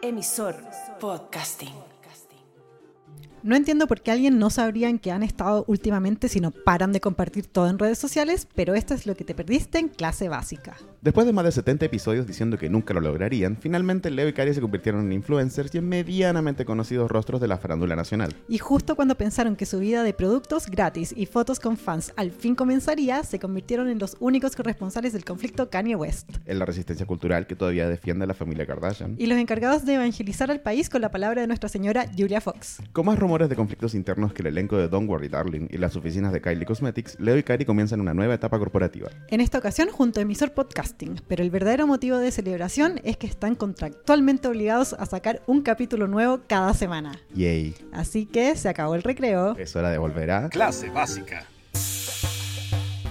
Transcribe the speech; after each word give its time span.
Emisor 0.00 0.54
Podcasting. 1.00 1.97
No 3.42 3.54
entiendo 3.54 3.86
por 3.86 4.00
qué 4.00 4.10
alguien 4.10 4.38
no 4.38 4.50
sabría 4.50 4.88
en 4.88 4.98
qué 4.98 5.12
han 5.12 5.22
estado 5.22 5.64
últimamente 5.68 6.28
si 6.28 6.40
no 6.40 6.50
paran 6.50 6.92
de 6.92 7.00
compartir 7.00 7.46
todo 7.46 7.68
en 7.68 7.78
redes 7.78 7.98
sociales, 7.98 8.48
pero 8.54 8.74
esto 8.74 8.94
es 8.94 9.06
lo 9.06 9.14
que 9.14 9.24
te 9.24 9.34
perdiste 9.34 9.78
en 9.78 9.88
clase 9.88 10.28
básica. 10.28 10.76
Después 11.00 11.26
de 11.26 11.32
más 11.32 11.44
de 11.44 11.52
70 11.52 11.86
episodios 11.86 12.26
diciendo 12.26 12.58
que 12.58 12.68
nunca 12.68 12.92
lo 12.92 13.00
lograrían, 13.00 13.56
finalmente 13.56 14.10
Leo 14.10 14.26
y 14.26 14.32
Cari 14.32 14.52
se 14.52 14.60
convirtieron 14.60 15.06
en 15.06 15.12
influencers 15.12 15.72
y 15.74 15.78
en 15.78 15.88
medianamente 15.88 16.64
conocidos 16.64 17.08
rostros 17.08 17.40
de 17.40 17.46
la 17.46 17.58
farándula 17.58 17.94
nacional. 17.94 18.34
Y 18.48 18.58
justo 18.58 18.96
cuando 18.96 19.14
pensaron 19.14 19.54
que 19.54 19.66
su 19.66 19.78
vida 19.78 20.02
de 20.02 20.12
productos 20.12 20.66
gratis 20.66 21.14
y 21.16 21.26
fotos 21.26 21.60
con 21.60 21.76
fans 21.76 22.12
al 22.16 22.32
fin 22.32 22.56
comenzaría, 22.56 23.22
se 23.22 23.38
convirtieron 23.38 23.88
en 23.88 24.00
los 24.00 24.16
únicos 24.18 24.56
corresponsales 24.56 25.12
del 25.12 25.24
conflicto 25.24 25.70
Kanye 25.70 25.94
West. 25.94 26.28
En 26.46 26.58
la 26.58 26.64
resistencia 26.64 27.06
cultural 27.06 27.46
que 27.46 27.54
todavía 27.54 27.88
defiende 27.88 28.24
a 28.24 28.26
la 28.26 28.34
familia 28.34 28.66
Kardashian. 28.66 29.14
Y 29.18 29.26
los 29.26 29.38
encargados 29.38 29.84
de 29.84 29.94
evangelizar 29.94 30.50
al 30.50 30.60
país 30.60 30.90
con 30.90 31.00
la 31.00 31.12
palabra 31.12 31.42
de 31.42 31.46
Nuestra 31.46 31.68
Señora 31.68 32.06
Julia 32.16 32.40
Fox. 32.40 32.82
Con 32.92 33.06
más 33.06 33.18
rumores 33.18 33.37
de 33.46 33.54
conflictos 33.54 33.94
internos 33.94 34.32
que 34.32 34.42
el 34.42 34.48
elenco 34.48 34.76
de 34.76 34.88
Don't 34.88 35.08
Worry 35.08 35.28
Darling 35.28 35.68
y 35.70 35.78
las 35.78 35.94
oficinas 35.94 36.32
de 36.32 36.40
Kylie 36.40 36.66
Cosmetics, 36.66 37.16
Leo 37.20 37.38
y 37.38 37.44
Cari 37.44 37.64
comienzan 37.64 38.00
una 38.00 38.14
nueva 38.14 38.34
etapa 38.34 38.58
corporativa. 38.58 39.10
En 39.28 39.40
esta 39.40 39.58
ocasión 39.58 39.90
junto 39.90 40.18
a 40.18 40.22
Emisor 40.24 40.52
Podcasting, 40.52 41.20
pero 41.28 41.44
el 41.44 41.50
verdadero 41.50 41.86
motivo 41.86 42.18
de 42.18 42.32
celebración 42.32 43.00
es 43.04 43.16
que 43.16 43.28
están 43.28 43.54
contractualmente 43.54 44.48
obligados 44.48 44.94
a 44.94 45.06
sacar 45.06 45.42
un 45.46 45.62
capítulo 45.62 46.08
nuevo 46.08 46.40
cada 46.48 46.74
semana. 46.74 47.20
Yay. 47.34 47.76
Así 47.92 48.26
que 48.26 48.56
se 48.56 48.68
acabó 48.68 48.96
el 48.96 49.04
recreo. 49.04 49.56
Es 49.56 49.76
hora 49.76 49.90
de 49.90 49.98
volver 49.98 50.32
a... 50.32 50.48
Clase 50.48 50.90
básica. 50.90 51.46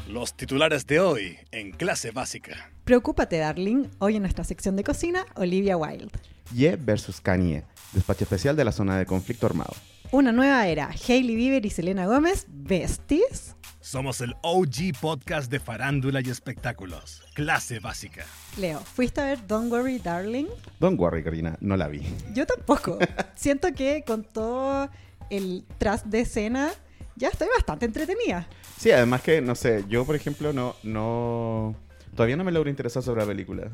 Los 0.09 0.35
titulares 0.35 0.87
de 0.87 0.99
hoy 0.99 1.37
en 1.51 1.71
clase 1.71 2.11
básica. 2.11 2.71
Preocúpate, 2.85 3.37
darling. 3.37 3.87
Hoy 3.99 4.15
en 4.15 4.21
nuestra 4.23 4.43
sección 4.43 4.75
de 4.75 4.83
cocina, 4.83 5.25
Olivia 5.35 5.77
Wilde. 5.77 6.17
Ye 6.55 6.77
versus 6.77 7.19
Kanye, 7.19 7.65
despacho 7.91 8.23
especial 8.23 8.55
de 8.55 8.63
la 8.63 8.71
zona 8.71 8.97
de 8.97 9.05
conflicto 9.05 9.45
armado. 9.45 9.73
Una 10.11 10.31
nueva 10.31 10.65
era. 10.67 10.89
Hailey 10.89 11.35
Bieber 11.35 11.65
y 11.65 11.69
Selena 11.69 12.05
Gómez, 12.05 12.45
besties. 12.47 13.57
Somos 13.81 14.21
el 14.21 14.35
OG 14.41 14.97
podcast 15.01 15.51
de 15.51 15.59
farándula 15.59 16.21
y 16.21 16.29
espectáculos. 16.29 17.23
Clase 17.33 17.79
básica. 17.79 18.25
Leo, 18.57 18.79
¿fuiste 18.79 19.19
a 19.19 19.25
ver 19.25 19.45
Don't 19.45 19.69
Worry 19.69 19.99
Darling? 19.99 20.45
Don't 20.79 20.97
worry, 20.97 21.23
Karina, 21.23 21.57
no 21.59 21.75
la 21.75 21.89
vi. 21.89 22.03
Yo 22.33 22.45
tampoco. 22.45 22.97
Siento 23.35 23.73
que 23.73 24.05
con 24.07 24.23
todo 24.23 24.89
el 25.29 25.65
tras 25.77 26.09
de 26.09 26.21
escena 26.21 26.71
ya 27.17 27.27
estoy 27.27 27.49
bastante 27.53 27.85
entretenida. 27.85 28.47
Sí, 28.77 28.91
además 28.91 29.21
que, 29.21 29.41
no 29.41 29.55
sé, 29.55 29.83
yo 29.89 30.05
por 30.05 30.15
ejemplo 30.15 30.53
no, 30.53 30.75
no... 30.83 31.75
Todavía 32.15 32.37
no 32.37 32.45
me 32.45 32.53
logro 32.53 32.69
interesar 32.69 33.03
sobre 33.03 33.21
la 33.21 33.27
película. 33.27 33.71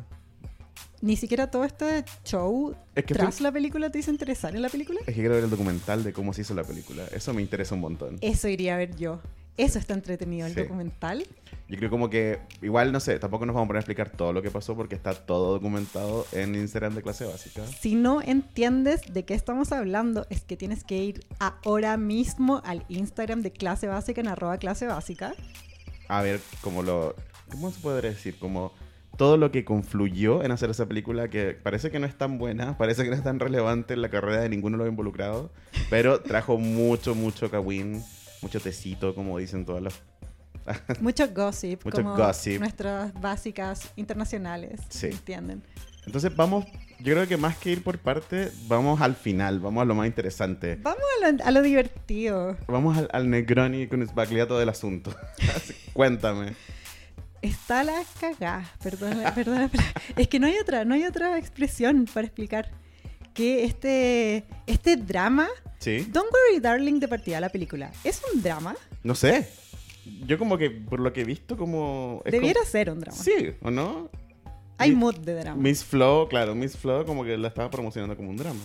Ni 1.03 1.17
siquiera 1.17 1.51
todo 1.51 1.65
este 1.65 2.05
show 2.23 2.73
Es 2.95 3.03
que 3.03 3.13
tras 3.13 3.35
fue- 3.35 3.43
la 3.43 3.51
película 3.51 3.89
te 3.89 3.99
hizo 3.99 4.09
interesar 4.09 4.55
en 4.55 4.61
la 4.61 4.69
película. 4.69 5.01
Es 5.01 5.07
que 5.07 5.13
quiero 5.15 5.35
ver 5.35 5.43
el 5.43 5.49
documental 5.49 6.01
de 6.01 6.13
cómo 6.13 6.31
se 6.31 6.43
hizo 6.43 6.53
la 6.53 6.63
película. 6.63 7.03
Eso 7.13 7.33
me 7.33 7.41
interesa 7.41 7.75
un 7.75 7.81
montón. 7.81 8.17
Eso 8.21 8.47
iría 8.47 8.75
a 8.75 8.77
ver 8.77 8.95
yo. 8.95 9.19
Eso 9.57 9.79
está 9.79 9.93
entretenido, 9.93 10.47
el 10.47 10.53
Sí. 10.55 10.61
documental. 10.61 11.27
Yo 11.67 11.77
creo 11.77 11.89
como 11.89 12.09
que, 12.09 12.39
igual, 12.61 12.93
no 12.93 13.01
sé, 13.01 13.19
tampoco 13.19 13.45
nos 13.45 13.53
vamos 13.53 13.65
a 13.65 13.67
poner 13.67 13.77
a 13.79 13.81
explicar 13.81 14.11
todo 14.11 14.31
lo 14.31 14.41
que 14.41 14.49
pasó 14.49 14.77
porque 14.77 14.95
está 14.95 15.13
todo 15.13 15.51
documentado 15.51 16.25
en 16.31 16.55
Instagram 16.55 16.95
de 16.95 17.01
clase 17.03 17.25
básica. 17.25 17.67
Si 17.67 17.95
no 17.95 18.21
entiendes 18.21 19.01
de 19.11 19.25
qué 19.25 19.33
estamos 19.33 19.73
hablando, 19.73 20.25
es 20.29 20.45
que 20.45 20.55
tienes 20.55 20.85
que 20.85 20.97
ir 21.03 21.25
ahora 21.39 21.97
mismo 21.97 22.61
al 22.63 22.85
Instagram 22.87 23.41
de 23.41 23.51
clase 23.51 23.87
básica 23.87 24.21
en 24.21 24.29
arroba 24.29 24.57
clase 24.57 24.87
básica. 24.87 25.33
A 26.07 26.21
ver, 26.21 26.39
como 26.61 26.81
lo... 26.81 27.13
¿Cómo 27.51 27.71
se 27.71 27.79
podría 27.81 28.09
decir? 28.11 28.39
Como 28.39 28.71
todo 29.17 29.37
lo 29.37 29.51
que 29.51 29.63
confluyó 29.63 30.43
en 30.43 30.51
hacer 30.51 30.69
esa 30.69 30.87
película 30.87 31.27
que 31.29 31.53
parece 31.53 31.91
que 31.91 31.99
no 31.99 32.07
es 32.07 32.17
tan 32.17 32.37
buena, 32.37 32.77
parece 32.77 33.03
que 33.03 33.09
no 33.09 33.15
es 33.15 33.23
tan 33.23 33.39
relevante 33.39 33.93
en 33.93 34.01
la 34.01 34.09
carrera 34.09 34.41
de 34.41 34.49
ninguno 34.49 34.77
de 34.77 34.83
los 34.85 34.89
involucrados, 34.89 35.51
pero 35.89 36.21
trajo 36.21 36.57
mucho, 36.57 37.13
mucho 37.15 37.49
kawin, 37.51 38.03
mucho 38.41 38.59
tecito, 38.59 39.13
como 39.15 39.37
dicen 39.37 39.65
todas 39.65 39.83
las... 39.83 40.01
Mucho 41.01 41.27
gossip, 41.33 41.83
Mucho 41.83 41.97
como 41.97 42.15
gossip. 42.15 42.57
nuestras 42.59 43.13
básicas 43.19 43.91
internacionales, 43.97 44.79
Sí. 44.87 45.07
¿entienden? 45.07 45.61
Entonces 46.05 46.33
vamos, 46.35 46.65
yo 46.99 47.13
creo 47.13 47.27
que 47.27 47.35
más 47.35 47.57
que 47.57 47.71
ir 47.71 47.83
por 47.83 47.97
parte, 47.99 48.49
vamos 48.67 49.01
al 49.01 49.15
final, 49.15 49.59
vamos 49.59 49.81
a 49.81 49.85
lo 49.85 49.93
más 49.93 50.07
interesante. 50.07 50.77
Vamos 50.81 51.01
a 51.21 51.31
lo, 51.31 51.43
a 51.43 51.51
lo 51.51 51.61
divertido. 51.61 52.55
Vamos 52.67 52.97
al, 52.97 53.09
al 53.11 53.29
Negroni 53.29 53.87
con 53.87 54.01
el 54.01 54.09
del 54.57 54.69
asunto. 54.69 55.13
Cuéntame. 55.93 56.53
Está 57.43 57.83
la 57.83 58.01
cagá, 58.19 58.63
perdona, 58.81 59.35
perdona, 59.35 59.69
pero 59.69 59.83
es 60.17 60.27
que 60.27 60.39
no 60.39 60.47
hay 60.47 60.57
otra, 60.57 60.85
no 60.85 60.95
hay 60.95 61.03
otra 61.03 61.37
expresión 61.37 62.07
para 62.11 62.25
explicar 62.25 62.71
que 63.33 63.63
este, 63.65 64.45
este 64.65 64.95
drama, 64.95 65.47
¿Sí? 65.79 66.07
Don't 66.09 66.29
Worry 66.31 66.59
Darling 66.61 66.99
de 66.99 67.07
partida 67.07 67.39
la 67.41 67.49
película, 67.49 67.91
¿es 68.03 68.21
un 68.33 68.41
drama? 68.41 68.75
No 69.03 69.13
sé. 69.13 69.47
Yo 70.25 70.37
como 70.37 70.57
que, 70.57 70.69
por 70.71 70.99
lo 70.99 71.11
que 71.13 71.21
he 71.21 71.25
visto, 71.25 71.55
como... 71.57 72.21
Debiera 72.25 72.59
como- 72.61 72.71
ser 72.71 72.89
un 72.89 72.99
drama. 72.99 73.17
Sí, 73.17 73.51
¿o 73.61 73.69
no? 73.71 74.09
Hay 74.77 74.89
Mi- 74.91 74.95
mood 74.95 75.17
de 75.17 75.33
drama. 75.35 75.61
Miss 75.61 75.83
Flow, 75.83 76.27
claro, 76.29 76.55
Miss 76.55 76.75
Flow 76.77 77.05
como 77.05 77.23
que 77.23 77.37
la 77.37 77.49
estaba 77.49 77.69
promocionando 77.69 78.15
como 78.15 78.29
un 78.29 78.37
drama. 78.37 78.59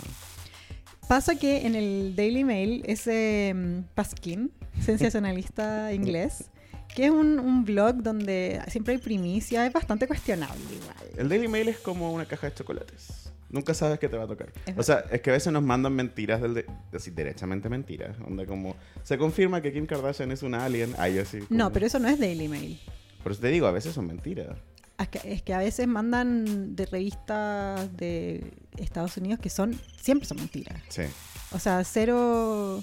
Pasa 1.08 1.36
que 1.36 1.66
en 1.66 1.74
el 1.74 2.14
Daily 2.16 2.44
Mail, 2.44 2.82
ese 2.86 3.54
Pasquín, 3.94 4.52
sensacionalista 4.80 5.92
inglés, 5.92 6.50
que 6.94 7.04
es 7.06 7.10
un, 7.10 7.38
un 7.38 7.64
blog 7.64 7.96
donde 8.02 8.60
siempre 8.68 8.94
hay 8.94 8.98
primicia, 9.00 9.64
es 9.66 9.72
bastante 9.72 10.06
cuestionable 10.06 10.60
igual. 10.74 10.96
El 11.16 11.28
Daily 11.28 11.48
Mail 11.48 11.68
es 11.68 11.78
como 11.78 12.12
una 12.12 12.26
caja 12.26 12.48
de 12.48 12.54
chocolates. 12.54 13.30
Nunca 13.50 13.72
sabes 13.72 13.98
qué 13.98 14.08
te 14.08 14.16
va 14.18 14.24
a 14.24 14.26
tocar. 14.26 14.52
Es 14.66 14.76
O 14.76 14.82
sea, 14.82 15.04
es 15.10 15.22
que 15.22 15.30
a 15.30 15.32
veces 15.32 15.52
nos 15.52 15.62
mandan 15.62 15.94
mentiras, 15.94 16.42
del 16.42 16.52
de, 16.54 16.66
así, 16.94 17.10
derechamente 17.10 17.68
mentiras. 17.70 18.16
Onda 18.26 18.44
como, 18.44 18.76
se 19.02 19.16
confirma 19.16 19.62
que 19.62 19.72
Kim 19.72 19.86
Kardashian 19.86 20.30
es 20.32 20.42
una 20.42 20.64
alien. 20.66 20.94
Ay, 20.98 21.18
así. 21.18 21.38
como- 21.40 21.56
No, 21.58 21.72
pero 21.72 21.86
eso 21.86 21.98
no 21.98 22.08
es 22.08 22.18
Daily 22.18 22.46
Mail. 22.48 22.78
Por 23.22 23.32
eso 23.32 23.40
te 23.40 23.48
digo, 23.48 23.66
a 23.66 23.70
veces 23.72 23.94
son 23.94 24.06
mentiras. 24.06 24.56
Es 24.98 25.08
que, 25.08 25.32
es 25.32 25.42
que 25.42 25.54
a 25.54 25.58
veces 25.58 25.86
mandan 25.86 26.74
de 26.76 26.84
revistas 26.86 27.96
de 27.96 28.52
Estados 28.76 29.16
Unidos 29.16 29.38
que 29.40 29.48
son, 29.48 29.78
siempre 30.00 30.26
son 30.28 30.38
mentiras. 30.38 30.82
Sí. 30.88 31.02
O 31.52 31.58
sea, 31.58 31.82
cero, 31.84 32.82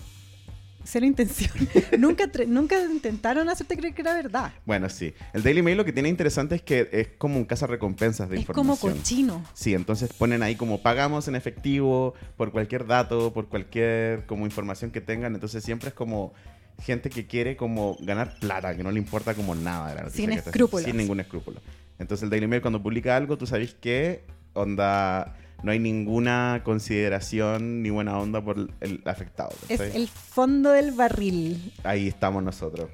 cero 0.85 1.05
intención. 1.05 1.51
nunca, 1.99 2.29
nunca 2.47 2.81
intentaron 2.83 3.49
hacerte 3.49 3.75
creer 3.77 3.93
que 3.93 4.01
era 4.01 4.13
verdad. 4.15 4.53
Bueno, 4.65 4.89
sí. 4.89 5.13
El 5.33 5.43
Daily 5.43 5.61
Mail 5.61 5.77
lo 5.77 5.85
que 5.85 5.93
tiene 5.93 6.09
interesante 6.09 6.55
es 6.55 6.61
que 6.61 6.89
es 6.91 7.07
como 7.17 7.37
un 7.37 7.47
recompensas 7.47 8.29
de 8.29 8.39
Es 8.39 8.45
como 8.45 8.73
información. 8.73 8.97
cochino. 8.97 9.43
Sí, 9.53 9.73
entonces 9.73 10.11
ponen 10.13 10.43
ahí 10.43 10.55
como 10.55 10.81
pagamos 10.81 11.27
en 11.27 11.35
efectivo 11.35 12.13
por 12.37 12.51
cualquier 12.51 12.85
dato, 12.85 13.33
por 13.33 13.47
cualquier 13.47 14.25
como 14.25 14.45
información 14.45 14.91
que 14.91 15.01
tengan. 15.01 15.33
Entonces 15.33 15.63
siempre 15.63 15.89
es 15.89 15.95
como 15.95 16.33
gente 16.81 17.09
que 17.09 17.25
quiere 17.25 17.55
como 17.55 17.97
ganar 18.01 18.37
plata, 18.39 18.75
que 18.75 18.83
no 18.83 18.91
le 18.91 18.99
importa 18.99 19.33
como 19.33 19.55
nada 19.55 19.89
de 19.89 19.95
la 19.95 20.01
noticia 20.03 20.25
Sin 20.25 20.29
que 20.29 20.35
escrúpulos. 20.49 20.85
Sin 20.85 20.97
ningún 20.97 21.19
escrúpulo. 21.19 21.61
Entonces 21.99 22.23
el 22.23 22.29
Daily 22.29 22.47
Mail 22.47 22.61
cuando 22.61 22.81
publica 22.81 23.15
algo, 23.15 23.37
tú 23.37 23.47
sabes 23.47 23.73
que 23.73 24.23
onda 24.53 25.37
no 25.65 25.71
hay 25.71 25.79
ninguna 25.79 26.61
consideración 26.63 27.81
ni 27.81 27.89
buena 27.89 28.17
onda 28.19 28.39
por 28.39 28.69
el- 28.81 29.01
afectado. 29.05 29.49
Es 29.67 29.79
el 29.81 30.07
fondo 30.07 30.69
del 30.71 30.91
barril. 30.91 31.73
Ahí 31.83 32.07
estamos 32.07 32.43
nosotros, 32.43 32.89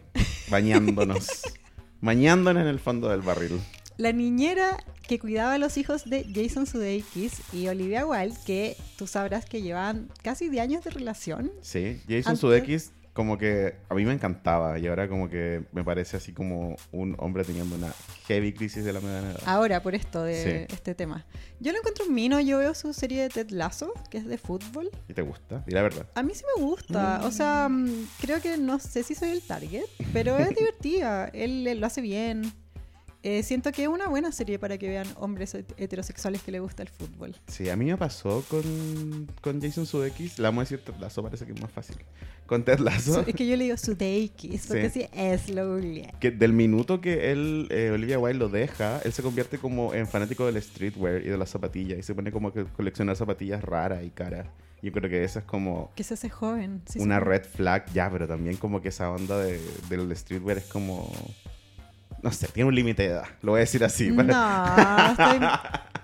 bañándonos. 0.49 1.27
bañándonos 2.01 2.61
en 2.63 2.67
el 2.69 2.79
fondo 2.79 3.09
del 3.09 3.21
barril. 3.21 3.59
La 3.97 4.13
niñera 4.13 4.77
que 5.07 5.19
cuidaba 5.19 5.53
a 5.55 5.57
los 5.57 5.77
hijos 5.77 6.09
de 6.09 6.25
Jason 6.33 6.65
Sudeikis 6.65 7.41
y 7.53 7.67
Olivia 7.67 8.05
Wilde, 8.07 8.37
que 8.45 8.77
tú 8.97 9.05
sabrás 9.05 9.45
que 9.45 9.61
llevan 9.61 10.07
casi 10.23 10.47
10 10.49 10.63
años 10.63 10.83
de 10.85 10.91
relación. 10.91 11.51
Sí, 11.61 11.99
Jason 12.07 12.31
Antes- 12.31 12.39
Sudeikis 12.39 12.91
como 13.13 13.37
que 13.37 13.75
a 13.89 13.93
mí 13.95 14.05
me 14.05 14.13
encantaba 14.13 14.79
y 14.79 14.87
ahora 14.87 15.09
como 15.09 15.29
que 15.29 15.63
me 15.73 15.83
parece 15.83 16.15
así 16.17 16.31
como 16.31 16.75
un 16.93 17.15
hombre 17.19 17.43
teniendo 17.43 17.75
una 17.75 17.91
heavy 18.27 18.53
crisis 18.53 18.85
de 18.85 18.93
la 18.93 19.01
mediana 19.01 19.31
edad. 19.31 19.41
Ahora, 19.45 19.81
por 19.83 19.95
esto 19.95 20.23
de 20.23 20.65
Sí. 20.67 20.73
este 20.73 20.95
tema. 20.95 21.25
Yo 21.59 21.71
lo 21.73 21.79
encuentro 21.79 22.05
un 22.05 22.13
mino, 22.13 22.39
yo 22.39 22.59
veo 22.59 22.73
su 22.73 22.93
serie 22.93 23.23
de 23.23 23.29
Ted 23.29 23.49
Lasso, 23.49 23.93
que 24.09 24.17
es 24.17 24.25
de 24.25 24.37
fútbol. 24.37 24.89
¿Y 25.09 25.13
te 25.13 25.21
gusta? 25.21 25.63
Y 25.67 25.71
la 25.71 25.81
verdad. 25.81 26.05
A 26.15 26.23
mí 26.23 26.33
sí 26.33 26.43
me 26.55 26.63
gusta. 26.63 27.21
O 27.25 27.31
sea, 27.31 27.67
mm, 27.69 28.07
creo 28.21 28.41
que 28.41 28.57
no 28.57 28.79
sé 28.79 29.03
si 29.03 29.13
soy 29.13 29.29
el 29.29 29.41
target, 29.41 29.83
pero 30.13 30.37
es 30.37 30.49
divertida. 30.55 31.27
Él, 31.33 31.67
él 31.67 31.79
lo 31.81 31.87
hace 31.87 31.99
bien. 32.01 32.51
Eh, 33.23 33.43
siento 33.43 33.71
que 33.71 33.83
es 33.83 33.87
una 33.87 34.07
buena 34.07 34.31
serie 34.31 34.57
para 34.57 34.77
que 34.79 34.89
vean 34.89 35.07
hombres 35.17 35.53
het- 35.53 35.73
heterosexuales 35.77 36.41
que 36.41 36.51
les 36.51 36.59
gusta 36.59 36.81
el 36.81 36.89
fútbol. 36.89 37.35
Sí, 37.47 37.69
a 37.69 37.75
mí 37.75 37.85
me 37.85 37.95
pasó 37.97 38.43
con, 38.49 39.27
con 39.41 39.61
Jason 39.61 39.85
Sudeikis. 39.85 40.39
La 40.39 40.49
vamos 40.49 40.61
a 40.61 40.63
decir 40.63 40.79
Ted 40.83 40.95
Lasso, 40.99 41.21
parece 41.21 41.45
que 41.45 41.51
es 41.51 41.61
más 41.61 41.71
fácil. 41.71 41.97
Con 42.47 42.65
Ted 42.65 42.79
Lasso. 42.79 43.23
Es 43.27 43.35
que 43.35 43.45
yo 43.47 43.55
le 43.55 43.65
digo 43.65 43.77
Sudeikis, 43.77 44.65
porque 44.65 44.89
Sí. 44.89 45.01
sí, 45.01 45.07
es 45.13 45.49
lo. 45.49 45.79
Que 46.19 46.31
del 46.31 46.51
minuto 46.53 46.99
que 46.99 47.31
él, 47.31 47.67
eh, 47.69 47.91
Olivia 47.93 48.17
Wilde 48.17 48.39
lo 48.39 48.49
deja, 48.49 48.99
él 49.05 49.13
se 49.13 49.21
convierte 49.21 49.59
como 49.59 49.93
en 49.93 50.07
fanático 50.07 50.45
del 50.51 50.61
streetwear 50.61 51.21
y 51.21 51.29
de 51.29 51.37
las 51.37 51.49
zapatillas. 51.51 51.99
Y 51.99 52.03
se 52.03 52.15
pone 52.15 52.31
como 52.31 52.51
que 52.51 52.65
coleccionar 52.65 53.15
zapatillas 53.15 53.63
raras 53.63 54.03
y 54.03 54.09
caras. 54.09 54.47
Yo 54.81 54.91
creo 54.91 55.07
que 55.11 55.23
esa 55.23 55.39
es 55.39 55.45
como 55.45 55.91
Que 55.95 56.03
se 56.03 56.15
hace 56.15 56.27
joven. 56.29 56.81
sí, 56.87 56.97
una 56.97 57.19
sí. 57.19 57.25
red 57.25 57.43
flag, 57.45 57.85
ya, 57.93 58.09
pero 58.09 58.27
también 58.27 58.57
como 58.57 58.81
que 58.81 58.89
esa 58.89 59.11
onda 59.11 59.37
de, 59.37 59.61
del 59.89 60.13
streetwear 60.17 60.57
es 60.57 60.65
como... 60.65 61.13
No 62.23 62.31
sé, 62.31 62.47
tiene 62.49 62.67
un 62.67 62.75
límite 62.75 63.03
de 63.03 63.09
edad, 63.09 63.25
lo 63.41 63.53
voy 63.53 63.59
a 63.59 63.61
decir 63.61 63.83
así. 63.83 64.09
No, 64.09 64.21
estoy, 65.11 65.39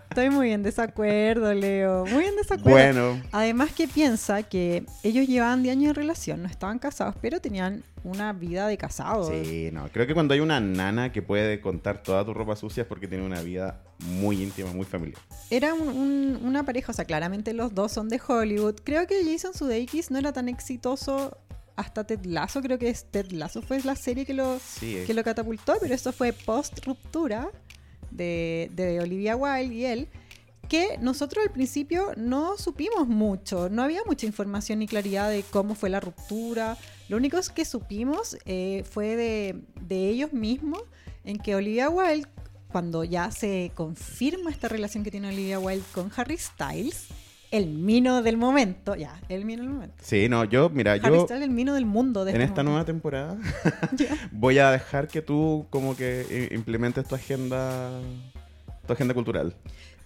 Estoy 0.10 0.30
muy 0.32 0.52
en 0.52 0.64
desacuerdo, 0.64 1.54
Leo. 1.54 2.04
Muy 2.08 2.26
en 2.26 2.36
desacuerdo. 2.38 2.72
Bueno, 3.12 3.22
Además 3.32 3.72
que 3.72 3.88
piensa 3.88 4.42
que 4.42 4.84
ellos 5.04 5.28
llevaban 5.28 5.62
10 5.62 5.74
años 5.78 5.88
de 5.90 5.94
relación, 5.94 6.42
no 6.42 6.50
estaban 6.50 6.80
casados, 6.80 7.14
pero 7.22 7.40
tenían 7.40 7.84
una 8.04 8.34
vida 8.34 8.68
de 8.68 8.78
casados. 8.80 9.28
sí, 9.30 9.70
no. 9.72 9.88
Creo 9.90 10.08
que 10.08 10.16
cuando 10.16 10.34
hay 10.34 10.40
una 10.40 10.60
nana 10.60 11.12
que 11.12 11.22
puede 11.22 11.62
contar 11.62 12.02
toda 12.02 12.26
tu 12.26 12.34
ropa 12.34 12.56
sucia 12.56 12.82
es 12.82 12.88
porque 12.88 13.08
tiene 13.08 13.24
una 13.26 13.42
vida 13.44 13.84
muy 14.00 14.42
íntima, 14.42 14.72
muy 14.74 14.86
familiar. 14.86 15.22
Era 15.52 15.76
un- 15.76 15.88
un- 15.90 16.40
una 16.44 16.64
pareja, 16.64 16.92
o 16.92 16.96
sea, 16.96 17.06
claramente 17.06 17.54
los 17.54 17.76
dos 17.76 17.92
son 17.92 18.10
de 18.10 18.20
Hollywood. 18.26 18.76
Creo 18.84 19.06
que 19.06 19.24
Jason 19.24 19.54
Sudeikis 19.54 20.10
no 20.10 20.18
era 20.18 20.34
tan 20.34 20.50
exitoso 20.50 21.38
hasta 21.78 22.04
Ted 22.04 22.26
Lasso. 22.26 22.62
Creo 22.62 22.78
que 22.78 22.90
es 22.90 23.06
Ted 23.06 23.32
Lasso 23.32 23.62
fue 23.62 23.82
la 23.84 23.96
serie 23.96 24.26
que 24.26 24.34
lo, 24.34 24.60
Sí, 24.60 25.04
que 25.08 25.14
lo 25.14 25.24
catapultó, 25.24 25.76
pero 25.80 25.94
esto 25.94 26.12
fue 26.12 26.34
post 26.34 26.86
ruptura 26.86 27.50
de, 28.12 28.70
de 28.74 29.00
Olivia 29.00 29.38
Wilde 29.38 29.74
y 29.74 29.86
él. 29.86 30.10
Que 30.68 30.98
nosotros 30.98 31.46
al 31.46 31.54
principio 31.54 32.12
no 32.18 32.58
supimos 32.58 33.08
mucho, 33.08 33.70
no 33.70 33.84
había 33.84 34.02
mucha 34.06 34.26
información 34.26 34.80
ni 34.80 34.88
claridad 34.88 35.30
de 35.30 35.44
cómo 35.44 35.76
fue 35.76 35.90
la 35.90 36.02
ruptura. 36.02 36.78
Lo 37.08 37.16
único 37.16 37.40
que 37.56 37.64
supimos 37.64 38.38
eh, 38.44 38.84
fue 38.90 39.16
de, 39.16 39.62
de 39.80 40.10
ellos 40.10 40.34
mismos, 40.34 40.82
en 41.24 41.38
que 41.38 41.56
Olivia 41.56 41.90
Wilde, 41.90 42.28
cuando 42.70 43.06
ya 43.06 43.32
se 43.32 43.72
confirma 43.76 44.50
esta 44.50 44.68
relación 44.68 45.06
que 45.06 45.12
tiene 45.12 45.30
Olivia 45.30 45.58
Wilde 45.58 45.86
con 45.94 46.12
Harry 46.18 46.38
Styles, 46.38 47.08
el 47.52 47.68
mino 47.68 48.22
del 48.22 48.38
momento, 48.38 48.96
ya, 48.96 49.20
el 49.30 49.46
mino 49.46 49.64
del 49.64 49.72
momento. 49.72 49.96
Sí, 50.02 50.28
no, 50.30 50.44
yo, 50.44 50.70
mira, 50.70 50.94
Harry 50.94 51.16
yo 51.16 51.26
Styles, 51.26 51.44
el 51.44 51.52
mino 51.52 51.74
del 51.74 51.86
mundo. 51.86 52.26
De 52.26 52.32
en 52.32 52.42
este 52.42 52.46
esta 52.52 52.64
nueva 52.64 52.84
temporada 52.86 53.38
voy 54.32 54.60
a 54.60 54.72
dejar 54.72 55.08
que 55.08 55.22
tú 55.22 55.66
como 55.70 55.96
que 55.96 56.50
implementes 56.54 57.08
tu 57.08 57.16
agenda 57.16 57.90
tu 58.86 58.94
agenda 58.94 59.14
cultural. 59.14 59.54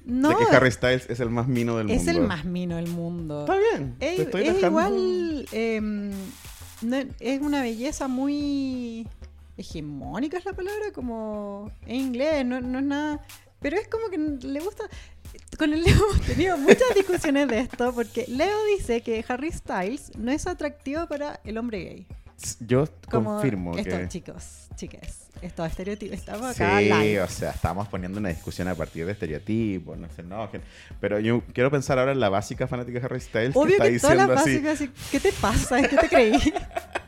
No, 0.04 0.30
de 0.30 0.36
que 0.50 0.56
Harry 0.56 0.72
Styles 0.72 1.08
es 1.10 1.20
el 1.20 1.30
más 1.30 1.48
mino 1.48 1.78
del 1.78 1.92
es 1.92 1.98
mundo. 2.06 2.12
el 2.22 2.28
más 2.28 2.46
mino 2.46 2.76
del 2.78 2.88
mundo. 2.88 3.42
Está 3.42 3.56
bien. 3.58 3.96
Es, 4.00 4.16
te 4.18 4.22
estoy 4.24 4.48
es 4.48 4.56
dejando- 4.56 4.68
igual, 4.68 5.46
no- 6.82 6.98
es 7.20 7.42
una 7.42 7.62
belleza 7.62 8.08
muy 8.08 9.08
hegemónica 9.58 10.38
es 10.40 10.46
la 10.46 10.54
palabra, 10.54 10.92
como 10.94 11.72
en 11.86 11.96
inglés, 11.98 12.44
no, 12.46 12.60
no 12.62 12.80
es 12.80 12.86
nada, 12.86 13.22
pero 13.62 13.78
es 13.78 13.88
como 13.88 14.10
que 14.10 14.18
le 14.18 14.60
gusta. 14.60 14.86
Con 15.58 15.74
el 15.74 15.84
Leo 15.86 15.96
hemos 15.96 16.22
tenido 16.22 16.58
muchas 16.58 16.94
discusiones 16.96 17.48
de 17.48 17.60
esto, 17.60 17.94
porque 17.94 18.26
Leo 18.28 18.66
dice 18.78 19.02
que 19.02 19.24
Harry 19.28 19.52
Styles 19.52 20.12
no 20.18 20.32
es 20.32 20.48
atractivo 20.48 21.08
para 21.08 21.40
el 21.44 21.58
hombre 21.58 21.84
gay. 21.84 22.08
Yo 22.60 22.88
Como 23.10 23.34
confirmo 23.34 23.78
estos 23.78 24.00
que... 24.00 24.08
chicos, 24.08 24.68
chicas, 24.76 25.30
estos 25.44 25.68
estereotipos. 25.68 26.18
Estamos 26.18 26.56
Sí, 26.56 26.64
acá 26.64 26.82
live. 26.82 27.22
o 27.22 27.28
sea, 27.28 27.52
estamos 27.52 27.88
poniendo 27.88 28.20
una 28.20 28.30
discusión 28.30 28.68
a 28.68 28.74
partir 28.74 29.06
de 29.06 29.12
estereotipos, 29.12 29.96
no 29.96 30.10
se 30.10 30.22
enojen. 30.22 30.64
Pero 31.00 31.20
yo 31.20 31.44
quiero 31.54 31.70
pensar 31.70 32.00
ahora 32.00 32.14
en 32.14 32.20
la 32.20 32.30
básica 32.30 32.68
fanática 32.68 33.00
de 33.00 33.06
Harry 33.06 33.20
Styles 33.22 33.56
Obvio 33.56 33.78
que 33.78 33.90
que, 33.90 33.96
está 33.96 34.14
todas 34.14 34.28
las 34.28 34.46
diciendo 34.46 34.72
así, 34.72 34.88
básicas, 34.88 35.12
¿qué 35.12 35.20
te 35.20 35.32
pasa? 35.34 35.82
¿Qué 35.88 35.98
te 35.98 36.10
creí? 36.10 36.54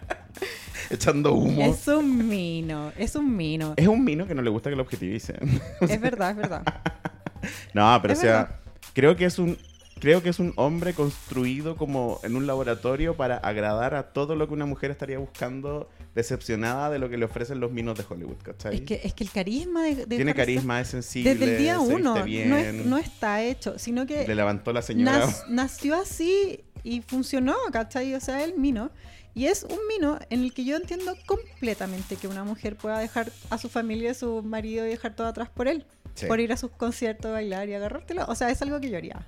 echando 0.93 1.33
humo. 1.33 1.61
Es... 1.61 1.81
es 1.81 1.87
un 1.89 2.27
mino, 2.27 2.91
es 2.97 3.15
un 3.15 3.35
mino. 3.35 3.75
un 3.87 4.03
mino 4.03 4.27
que 4.27 4.35
no 4.35 4.41
le 4.41 4.49
gusta 4.49 4.69
que 4.69 4.75
lo 4.75 4.83
objetivicen. 4.83 5.37
Es 5.81 5.99
verdad, 6.01 6.31
es 6.31 6.37
verdad. 6.37 6.63
no, 7.73 7.99
pero 8.01 8.13
Es 8.13 8.19
o 8.19 8.21
sea, 8.21 8.31
verdad. 8.31 8.55
creo 8.93 9.15
que 9.15 9.25
es 9.25 9.39
un 9.39 9.57
creo 9.99 10.21
que 10.21 10.27
es 10.29 10.39
un 10.39 10.51
hombre 10.57 10.93
construido 10.93 11.77
como 11.77 12.19
en 12.23 12.35
un 12.35 12.45
laboratorio 12.45 13.15
para 13.15 13.37
agradar 13.37 13.95
a 13.95 14.11
todo 14.11 14.35
lo 14.35 14.47
que 14.49 14.53
una 14.53 14.65
mujer 14.65 14.91
estaría 14.91 15.17
buscando, 15.17 15.89
decepcionada 16.13 16.89
de 16.89 16.99
lo 16.99 17.09
que 17.09 17.15
le 17.17 17.23
ofrecen 17.23 17.61
los 17.61 17.71
minos 17.71 17.97
de 17.97 18.03
Hollywood, 18.09 18.35
¿cachai? 18.43 18.75
Es 18.75 18.81
que, 18.81 18.99
es 19.01 19.13
que 19.13 19.23
el 19.23 19.31
carisma 19.31 19.83
de, 19.83 19.95
de 20.05 20.15
Tiene 20.17 20.33
carisma, 20.33 20.81
es 20.81 20.89
sensible, 20.89 21.35
desde 21.35 21.53
el 21.53 21.57
día 21.57 21.79
uno 21.79 22.21
bien, 22.21 22.49
no, 22.49 22.57
es- 22.57 22.85
no 22.85 22.97
está 22.97 23.43
hecho, 23.43 23.79
sino 23.79 24.05
que 24.05 24.27
le 24.27 24.35
levantó 24.35 24.73
la 24.73 24.81
señora. 24.81 25.25
nas- 25.25 25.45
nació 25.47 25.95
así 25.95 26.59
y 26.83 26.99
funcionó, 27.01 27.55
¿cachai? 27.71 28.13
O 28.13 28.19
sea, 28.19 28.43
el 28.43 28.55
mino. 28.57 28.91
Y 29.35 29.47
es 29.47 29.63
un 29.63 29.79
mino 29.87 30.19
en 30.29 30.43
el 30.43 30.53
que 30.53 30.63
yo 30.63 30.75
entiendo 30.75 31.15
completamente 31.25 32.15
que 32.17 32.27
una 32.27 32.43
mujer 32.43 32.75
pueda 32.75 32.99
dejar 32.99 33.31
a 33.49 33.57
su 33.57 33.67
familia, 33.69 34.11
a 34.11 34.13
su 34.13 34.43
marido 34.43 34.85
y 34.85 34.89
dejar 34.89 35.15
todo 35.15 35.27
atrás 35.27 35.49
por 35.49 35.67
él. 35.67 35.85
Sí. 36.15 36.27
Por 36.27 36.39
ir 36.39 36.53
a 36.53 36.57
sus 36.57 36.69
conciertos, 36.71 37.31
bailar 37.31 37.67
y 37.69 37.73
agarrártelo. 37.73 38.25
O 38.27 38.35
sea, 38.35 38.49
es 38.51 38.61
algo 38.61 38.79
que 38.79 38.89
yo 38.91 38.97
haría. 38.97 39.27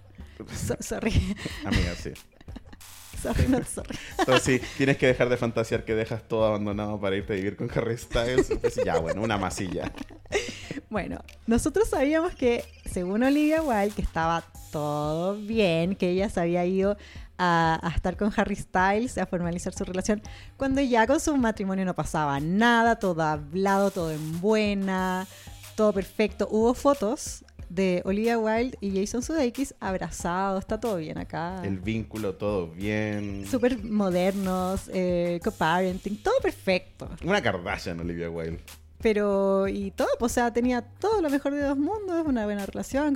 So- 0.56 0.78
sorry, 0.80 1.12
Amiga, 1.66 1.96
sí. 1.96 2.12
sorry, 3.22 3.48
not 3.48 3.66
sorry. 3.66 3.98
Entonces 4.20 4.44
sí, 4.62 4.68
tienes 4.78 4.98
que 4.98 5.08
dejar 5.08 5.30
de 5.30 5.38
fantasear 5.38 5.86
que 5.86 5.96
dejas 5.96 6.28
todo 6.28 6.46
abandonado 6.46 7.00
para 7.00 7.16
irte 7.16 7.34
a 7.34 7.36
vivir 7.38 7.56
con 7.56 7.72
Harry 7.74 7.98
Styles. 7.98 8.52
Pues 8.62 8.76
ya, 8.86 9.00
bueno, 9.00 9.24
una 9.24 9.38
masilla. 9.40 9.92
Bueno, 10.90 11.20
nosotros 11.48 11.90
sabíamos 11.90 12.36
que, 12.36 12.64
según 12.86 13.24
Olivia 13.24 13.64
Wilde, 13.64 13.96
que 13.96 14.02
estaba 14.04 14.44
todo 14.72 15.36
bien, 15.38 15.96
que 15.96 16.10
ella 16.12 16.30
se 16.30 16.42
había 16.42 16.66
ido 16.66 16.98
a, 17.38 17.80
a 17.82 17.90
estar 17.96 18.18
con 18.18 18.32
Harry 18.36 18.56
Styles, 18.56 19.18
a 19.18 19.26
formalizar 19.26 19.74
su 19.74 19.84
relación, 19.84 20.22
cuando 20.58 20.82
ya 20.82 21.08
con 21.08 21.20
su 21.20 21.36
matrimonio 21.38 21.86
no 21.86 21.94
pasaba 21.94 22.40
nada, 22.40 22.98
todo 22.98 23.22
hablado, 23.24 23.92
todo 23.92 24.12
en 24.12 24.42
buena, 24.42 25.28
todo 25.76 25.94
perfecto. 25.94 26.48
Hubo 26.50 26.74
fotos 26.74 27.44
de 27.70 28.02
Olivia 28.06 28.38
Wilde 28.38 28.78
y 28.80 29.00
Jason 29.00 29.22
Sudeikis 29.22 29.76
abrazados, 29.80 30.62
está 30.62 30.80
todo 30.80 30.98
bien 30.98 31.18
acá. 31.18 31.62
El 31.64 31.80
vínculo, 31.80 32.36
todo 32.36 32.68
bien. 32.68 33.46
Súper 33.50 33.84
modernos, 33.84 34.90
eh, 34.94 35.40
co-parenting, 35.44 36.22
todo 36.22 36.36
perfecto. 36.42 37.10
Una 37.24 37.42
Kardashian, 37.42 38.00
Olivia 38.00 38.30
Wilde. 38.30 38.60
Pero, 39.06 39.68
y 39.68 39.92
todo, 39.92 40.08
pues, 40.18 40.32
o 40.32 40.34
sea, 40.34 40.52
tenía 40.52 40.82
todo 40.82 41.22
lo 41.22 41.30
mejor 41.30 41.54
de 41.54 41.62
dos 41.62 41.78
mundos, 41.78 42.26
una 42.26 42.46
buena 42.46 42.66
relación, 42.66 43.16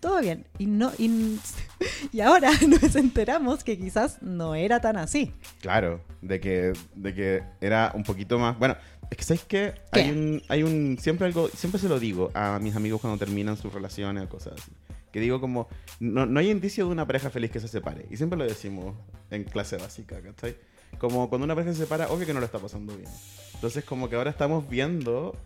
todo 0.00 0.20
bien. 0.20 0.44
Y 0.58 0.66
no 0.66 0.90
y, 0.98 1.38
y 2.12 2.20
ahora 2.22 2.50
nos 2.66 2.96
enteramos 2.96 3.62
que 3.62 3.78
quizás 3.78 4.20
no 4.20 4.56
era 4.56 4.80
tan 4.80 4.96
así. 4.96 5.32
Claro, 5.60 6.00
de 6.22 6.40
que, 6.40 6.72
de 6.96 7.14
que 7.14 7.44
era 7.60 7.92
un 7.94 8.02
poquito 8.02 8.36
más. 8.40 8.58
Bueno, 8.58 8.76
es 9.12 9.16
que 9.16 9.22
sabes 9.22 9.44
que 9.44 9.74
hay 9.92 10.10
un, 10.10 10.42
hay 10.48 10.64
un. 10.64 10.98
Siempre 11.00 11.28
algo, 11.28 11.46
siempre 11.50 11.80
se 11.80 11.88
lo 11.88 12.00
digo 12.00 12.32
a 12.34 12.58
mis 12.58 12.74
amigos 12.74 13.00
cuando 13.00 13.16
terminan 13.16 13.56
sus 13.56 13.72
relaciones 13.72 14.24
o 14.24 14.28
cosas 14.28 14.54
así. 14.60 14.72
Que 15.12 15.20
digo 15.20 15.40
como, 15.40 15.68
no, 16.00 16.26
no 16.26 16.40
hay 16.40 16.50
indicio 16.50 16.84
de 16.86 16.90
una 16.90 17.06
pareja 17.06 17.30
feliz 17.30 17.52
que 17.52 17.60
se 17.60 17.68
separe. 17.68 18.06
Y 18.10 18.16
siempre 18.16 18.36
lo 18.36 18.44
decimos 18.44 18.96
en 19.30 19.44
clase 19.44 19.76
básica, 19.76 20.20
¿cachai? 20.20 20.56
Como 20.98 21.28
cuando 21.28 21.44
una 21.44 21.54
pareja 21.54 21.72
se 21.74 21.80
separa, 21.82 22.08
obvio 22.08 22.26
que 22.26 22.34
no 22.34 22.40
lo 22.40 22.46
está 22.46 22.58
pasando 22.58 22.96
bien. 22.96 23.08
Entonces 23.54 23.84
como 23.84 24.08
que 24.08 24.16
ahora 24.16 24.30
estamos 24.30 24.68
viendo, 24.68 25.36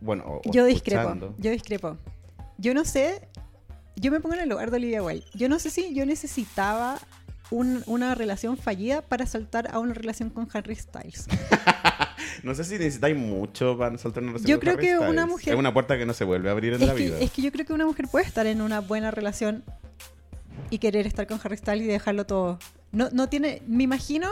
bueno, 0.00 0.24
o, 0.26 0.40
Yo 0.52 0.64
discrepo, 0.66 1.00
escuchando. 1.02 1.34
yo 1.38 1.50
discrepo. 1.50 1.96
Yo 2.58 2.74
no 2.74 2.84
sé, 2.84 3.26
yo 3.96 4.10
me 4.12 4.20
pongo 4.20 4.34
en 4.36 4.42
el 4.42 4.48
lugar 4.48 4.70
de 4.70 4.76
Olivia 4.76 5.02
Wilde. 5.02 5.24
Yo 5.34 5.48
no 5.48 5.58
sé 5.58 5.70
si 5.70 5.94
yo 5.94 6.04
necesitaba 6.06 6.98
un- 7.50 7.82
una 7.86 8.14
relación 8.14 8.56
fallida 8.56 9.02
para 9.02 9.26
saltar 9.26 9.68
a 9.74 9.78
una 9.80 9.94
relación 9.94 10.30
con 10.30 10.48
Harry 10.52 10.76
Styles. 10.76 11.26
No 12.42 12.54
sé 12.54 12.64
si 12.64 12.74
necesitáis 12.78 13.16
mucho 13.16 13.76
para 13.76 13.98
soltar 13.98 14.22
una 14.22 14.32
relación 14.32 14.48
Yo 14.48 14.56
con 14.56 14.60
creo 14.60 14.74
Harry 14.74 14.86
que 14.86 14.94
una 14.98 15.08
Styles. 15.22 15.26
mujer- 15.28 15.54
Es 15.54 15.58
una 15.58 15.74
puerta 15.74 15.98
que 15.98 16.06
no 16.06 16.14
se 16.14 16.24
vuelve 16.24 16.48
a 16.48 16.52
abrir 16.52 16.72
en 16.74 16.80
Es 16.82 16.88
la 16.88 16.94
que, 16.94 17.02
vida. 17.04 17.18
es 17.18 17.30
que 17.32 17.42
yo 17.42 17.52
creo 17.52 17.66
que 17.66 17.72
una 17.72 17.84
mujer 17.86 18.08
puede 18.08 18.24
estar 18.24 18.46
en 18.46 18.62
una 18.62 18.80
buena 18.80 19.10
relación 19.10 19.62
y 20.70 20.78
querer 20.78 21.06
estar 21.06 21.26
con 21.26 21.38
Harry 21.42 21.56
Styles 21.58 21.84
y 21.84 21.88
dejarlo 21.88 22.24
todo. 22.26 22.58
No, 22.92 23.08
no 23.12 23.28
tiene, 23.28 23.62
me 23.66 23.82
imagino, 23.84 24.28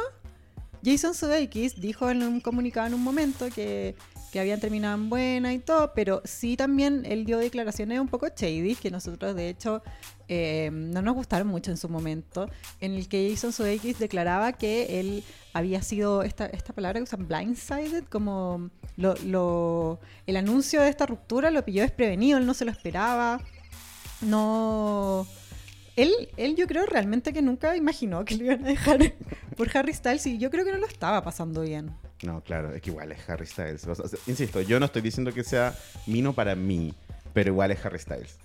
Jason 0.84 1.14
Sudeikis 1.14 1.80
dijo 1.80 2.10
en 2.10 2.22
un 2.22 2.40
comunicado 2.40 2.86
en 2.86 2.94
un 2.94 3.02
momento 3.02 3.48
que, 3.54 3.94
que 4.32 4.40
habían 4.40 4.60
terminado 4.60 4.94
en 4.96 5.08
buena 5.10 5.52
y 5.52 5.58
todo, 5.58 5.92
pero 5.94 6.22
sí 6.24 6.56
también 6.56 7.04
él 7.06 7.24
dio 7.24 7.38
declaraciones 7.38 8.00
un 8.00 8.08
poco 8.08 8.28
shady, 8.28 8.74
que 8.74 8.90
nosotros 8.90 9.34
de 9.34 9.48
hecho 9.48 9.82
eh, 10.28 10.70
no 10.72 11.00
nos 11.02 11.14
gustaron 11.14 11.48
mucho 11.48 11.70
en 11.70 11.76
su 11.76 11.88
momento, 11.88 12.48
en 12.80 12.94
el 12.94 13.08
que 13.08 13.30
Jason 13.30 13.52
Sudeikis 13.52 13.98
declaraba 13.98 14.52
que 14.52 15.00
él 15.00 15.24
había 15.54 15.82
sido, 15.82 16.22
esta, 16.22 16.46
esta 16.46 16.72
palabra 16.72 17.00
que 17.00 17.04
usan, 17.04 17.26
blindsided, 17.26 18.04
como 18.04 18.70
lo, 18.96 19.14
lo- 19.24 19.98
el 20.26 20.36
anuncio 20.36 20.82
de 20.82 20.88
esta 20.90 21.06
ruptura 21.06 21.50
lo 21.50 21.64
pilló 21.64 21.82
desprevenido, 21.82 22.38
él 22.38 22.46
no 22.46 22.54
se 22.54 22.64
lo 22.64 22.70
esperaba, 22.70 23.40
no... 24.20 25.26
Él, 25.98 26.12
él 26.36 26.54
yo 26.56 26.66
creo 26.66 26.86
realmente 26.86 27.32
que 27.32 27.42
nunca 27.42 27.76
imaginó 27.76 28.24
que 28.24 28.36
lo 28.36 28.44
iban 28.44 28.64
a 28.64 28.68
dejar 28.68 28.98
por 29.56 29.76
Harry 29.76 29.92
Styles 29.92 30.26
y 30.26 30.38
yo 30.38 30.50
creo 30.50 30.64
que 30.64 30.72
no 30.72 30.78
lo 30.78 30.86
estaba 30.86 31.22
pasando 31.24 31.62
bien. 31.62 31.90
No, 32.22 32.40
claro, 32.42 32.72
es 32.74 32.80
que 32.82 32.90
igual 32.90 33.12
es 33.12 33.28
Harry 33.28 33.46
Styles. 33.46 33.86
O 33.86 33.94
sea, 33.94 34.18
insisto, 34.26 34.60
yo 34.60 34.78
no 34.78 34.86
estoy 34.86 35.02
diciendo 35.02 35.32
que 35.32 35.42
sea 35.44 35.74
mino 36.06 36.32
para 36.32 36.54
mí, 36.54 36.94
pero 37.32 37.50
igual 37.50 37.70
es 37.72 37.84
Harry 37.84 37.98
Styles. 37.98 38.38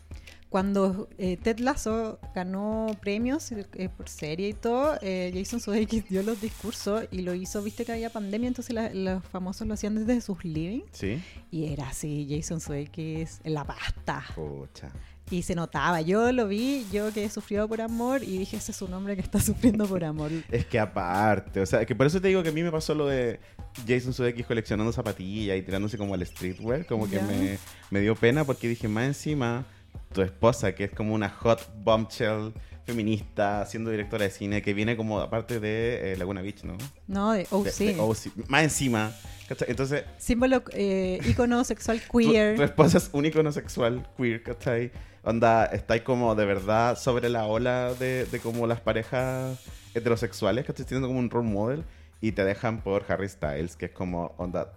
Cuando 0.49 1.09
eh, 1.17 1.37
Ted 1.37 1.57
Lasso 1.59 2.19
ganó 2.35 2.85
premios 3.01 3.51
eh, 3.51 3.89
por 3.97 4.07
serie 4.07 4.49
y 4.49 4.53
todo, 4.53 4.99
eh, 5.01 5.31
Jason 5.33 5.59
Sudeikis 5.59 6.07
dio 6.09 6.21
los 6.21 6.39
discursos 6.41 7.05
y 7.09 7.23
lo 7.23 7.33
hizo, 7.33 7.63
viste 7.63 7.85
que 7.85 7.91
había 7.93 8.11
pandemia, 8.11 8.49
entonces 8.49 8.75
la- 8.75 8.93
los 8.93 9.23
famosos 9.25 9.65
lo 9.67 9.73
hacían 9.73 9.95
desde 9.95 10.21
sus 10.21 10.45
living 10.45 10.81
¿Sí? 10.91 11.19
y 11.49 11.73
era 11.73 11.87
así, 11.89 12.27
Jason 12.29 12.61
Sudeikis 12.61 13.41
en 13.43 13.55
la 13.55 13.63
pasta 13.65 14.23
Pucha. 14.35 14.91
Y 15.29 15.41
se 15.41 15.55
notaba, 15.55 16.01
yo 16.01 16.31
lo 16.31 16.47
vi, 16.47 16.85
yo 16.91 17.11
que 17.11 17.23
he 17.23 17.29
sufrido 17.29 17.67
por 17.67 17.81
amor 17.81 18.23
y 18.23 18.37
dije, 18.37 18.57
ese 18.57 18.71
es 18.71 18.81
un 18.81 18.93
hombre 18.93 19.15
que 19.15 19.21
está 19.21 19.39
sufriendo 19.41 19.87
por 19.87 20.03
amor. 20.03 20.31
Es 20.51 20.65
que 20.65 20.79
aparte, 20.79 21.61
o 21.61 21.65
sea, 21.65 21.85
que 21.85 21.95
por 21.95 22.07
eso 22.07 22.21
te 22.21 22.27
digo 22.27 22.43
que 22.43 22.49
a 22.49 22.51
mí 22.51 22.63
me 22.63 22.71
pasó 22.71 22.93
lo 22.93 23.07
de 23.07 23.39
Jason 23.87 24.13
Sudeikis 24.13 24.45
coleccionando 24.45 24.91
zapatillas 24.91 25.57
y 25.57 25.61
tirándose 25.61 25.97
como 25.97 26.13
al 26.13 26.25
streetwear, 26.25 26.85
como 26.85 27.09
que 27.09 27.19
me, 27.19 27.57
me 27.89 28.01
dio 28.01 28.15
pena 28.15 28.43
porque 28.43 28.67
dije, 28.67 28.87
más 28.87 29.05
encima 29.05 29.65
tu 30.13 30.21
esposa, 30.21 30.73
que 30.75 30.85
es 30.85 30.91
como 30.91 31.13
una 31.13 31.29
hot 31.29 31.59
bombshell 31.83 32.53
feminista, 32.85 33.65
siendo 33.65 33.89
directora 33.91 34.25
de 34.25 34.31
cine, 34.31 34.61
que 34.61 34.73
viene 34.73 34.95
como 34.97 35.19
aparte 35.19 35.59
de 35.59 36.13
eh, 36.13 36.17
Laguna 36.17 36.41
Beach, 36.41 36.63
¿no? 36.63 36.77
No, 37.07 37.31
de 37.33 37.47
oh, 37.51 37.63
De- 37.63 37.71
de 37.71 37.99
OC. 37.99 38.47
Más 38.47 38.63
encima. 38.63 39.13
¿cachai? 39.47 39.69
Entonces, 39.69 40.03
Símbolo, 40.17 40.63
eh, 40.71 41.19
ícono 41.25 41.63
sexual 41.63 42.01
queer. 42.11 42.55
tu 42.55 42.63
esposa 42.63 42.97
es 42.97 43.09
un 43.13 43.25
icono 43.25 43.51
sexual 43.51 44.07
queer, 44.17 44.41
¿cachai? 44.43 44.91
Onda, 45.23 45.65
estáis 45.65 46.01
como 46.01 46.35
de 46.35 46.45
verdad 46.45 46.97
sobre 46.97 47.29
la 47.29 47.45
ola 47.45 47.93
de, 47.93 48.25
de 48.25 48.39
como 48.39 48.67
las 48.67 48.81
parejas 48.81 49.59
heterosexuales, 49.93 50.65
¿cachai? 50.65 50.85
Siendo 50.85 51.07
como 51.07 51.19
un 51.19 51.29
role 51.29 51.47
model 51.49 51.83
y 52.21 52.31
te 52.33 52.43
dejan 52.43 52.81
por 52.81 53.05
Harry 53.09 53.27
Styles, 53.29 53.75
que 53.75 53.85
es 53.85 53.91
como, 53.91 54.33
onda, 54.37 54.73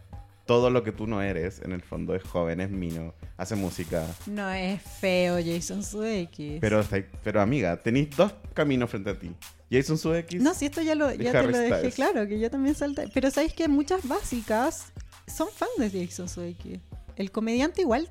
todo 0.46 0.70
lo 0.70 0.82
que 0.82 0.92
tú 0.92 1.06
no 1.06 1.20
eres, 1.22 1.60
en 1.60 1.72
el 1.72 1.82
fondo 1.82 2.14
es 2.14 2.22
joven, 2.22 2.60
es 2.60 2.70
mino, 2.70 3.14
hace 3.36 3.56
música. 3.56 4.06
No 4.26 4.48
es 4.50 4.80
feo 4.80 5.38
Jason 5.44 5.82
Sudeikis. 5.82 6.60
Pero, 6.60 6.84
pero 7.24 7.40
amiga, 7.42 7.76
tenéis 7.82 8.16
dos 8.16 8.32
caminos 8.54 8.88
frente 8.90 9.10
a 9.10 9.18
ti. 9.18 9.32
Jason 9.70 9.98
Sudeikis. 9.98 10.40
No, 10.40 10.54
si 10.54 10.66
esto 10.66 10.80
ya, 10.82 10.94
lo, 10.94 11.12
ya 11.12 11.32
te 11.32 11.42
lo 11.42 11.58
dejé 11.58 11.74
Styles. 11.90 11.94
claro, 11.96 12.28
que 12.28 12.38
yo 12.38 12.50
también 12.50 12.74
salté. 12.76 13.08
Pero 13.12 13.30
sabéis 13.30 13.52
que 13.54 13.66
muchas 13.68 14.06
básicas 14.06 14.92
son 15.26 15.48
fans 15.52 15.72
de 15.92 16.06
Jason 16.06 16.28
Sudeikis. 16.28 16.78
El 17.16 17.32
comediante 17.32 17.82
igual. 17.82 18.08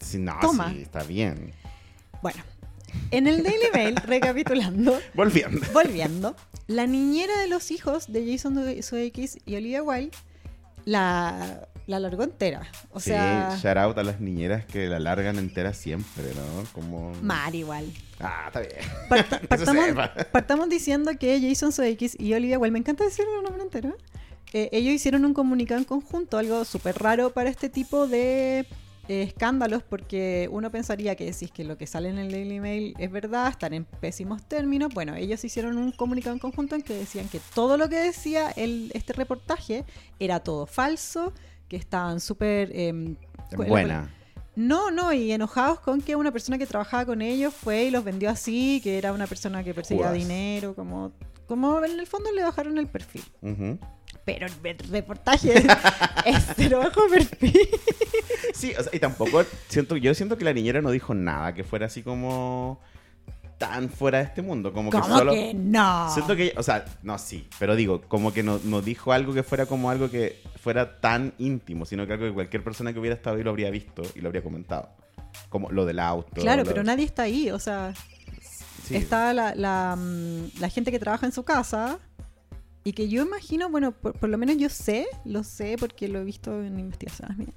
Sí, 0.00 0.18
no, 0.18 0.34
Toma. 0.40 0.72
sí, 0.72 0.80
está 0.82 1.02
bien. 1.02 1.52
Bueno, 2.22 2.42
en 3.10 3.26
el 3.26 3.42
Daily 3.42 3.66
Mail, 3.74 3.96
recapitulando, 4.06 4.98
Volviendo. 5.14 5.60
volviendo, 5.74 6.34
la 6.66 6.86
niñera 6.86 7.38
de 7.40 7.48
los 7.48 7.70
hijos 7.70 8.10
de 8.10 8.32
Jason 8.32 8.54
Sudeikis 8.82 9.38
y 9.44 9.56
Olivia 9.56 9.82
Wilde 9.82 10.16
la, 10.90 11.68
la 11.86 12.00
largó 12.00 12.24
entera. 12.24 12.62
O 12.90 12.98
sea, 13.00 13.52
sí, 13.56 13.62
shout 13.62 13.76
out 13.76 13.98
a 13.98 14.02
las 14.02 14.20
niñeras 14.20 14.64
que 14.66 14.88
la 14.88 14.98
largan 14.98 15.38
entera 15.38 15.72
siempre, 15.72 16.24
¿no? 16.34 16.64
Como... 16.72 17.12
mar 17.22 17.54
igual. 17.54 17.86
Ah, 18.18 18.44
está 18.48 18.60
bien. 18.60 18.72
Parta- 19.08 19.40
partamos, 19.48 19.84
partamos 20.32 20.68
diciendo 20.68 21.12
que 21.18 21.40
Jason 21.40 21.72
Sudeikis 21.72 22.18
y 22.18 22.34
Olivia 22.34 22.58
Wilde, 22.58 22.72
me 22.72 22.78
encanta 22.80 23.04
decir 23.04 23.24
el 23.36 23.42
nombre 23.44 23.62
entero, 23.62 23.96
eh, 24.52 24.68
ellos 24.72 24.92
hicieron 24.92 25.24
un 25.24 25.32
comunicado 25.32 25.78
en 25.78 25.84
conjunto, 25.84 26.36
algo 26.38 26.64
súper 26.64 26.98
raro 26.98 27.30
para 27.30 27.50
este 27.50 27.68
tipo 27.68 28.08
de 28.08 28.66
eh, 29.10 29.22
escándalos, 29.22 29.82
porque 29.82 30.48
uno 30.52 30.70
pensaría 30.70 31.16
que 31.16 31.26
es 31.28 31.42
que 31.52 31.64
lo 31.64 31.76
que 31.76 31.86
sale 31.86 32.08
en 32.10 32.18
el 32.18 32.30
Daily 32.30 32.60
Mail 32.60 32.94
es 32.98 33.10
verdad, 33.10 33.48
están 33.48 33.72
en 33.74 33.84
pésimos 33.84 34.42
términos. 34.46 34.94
Bueno, 34.94 35.16
ellos 35.16 35.44
hicieron 35.44 35.76
un 35.78 35.90
comunicado 35.90 36.32
en 36.32 36.38
conjunto 36.38 36.76
en 36.76 36.82
que 36.82 36.94
decían 36.94 37.26
que 37.28 37.40
todo 37.54 37.76
lo 37.76 37.88
que 37.88 37.96
decía 37.96 38.50
el, 38.50 38.90
este 38.94 39.12
reportaje 39.12 39.84
era 40.20 40.40
todo 40.40 40.66
falso, 40.66 41.32
que 41.68 41.76
estaban 41.76 42.20
súper... 42.20 42.70
em, 42.74 43.16
cu- 43.56 43.64
Buena. 43.64 44.14
no, 44.54 44.90
no, 44.92 45.12
y 45.12 45.32
enojados 45.32 45.80
con 45.80 46.00
que 46.02 46.14
una 46.14 46.30
persona 46.30 46.56
que 46.58 46.66
trabajaba 46.66 47.04
con 47.06 47.20
ellos 47.20 47.52
fue 47.52 47.84
y 47.84 47.90
los 47.90 48.04
vendió 48.04 48.30
así, 48.30 48.80
que 48.82 48.96
era 48.98 49.12
una 49.12 49.26
persona 49.26 49.64
que 49.64 49.74
perseguía 49.74 50.06
Judas. 50.08 50.18
dinero, 50.18 50.74
como, 50.76 51.12
como 51.46 51.84
en 51.84 51.98
el 51.98 52.06
fondo 52.06 52.30
le 52.32 52.42
bajaron 52.44 52.78
el 52.78 52.86
perfil. 52.86 53.24
Ujú. 53.42 53.76
Pero 54.24 54.46
el 54.46 54.52
re- 54.62 54.76
reportaje 54.90 55.54
es 56.26 56.46
cero 56.56 56.78
bajo 56.78 57.08
perfil. 57.08 57.58
Sí, 58.54 58.72
o 58.78 58.82
sea, 58.82 58.92
y 58.94 58.98
tampoco 58.98 59.44
siento, 59.68 59.96
yo 59.96 60.14
siento 60.14 60.36
que 60.36 60.44
la 60.44 60.52
niñera 60.52 60.82
no 60.82 60.90
dijo 60.90 61.14
nada 61.14 61.54
que 61.54 61.64
fuera 61.64 61.86
así 61.86 62.02
como 62.02 62.80
tan 63.58 63.90
fuera 63.90 64.18
de 64.18 64.24
este 64.24 64.40
mundo, 64.40 64.72
como 64.72 64.90
que 64.90 64.98
¿Cómo 64.98 65.18
solo 65.18 65.32
que 65.32 65.52
no? 65.52 66.10
siento 66.14 66.34
que, 66.34 66.54
o 66.56 66.62
sea, 66.62 66.84
no 67.02 67.18
sí, 67.18 67.46
pero 67.58 67.76
digo, 67.76 68.00
como 68.08 68.32
que 68.32 68.42
no, 68.42 68.58
no 68.64 68.80
dijo 68.80 69.12
algo 69.12 69.34
que 69.34 69.42
fuera 69.42 69.66
como 69.66 69.90
algo 69.90 70.10
que 70.10 70.40
fuera 70.62 70.98
tan 71.00 71.34
íntimo, 71.36 71.84
sino 71.84 72.06
que 72.06 72.14
algo 72.14 72.24
que 72.24 72.32
cualquier 72.32 72.64
persona 72.64 72.94
que 72.94 72.98
hubiera 72.98 73.14
estado 73.16 73.36
ahí 73.36 73.42
lo 73.42 73.50
habría 73.50 73.70
visto 73.70 74.02
y 74.14 74.20
lo 74.22 74.28
habría 74.28 74.42
comentado. 74.42 74.88
Como 75.50 75.70
lo 75.70 75.84
del 75.84 75.98
auto. 75.98 76.40
Claro, 76.40 76.64
pero 76.64 76.82
nadie 76.82 77.04
está 77.04 77.24
ahí, 77.24 77.50
o 77.50 77.58
sea, 77.58 77.92
sí. 78.84 78.96
está 78.96 79.34
la, 79.34 79.54
la, 79.54 79.94
mm, 79.94 80.58
la 80.58 80.68
gente 80.70 80.90
que 80.90 80.98
trabaja 80.98 81.26
en 81.26 81.32
su 81.32 81.42
casa 81.44 81.98
y 82.82 82.92
que 82.94 83.08
yo 83.08 83.22
imagino, 83.22 83.68
bueno, 83.68 83.92
por, 83.92 84.18
por 84.18 84.28
lo 84.30 84.38
menos 84.38 84.56
yo 84.56 84.68
sé, 84.70 85.06
lo 85.24 85.44
sé 85.44 85.76
porque 85.78 86.08
lo 86.08 86.20
he 86.20 86.24
visto 86.24 86.62
en 86.62 86.78
investigaciones 86.80 87.48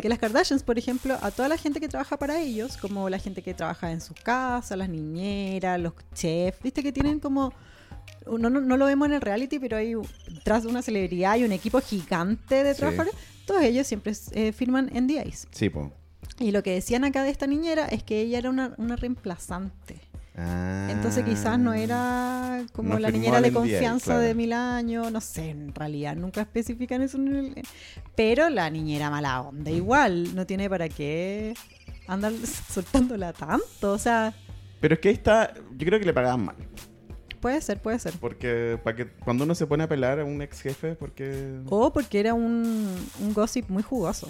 que 0.00 0.08
las 0.08 0.18
Kardashians, 0.18 0.62
por 0.64 0.76
ejemplo, 0.78 1.16
a 1.22 1.30
toda 1.30 1.48
la 1.48 1.56
gente 1.56 1.78
que 1.80 1.88
trabaja 1.88 2.16
para 2.18 2.40
ellos, 2.40 2.76
como 2.76 3.08
la 3.08 3.18
gente 3.18 3.42
que 3.42 3.54
trabaja 3.54 3.92
en 3.92 4.00
su 4.00 4.14
casa, 4.14 4.74
las 4.76 4.88
niñeras, 4.88 5.78
los 5.80 5.92
chefs, 6.14 6.60
viste 6.62 6.82
que 6.82 6.92
tienen 6.92 7.20
como... 7.20 7.52
No, 8.26 8.50
no, 8.50 8.60
no 8.60 8.76
lo 8.76 8.86
vemos 8.86 9.06
en 9.06 9.14
el 9.14 9.20
reality, 9.20 9.60
pero 9.60 9.76
hay 9.76 9.94
tras 10.42 10.64
de 10.64 10.68
una 10.68 10.82
celebridad 10.82 11.36
y 11.36 11.44
un 11.44 11.52
equipo 11.52 11.80
gigante 11.80 12.64
de 12.64 12.72
Sí. 12.74 12.78
trabajadores. 12.80 13.14
Todos 13.46 13.62
ellos 13.62 13.86
siempre 13.86 14.12
eh, 14.32 14.52
firman 14.52 14.90
NDAs. 14.92 15.46
Sí, 15.52 15.70
po. 15.70 15.92
Y 16.40 16.50
lo 16.50 16.62
que 16.64 16.72
decían 16.72 17.04
acá 17.04 17.22
de 17.22 17.30
esta 17.30 17.46
niñera 17.46 17.86
es 17.86 18.02
que 18.02 18.20
ella 18.20 18.38
era 18.38 18.50
una, 18.50 18.74
una 18.78 18.96
reemplazante. 18.96 20.00
Ah. 20.36 20.88
Entonces 20.90 21.24
quizás 21.24 21.58
no 21.58 21.72
era 21.72 22.62
como 22.72 22.90
No 22.90 22.98
la 22.98 23.10
niñera 23.10 23.40
de 23.40 23.52
confianza 23.52 24.04
claro. 24.06 24.20
de 24.20 24.34
mil 24.34 24.52
años, 24.52 25.10
no 25.10 25.20
sé, 25.20 25.50
en 25.50 25.74
realidad 25.74 26.14
nunca 26.16 26.42
especifican 26.42 27.00
eso. 27.02 27.16
en 27.16 27.34
el- 27.36 27.62
Pero 28.14 28.50
la 28.50 28.68
niñera 28.70 29.08
mala 29.10 29.40
onda 29.40 29.70
igual, 29.70 30.34
no 30.34 30.46
tiene 30.46 30.68
para 30.68 30.88
qué 30.88 31.54
andar 32.06 32.32
soltándola 32.68 33.32
tanto, 33.32 33.92
o 33.92 33.98
sea, 33.98 34.34
Pero 34.80 34.94
es 34.94 35.00
que 35.00 35.08
ahí 35.08 35.14
está, 35.14 35.54
yo 35.54 35.86
creo 35.86 35.98
que 35.98 36.04
le 36.06 36.12
pagaban 36.12 36.44
mal. 36.44 36.56
puede 37.40 37.60
ser, 37.62 37.80
puede 37.80 37.98
ser. 37.98 38.12
Porque 38.20 38.78
para 38.84 38.96
que 38.96 39.06
cuando 39.08 39.44
uno 39.44 39.54
se 39.54 39.66
pone 39.66 39.84
a 39.84 39.88
pelar 39.88 40.20
a 40.20 40.24
un 40.24 40.42
ex 40.42 40.60
jefe, 40.60 40.96
porque 40.96 41.60
O 41.70 41.92
porque 41.92 42.20
era 42.20 42.34
un, 42.34 42.86
un 43.20 43.32
gossip 43.34 43.70
muy 43.70 43.82
jugoso. 43.82 44.28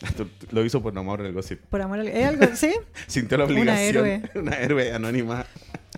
lo 0.50 0.64
hizo 0.64 0.82
por 0.82 0.96
amor 0.96 1.20
el 1.24 1.32
gossip. 1.32 1.60
Por 1.70 1.80
amor 1.82 2.00
al... 2.00 2.08
¿Es 2.08 2.26
algo, 2.26 2.46
sí? 2.54 2.72
Sintió 3.06 3.38
la 3.38 3.44
Una 3.44 3.52
obligación. 3.54 4.06
héroe. 4.06 4.22
Una 4.34 4.56
héroe 4.58 4.92
anónima. 4.92 5.46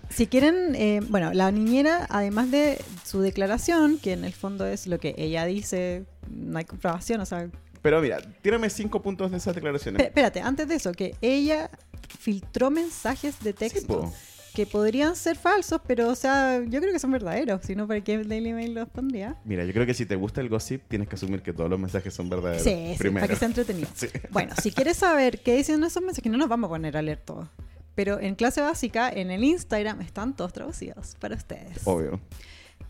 Si 0.09 0.27
quieren, 0.27 0.75
eh, 0.75 1.01
bueno, 1.09 1.33
la 1.33 1.51
niñera, 1.53 2.07
además 2.11 2.51
de 2.51 2.79
su 3.05 3.21
declaración, 3.21 3.99
que 3.99 4.13
en 4.13 4.25
el 4.25 4.33
fondo 4.33 4.67
es 4.67 4.87
lo 4.87 4.99
que 4.99 5.15
ella 5.19 5.45
dice, 5.45 6.05
no 6.29 6.59
hay 6.59 6.65
comprobación, 6.65 7.21
o 7.21 7.27
sea, 7.27 7.49
Pero 7.83 8.01
mira, 8.01 8.21
tírame 8.43 8.71
cinco 8.71 9.03
puntos 9.03 9.31
de 9.31 9.37
esas 9.37 9.55
declaraciones. 9.55 10.03
Espérate, 10.05 10.41
antes 10.41 10.67
de 10.67 10.75
eso, 10.75 10.93
que 10.93 11.15
ella 11.21 11.71
filtró 12.19 12.71
mensajes 12.71 13.39
de 13.41 13.51
Sí, 13.53 13.57
texto 13.57 13.87
po. 14.01 14.15
Que 14.55 14.67
podrían 14.67 15.17
ser 15.17 15.37
falsos, 15.37 15.81
pero, 15.87 16.09
o 16.09 16.15
sea, 16.15 16.63
yo 16.65 16.81
creo 16.81 16.93
que 16.93 16.99
son 16.99 17.13
verdaderos, 17.13 17.63
si 17.65 17.75
no, 17.75 17.87
¿para 17.87 18.01
qué 18.01 18.15
el 18.15 18.29
Daily 18.29 18.53
Mail 18.53 18.75
los 18.75 18.89
pondría? 18.89 19.37
Mira, 19.45 19.65
yo 19.65 19.73
creo 19.73 19.87
que 19.87 19.95
si 19.95 20.07
te 20.07 20.17
gusta 20.17 20.41
el 20.41 20.49
gossip, 20.49 20.83
tienes 20.89 21.09
que 21.09 21.15
asumir 21.15 21.43
que 21.43 21.53
todos 21.53 21.71
los 21.71 21.79
mensajes 21.79 22.13
son 22.13 22.29
verdaderos. 22.29 22.63
Sí, 22.63 22.95
sí, 23.01 23.11
para 23.11 23.29
que 23.29 23.37
sea 23.37 23.49
entretenido. 23.49 23.89
Sí. 23.95 24.09
Bueno, 24.31 24.55
si 24.61 24.73
quieres 24.73 24.97
saber 24.97 25.41
qué 25.41 25.57
dicen 25.57 25.83
esos 25.85 26.03
mensajes, 26.03 26.31
no 26.31 26.39
nos 26.39 26.49
vamos 26.49 26.69
a 26.69 26.71
poner 26.71 26.97
a 26.97 27.03
leer 27.03 27.19
todos. 27.19 27.49
Pero 27.95 28.19
en 28.19 28.35
clase 28.35 28.61
básica, 28.61 29.11
en 29.11 29.31
el 29.31 29.45
Instagram, 29.45 30.01
están 30.01 30.35
todos 30.35 30.53
traducidos 30.53 31.17
para 31.21 31.35
ustedes. 31.35 31.81
Obvio. 31.85 32.21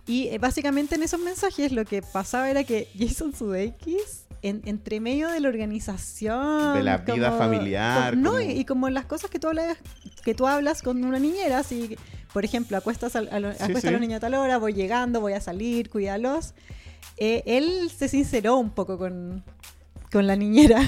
Y 0.07 0.29
eh, 0.29 0.39
básicamente 0.39 0.95
en 0.95 1.03
esos 1.03 1.21
mensajes 1.21 1.73
lo 1.73 1.85
que 1.85 2.03
pasaba 2.03 2.51
era 2.51 2.65
que 2.65 2.89
Jason 2.99 3.35
Sudeikis, 3.35 4.27
en, 4.43 4.63
entre 4.65 5.01
medio 5.01 5.29
de 5.29 5.41
la 5.41 5.49
organización... 5.49 6.75
De 6.75 6.83
la 6.83 6.99
vida 6.99 7.33
familiar, 7.33 8.11
como- 8.13 8.23
no, 8.23 8.31
como- 8.31 8.41
y, 8.43 8.51
y 8.61 8.65
como 8.65 8.89
las 8.91 9.05
cosas 9.07 9.31
que 9.31 9.39
tú 9.39 9.49
hablas, 9.49 9.77
que 10.25 10.35
tú 10.35 10.47
hablas 10.47 10.83
con 10.83 11.05
una 11.05 11.19
niñera, 11.19 11.59
así, 11.59 11.97
por 12.33 12.45
ejemplo, 12.45 12.77
acuestas 12.77 13.17
a, 13.17 13.21
a, 13.21 13.41
lo- 13.41 13.53
Sí, 13.53 13.63
acuesta 13.63 13.89
a 13.89 13.93
los 13.93 14.01
niños 14.01 14.17
a 14.19 14.21
tal 14.21 14.35
hora, 14.35 14.59
voy 14.59 14.73
llegando, 14.73 15.21
voy 15.21 15.33
a 15.35 15.41
salir, 15.41 15.91
cuídalos. 15.91 16.55
Eh, 17.17 17.43
él 17.47 17.91
se 17.97 18.09
sinceró 18.09 18.57
un 18.57 18.71
poco 18.71 18.97
con, 18.99 19.43
con 20.11 20.27
la 20.27 20.37
niñera, 20.37 20.81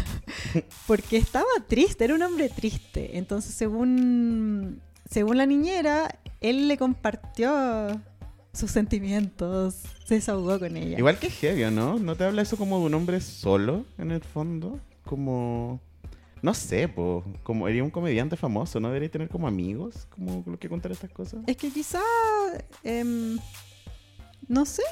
porque 0.87 1.17
estaba 1.19 1.47
triste, 1.69 2.05
era 2.05 2.15
un 2.15 2.23
hombre 2.23 2.49
triste. 2.49 3.19
Entonces, 3.19 3.55
según, 3.55 4.81
según 5.11 5.37
la 5.37 5.47
niñera, 5.47 6.19
él 6.41 6.69
le 6.69 6.77
compartió 6.79 8.01
sus 8.53 8.71
sentimientos, 8.71 9.83
se 10.05 10.17
desahogó 10.17 10.59
con 10.59 10.77
ella. 10.77 10.99
Igual 10.99 11.19
que 11.19 11.31
heavy, 11.31 11.75
¿no? 11.75 11.99
¿No 11.99 12.17
te 12.17 12.25
habla 12.25 12.43
eso 12.43 12.57
como 12.57 12.79
de 12.81 12.87
un 12.87 12.95
hombre 12.95 13.21
solo, 13.21 13.85
en 13.99 14.11
el 14.11 14.21
fondo? 14.21 14.79
Como... 15.05 15.81
No 16.43 16.55
sé, 16.55 16.89
po. 16.89 17.25
Como 17.45 17.69
eres 17.69 17.83
un 17.83 17.91
comediante 17.91 18.37
famoso, 18.37 18.81
¿no? 18.81 18.89
Debería 18.89 19.09
tener 19.09 19.29
como 19.29 19.47
amigos, 19.47 20.09
como 20.11 20.43
lo 20.45 20.59
que 20.59 20.69
contar 20.69 20.91
estas 20.91 21.11
cosas. 21.11 21.41
Es 21.47 21.57
que 21.57 21.71
quizá, 21.71 22.01
em, 22.83 23.39
no 24.49 24.65
sé, 24.65 24.83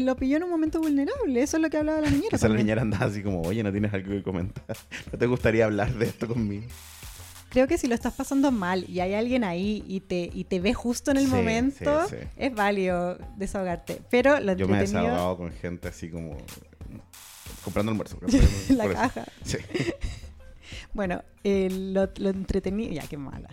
lo 0.00 0.14
pilló 0.14 0.36
en 0.36 0.44
un 0.44 0.50
momento 0.50 0.80
vulnerable. 0.80 1.42
Eso 1.42 1.56
es 1.56 1.62
lo 1.62 1.68
que 1.68 1.78
hablaba 1.78 2.00
la 2.00 2.10
niñera. 2.10 2.30
Quizá 2.38 2.48
la 2.48 2.54
niñera 2.54 2.82
andaba 2.82 3.06
así 3.06 3.24
como, 3.24 3.42
oye, 3.42 3.64
¿no 3.64 3.72
tienes 3.72 3.92
algo 3.92 4.10
que 4.10 4.22
comentar? 4.22 4.76
¿No 5.12 5.18
te 5.18 5.26
gustaría 5.26 5.64
hablar 5.64 5.92
de 5.92 6.06
esto 6.06 6.28
conmigo? 6.28 6.66
Creo 7.50 7.66
que 7.66 7.76
si 7.78 7.86
lo 7.88 7.94
estás 7.94 8.14
pasando 8.14 8.50
mal 8.52 8.84
y 8.88 9.00
hay 9.00 9.12
alguien 9.14 9.44
ahí 9.44 9.84
y 9.86 10.00
te, 10.00 10.30
y 10.32 10.44
te 10.44 10.60
ve 10.60 10.72
justo 10.72 11.10
en 11.10 11.16
el 11.18 11.24
Sí, 11.26 11.30
momento, 11.30 12.08
sí, 12.08 12.16
sí. 12.20 12.26
es 12.36 12.54
válido 12.54 13.18
desahogarte. 13.36 14.00
Pero 14.08 14.40
lo 14.40 14.54
Yo 14.54 14.66
me 14.68 14.78
he 14.78 14.80
desahogado 14.80 15.36
con 15.36 15.50
gente 15.52 15.88
así 15.88 16.08
como... 16.10 16.36
Comprando 17.64 17.90
almuerzo. 17.92 18.18
la 18.70 18.88
caja. 18.88 19.24
Sí. 19.44 19.58
Bueno, 20.92 21.22
eh, 21.44 21.68
lo, 21.70 22.08
lo 22.16 22.30
entretenido, 22.30 22.92
ya 22.92 23.02
qué 23.06 23.16
mala. 23.16 23.48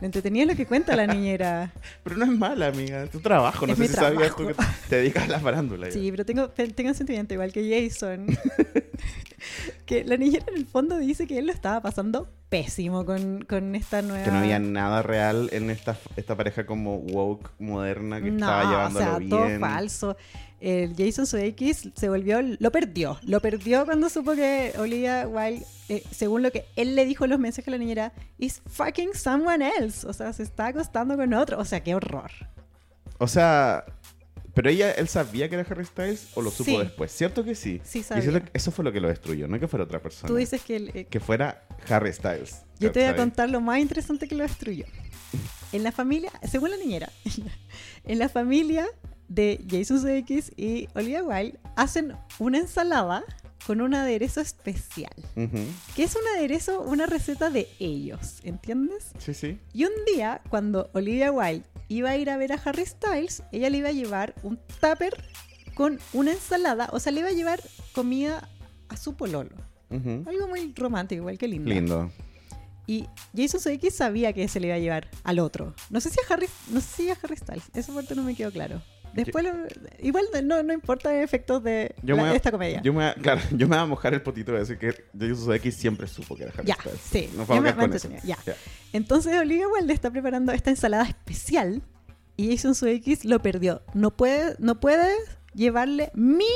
Lo 0.00 0.06
entretenido 0.06 0.44
es 0.44 0.50
lo 0.50 0.56
que 0.56 0.66
cuenta 0.66 0.96
la 0.96 1.06
niñera. 1.06 1.72
Pero 2.04 2.16
no 2.16 2.24
es 2.24 2.30
mala, 2.32 2.66
amiga. 2.68 3.04
Es 3.04 3.10
tu 3.10 3.20
trabajo. 3.20 3.66
No 3.66 3.72
Es 3.72 3.78
sé 3.78 3.82
mi 3.82 3.88
si 3.88 3.94
sabías 3.94 4.34
tú 4.34 4.46
trabajo. 4.46 4.72
que 4.82 4.88
te 4.88 4.96
dedicas 4.96 5.24
a 5.24 5.28
la 5.28 5.40
farándula. 5.40 5.86
ya. 5.88 5.92
Sí, 5.92 6.10
pero 6.10 6.24
tengo, 6.24 6.48
tengo 6.50 6.88
un 6.90 6.94
sentimiento 6.96 7.34
igual 7.34 7.52
que 7.52 7.88
Jason. 7.88 8.26
que 9.86 10.04
la 10.04 10.16
niñera 10.16 10.44
en 10.48 10.56
el 10.56 10.66
fondo 10.66 10.96
dice 10.98 11.26
que 11.26 11.38
él 11.38 11.46
lo 11.46 11.52
estaba 11.52 11.80
pasando 11.80 12.28
pésimo 12.48 13.04
con, 13.04 13.44
con 13.48 13.74
esta 13.74 14.02
nueva... 14.02 14.24
Que 14.24 14.30
no 14.30 14.38
había 14.38 14.58
nada 14.58 15.02
real 15.02 15.48
en 15.52 15.70
esta, 15.70 15.96
esta 16.16 16.36
pareja 16.36 16.66
como 16.66 16.96
woke 16.96 17.50
moderna 17.58 18.20
que 18.20 18.30
No, 18.30 18.36
estaba 18.36 18.62
o 18.64 18.70
llevándolo 18.70 19.04
sea, 19.06 19.18
bien. 19.18 19.30
todo 19.30 19.60
falso. 19.60 20.16
El 20.64 20.94
Jason 20.96 21.26
Sudeikis 21.26 21.88
se 21.96 22.08
volvió, 22.08 22.40
lo 22.40 22.70
perdió, 22.70 23.18
lo 23.24 23.40
perdió 23.40 23.84
cuando 23.84 24.08
supo 24.08 24.32
que 24.36 24.72
Olivia 24.78 25.26
Wilde, 25.26 25.66
eh, 25.88 26.04
según 26.12 26.42
lo 26.42 26.52
que 26.52 26.66
él 26.76 26.94
le 26.94 27.04
dijo 27.04 27.24
en 27.24 27.30
los 27.30 27.40
mensajes 27.40 27.66
a 27.66 27.72
la 27.72 27.78
niñera, 27.78 28.12
is 28.38 28.62
fucking 28.70 29.12
someone 29.14 29.68
else, 29.78 30.06
o 30.06 30.12
sea, 30.12 30.32
se 30.32 30.44
está 30.44 30.68
acostando 30.68 31.16
con 31.16 31.34
otro, 31.34 31.58
o 31.58 31.64
sea, 31.64 31.82
qué 31.82 31.96
horror. 31.96 32.30
O 33.18 33.26
sea, 33.26 33.84
pero 34.54 34.70
ella, 34.70 34.92
él 34.92 35.08
sabía 35.08 35.48
que 35.48 35.56
era 35.56 35.66
Harry 35.68 35.84
Styles 35.84 36.28
o 36.34 36.42
lo 36.42 36.50
supo 36.52 36.70
Sí. 36.70 36.76
después. 36.78 37.10
¿Cierto 37.10 37.42
que 37.42 37.54
sí? 37.56 37.80
Sí 37.82 38.04
sabía. 38.04 38.42
eso 38.52 38.70
fue 38.70 38.84
lo 38.84 38.92
que 38.92 39.00
lo 39.00 39.08
destruyó, 39.08 39.48
no 39.48 39.58
que 39.58 39.66
fuera 39.66 39.84
otra 39.84 40.00
persona. 40.00 40.28
Tú 40.28 40.36
dices 40.36 40.62
que, 40.62 40.76
el, 40.76 40.88
eh, 40.94 41.06
Que 41.06 41.18
fuera 41.18 41.64
Harry 41.88 42.12
Styles. 42.12 42.62
yo 42.78 42.92
te 42.92 43.00
voy 43.00 43.08
a 43.08 43.16
contar 43.16 43.50
lo 43.50 43.60
más 43.60 43.80
interesante 43.80 44.28
que 44.28 44.36
lo 44.36 44.44
destruyó. 44.44 44.84
En 45.72 45.82
la 45.82 45.90
familia, 45.90 46.30
según 46.48 46.70
la 46.70 46.76
niñera, 46.76 47.10
en 48.04 48.18
la 48.20 48.28
familia 48.28 48.86
de 49.34 49.64
Jason 49.68 50.00
Sudeikis 50.00 50.52
y 50.56 50.88
Olivia 50.94 51.22
Wilde 51.22 51.58
hacen 51.76 52.14
una 52.38 52.58
ensalada 52.58 53.24
con 53.66 53.80
un 53.80 53.94
aderezo 53.94 54.40
especial. 54.40 55.12
Que 55.34 56.02
es 56.02 56.16
un 56.16 56.22
aderezo, 56.36 56.80
una 56.82 57.06
receta 57.06 57.48
de 57.48 57.68
ellos, 57.78 58.40
¿entiendes? 58.42 59.12
Sí, 59.18 59.34
sí. 59.34 59.58
Y 59.72 59.84
un 59.84 59.92
día, 60.12 60.42
cuando 60.50 60.90
Olivia 60.92 61.30
Wilde 61.30 61.64
iba 61.88 62.10
a 62.10 62.16
ir 62.16 62.28
a 62.30 62.36
ver 62.36 62.52
a 62.52 62.56
Harry 62.56 62.84
Styles, 62.84 63.42
ella 63.52 63.70
le 63.70 63.78
iba 63.78 63.88
a 63.88 63.92
llevar 63.92 64.34
un 64.42 64.58
tupper 64.80 65.24
con 65.74 65.98
una 66.12 66.32
ensalada, 66.32 66.90
o 66.92 67.00
sea, 67.00 67.12
le 67.12 67.20
iba 67.20 67.28
a 67.28 67.32
llevar 67.32 67.60
comida 67.92 68.48
a 68.88 68.96
su 68.96 69.14
pololo. 69.14 69.56
Algo 69.90 70.48
muy 70.48 70.72
romántico, 70.74 71.20
igual 71.20 71.38
que 71.38 71.48
lindo. 71.48 71.70
Lindo. 71.70 72.10
Y 72.86 73.06
Jason 73.36 73.60
Sudeikis 73.60 73.94
sabía 73.94 74.32
que 74.32 74.48
se 74.48 74.58
le 74.58 74.68
iba 74.68 74.76
a 74.76 74.78
llevar 74.78 75.08
al 75.22 75.38
otro. 75.38 75.74
No 75.90 76.00
sé 76.00 76.10
si 76.10 76.18
a 76.18 76.34
Harry, 76.34 76.48
no 76.70 76.80
sé 76.80 76.86
si 76.88 77.10
a 77.10 77.18
Harry 77.22 77.36
Styles, 77.36 77.64
esa 77.74 77.94
parte 77.94 78.14
no 78.14 78.22
me 78.22 78.34
quedó 78.34 78.50
claro. 78.50 78.82
Después, 79.14 79.44
lo- 79.44 79.52
igual 80.00 80.24
no, 80.44 80.62
no 80.62 80.72
importa 80.72 81.14
el 81.14 81.22
efectos 81.22 81.62
de 81.62 81.94
Yo 82.02 82.16
la- 82.16 82.22
me 82.24 82.36
esta 82.36 82.50
comedia. 82.50 82.80
Yo 82.82 82.92
me, 82.92 83.00
voy 83.00 83.06
a- 83.10 83.14
claro, 83.14 83.40
yo 83.50 83.68
me 83.68 83.76
voy 83.76 83.82
a 83.84 83.86
mojar 83.86 84.14
el 84.14 84.22
potito 84.22 84.52
de 84.52 84.60
decir 84.60 84.78
que 84.78 85.04
Jason 85.18 85.54
X 85.54 85.74
siempre 85.76 86.06
supo 86.06 86.36
que 86.36 86.44
era 86.44 86.52
Harry 86.56 86.66
Ya, 86.66 86.74
Styles. 86.76 87.00
sí, 87.00 87.30
No 87.36 87.44
vamos 87.46 87.66
a 87.70 87.74
con 87.76 87.92
eso. 87.92 88.08
ya. 88.24 88.38
Entonces 88.92 89.38
Olivia 89.38 89.66
Wilde 89.68 89.92
está 89.92 90.10
preparando 90.10 90.52
esta 90.52 90.70
ensalada 90.70 91.04
especial 91.04 91.82
y 92.36 92.50
Jason 92.56 92.74
Sudeikis 92.74 93.24
lo 93.24 93.40
perdió. 93.42 93.82
No 93.94 94.10
puede, 94.16 94.56
no 94.58 94.80
puede 94.80 95.12
llevarle 95.54 96.10
mi 96.14 96.46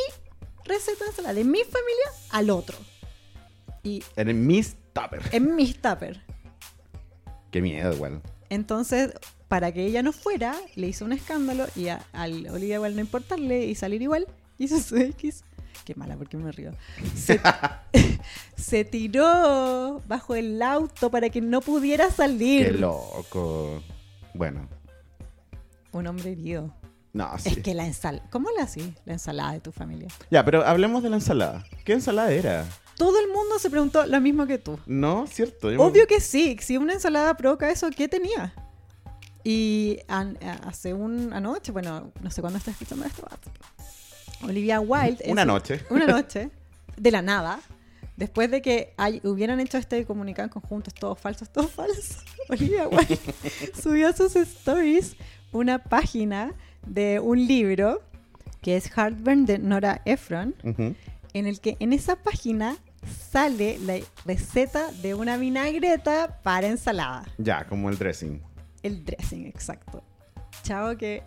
receta 0.64 1.04
de 1.04 1.10
ensalada 1.10 1.34
de 1.34 1.44
mi 1.44 1.58
familia 1.60 2.06
al 2.30 2.50
otro. 2.50 2.76
Y 3.82 4.02
En 4.16 4.28
el 4.28 4.34
Miss 4.36 4.76
Tupper. 4.92 5.20
en 5.32 5.54
mis 5.54 5.80
tupper. 5.80 6.20
Qué 7.50 7.60
miedo, 7.62 7.92
igual. 7.94 8.20
Entonces, 8.50 9.12
para 9.48 9.72
que 9.72 9.84
ella 9.86 10.02
no 10.02 10.12
fuera, 10.12 10.54
le 10.74 10.88
hizo 10.88 11.04
un 11.04 11.12
escándalo 11.12 11.66
y 11.76 11.88
a, 11.88 12.04
al 12.12 12.48
Olivia 12.48 12.80
Wilde 12.80 12.96
no 12.96 13.00
importarle 13.02 13.64
y 13.66 13.74
salir 13.74 14.02
igual, 14.02 14.26
Jason 14.58 14.82
Sudeikis, 14.82 15.44
qué 15.84 15.94
mala 15.94 16.16
porque 16.16 16.36
me 16.36 16.50
río, 16.52 16.72
se, 17.14 17.40
se 18.56 18.84
tiró 18.84 20.02
bajo 20.08 20.34
el 20.34 20.60
auto 20.62 21.10
para 21.10 21.30
que 21.30 21.40
no 21.40 21.60
pudiera 21.60 22.10
salir. 22.10 22.66
Qué 22.72 22.78
loco. 22.78 23.82
Bueno, 24.34 24.68
Un 25.92 26.06
hombre 26.08 26.32
herido. 26.32 26.74
no, 27.12 27.30
sí. 27.38 27.50
Es 27.50 27.58
que 27.58 27.74
la 27.74 27.86
ensalada. 27.86 28.28
¿Cómo 28.30 28.48
la 28.56 28.64
así? 28.64 28.94
La 29.04 29.14
ensalada 29.14 29.52
de 29.52 29.60
tu 29.60 29.72
familia. 29.72 30.08
Ya, 30.30 30.44
pero 30.44 30.64
hablemos 30.66 31.02
de 31.02 31.08
la 31.10 31.16
ensalada. 31.16 31.64
¿Qué 31.84 31.92
ensalada 31.94 32.30
era? 32.32 32.66
Todo 32.96 33.18
el 33.20 33.28
mundo 33.28 33.58
se 33.58 33.70
preguntó 33.70 34.04
lo 34.06 34.20
mismo 34.20 34.46
que 34.46 34.58
tú. 34.58 34.78
No, 34.86 35.26
cierto. 35.26 35.68
me- 35.68 35.76
Obvio 35.78 36.06
que 36.06 36.20
sí. 36.20 36.56
Si 36.60 36.76
una 36.78 36.94
ensalada 36.94 37.34
provoca 37.36 37.70
eso, 37.70 37.88
¿qué 37.96 38.08
tenía? 38.08 38.54
Y 39.48 40.00
an- 40.08 40.36
hace 40.64 40.92
un 40.92 41.32
anoche, 41.32 41.70
bueno, 41.70 42.10
no 42.20 42.30
sé 42.32 42.40
cuándo 42.40 42.58
estás 42.58 42.72
escuchando 42.74 43.04
esto. 43.04 43.24
Olivia 44.42 44.80
Wilde. 44.80 45.22
Una 45.28 45.44
noche. 45.44 45.84
Una 45.88 46.04
noche, 46.18 46.50
de 46.96 47.10
la 47.12 47.22
nada, 47.22 47.60
después 48.16 48.50
de 48.50 48.60
que 48.60 48.92
hay- 48.96 49.20
hubieran 49.22 49.60
hecho 49.60 49.78
este 49.78 50.04
comunicado 50.04 50.46
en 50.46 50.50
conjunto, 50.50 50.90
es 50.90 50.94
todo 50.94 51.14
falso, 51.14 51.44
es 51.44 51.50
todo 51.52 51.68
falso. 51.68 52.24
Olivia 52.48 52.88
Wilde 52.88 53.18
subió 53.80 54.08
a 54.08 54.12
sus 54.14 54.34
stories 54.34 55.14
una 55.52 55.78
página 55.78 56.52
de 56.84 57.20
un 57.20 57.46
libro 57.46 58.02
que 58.62 58.76
es 58.76 58.90
Heartburn 58.96 59.46
de 59.46 59.58
Nora 59.58 60.02
Ephron, 60.06 60.56
en 61.34 61.46
el 61.46 61.60
que 61.60 61.76
en 61.78 61.92
esa 61.92 62.16
página 62.16 62.76
sale 63.30 63.78
la 63.78 63.98
receta 64.24 64.90
de 65.02 65.14
una 65.14 65.36
vinagreta 65.36 66.40
para 66.42 66.66
ensalada. 66.66 67.24
Ya, 67.38 67.64
como 67.68 67.90
el 67.90 67.96
dressing. 67.96 68.42
El 68.86 69.04
dressing, 69.04 69.46
exacto. 69.46 70.04
Chao, 70.62 70.96
que. 70.96 71.24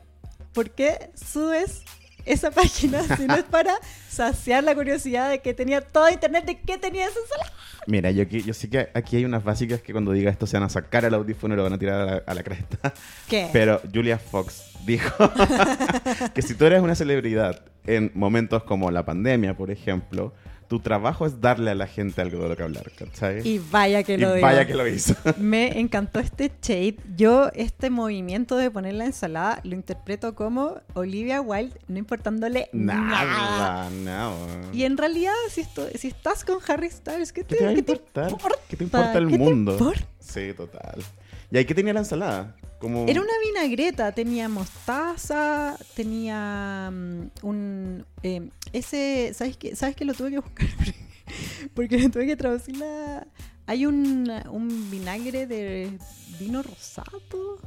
¿Por 0.53 0.71
qué 0.71 1.11
subes 1.13 1.83
esa 2.25 2.51
página 2.59 3.03
si 3.17 3.27
no 3.27 3.35
es 3.35 3.43
para 3.43 3.75
saciar 4.07 4.63
la 4.63 4.73
curiosidad 4.73 5.29
de 5.29 5.39
que 5.39 5.53
tenía 5.53 5.81
todo 5.81 6.09
internet 6.09 6.45
de 6.45 6.57
qué 6.57 6.77
tenía 6.77 7.07
esa 7.07 7.19
ensalada? 7.19 7.53
Mira, 7.85 8.11
yo, 8.11 8.23
yo 8.23 8.53
sé 8.53 8.69
que 8.69 8.89
aquí 8.93 9.17
hay 9.17 9.25
unas 9.25 9.43
básicas 9.43 9.81
que 9.81 9.91
cuando 9.91 10.13
diga 10.13 10.31
esto 10.31 10.47
se 10.47 10.55
van 10.55 10.63
a 10.63 10.69
sacar 10.69 11.03
el 11.03 11.13
audífono 11.13 11.53
y 11.53 11.57
lo 11.57 11.63
van 11.63 11.73
a 11.73 11.77
tirar 11.77 12.01
a 12.01 12.05
la, 12.05 12.23
a 12.25 12.33
la 12.33 12.43
cresta. 12.43 12.93
¿Qué? 13.27 13.49
Pero 13.51 13.81
Julia 13.93 14.17
Fox 14.17 14.71
dijo 14.85 15.31
que 16.33 16.41
si 16.41 16.55
tú 16.55 16.65
eres 16.65 16.81
una 16.81 16.95
celebridad 16.95 17.65
en 17.85 18.11
momentos 18.13 18.63
como 18.63 18.89
la 18.89 19.03
pandemia, 19.03 19.57
por 19.57 19.69
ejemplo, 19.69 20.33
tu 20.69 20.79
trabajo 20.79 21.25
es 21.25 21.41
darle 21.41 21.71
a 21.71 21.75
la 21.75 21.88
gente 21.88 22.21
algo 22.21 22.41
de 22.43 22.49
lo 22.49 22.55
que 22.55 22.63
hablar, 22.63 22.89
¿cachai? 22.95 23.45
y 23.45 23.60
vaya 23.60 24.03
que 24.03 24.13
Y 24.13 24.17
lo 24.17 24.34
digo. 24.36 24.45
vaya 24.47 24.65
que 24.67 24.75
lo 24.75 24.88
hizo. 24.88 25.15
Me 25.39 25.79
encantó 25.79 26.19
este 26.19 26.51
shade. 26.62 26.95
Yo, 27.17 27.49
este 27.55 27.89
movimiento 27.89 28.55
de 28.55 28.69
poner 28.69 28.93
la 28.93 29.05
ensalada, 29.05 29.60
lo 29.63 29.73
interpreto 29.75 30.36
como 30.36 30.75
Olivia 30.93 31.41
Wilde, 31.41 31.75
no 31.88 31.97
importándole 31.97 32.69
nada. 32.71 33.89
Nada, 33.89 33.89
no. 33.89 34.36
Y 34.71 34.84
en 34.84 34.95
realidad, 34.97 35.34
si, 35.49 35.62
esto- 35.62 35.88
si 35.95 36.08
estás 36.10 36.45
con 36.45 36.60
Harry 36.67 36.89
Styles, 36.91 37.34
¿qué 37.34 37.43
te, 37.43 37.55
¿Qué 37.55 37.55
te 37.58 37.65
va 37.65 37.71
a 37.71 37.73
qué 37.75 37.82
te 37.84 37.91
importa? 37.93 38.27
¿Qué 38.69 38.77
te 38.77 38.84
importa 38.84 39.17
el 39.17 39.25
¿Qué 39.27 39.32
te 39.34 39.38
mundo? 39.39 39.71
importa? 39.71 40.05
Sí, 40.19 40.53
total. 40.55 41.01
¿Y 41.51 41.58
ahí 41.58 41.65
qué 41.65 41.73
tenía 41.73 41.93
la 41.93 42.01
ensalada? 42.01 42.55
Era 42.81 43.21
una 43.21 43.33
vinagreta, 43.45 44.11
tenía 44.13 44.47
mostaza, 44.47 45.77
tenía 45.95 46.89
mm, 46.91 47.29
un... 47.43 48.05
eh, 48.23 48.49
ese, 48.71 49.33
¿sabes 49.33 49.57
qué? 49.57 49.75
¿Sabes 49.75 49.95
que 49.95 50.05
lo 50.05 50.13
tuve 50.13 50.31
que 50.31 50.39
buscar? 50.39 50.67
Porque 51.73 52.09
tuve 52.09 52.25
que 52.25 52.37
traducir 52.37 52.77
la... 52.77 53.27
Hay 53.65 53.85
un, 53.85 54.31
un 54.49 54.89
vinagre 54.89 55.45
de 55.45 55.91
vino 56.39 56.63
rosado. 56.63 57.59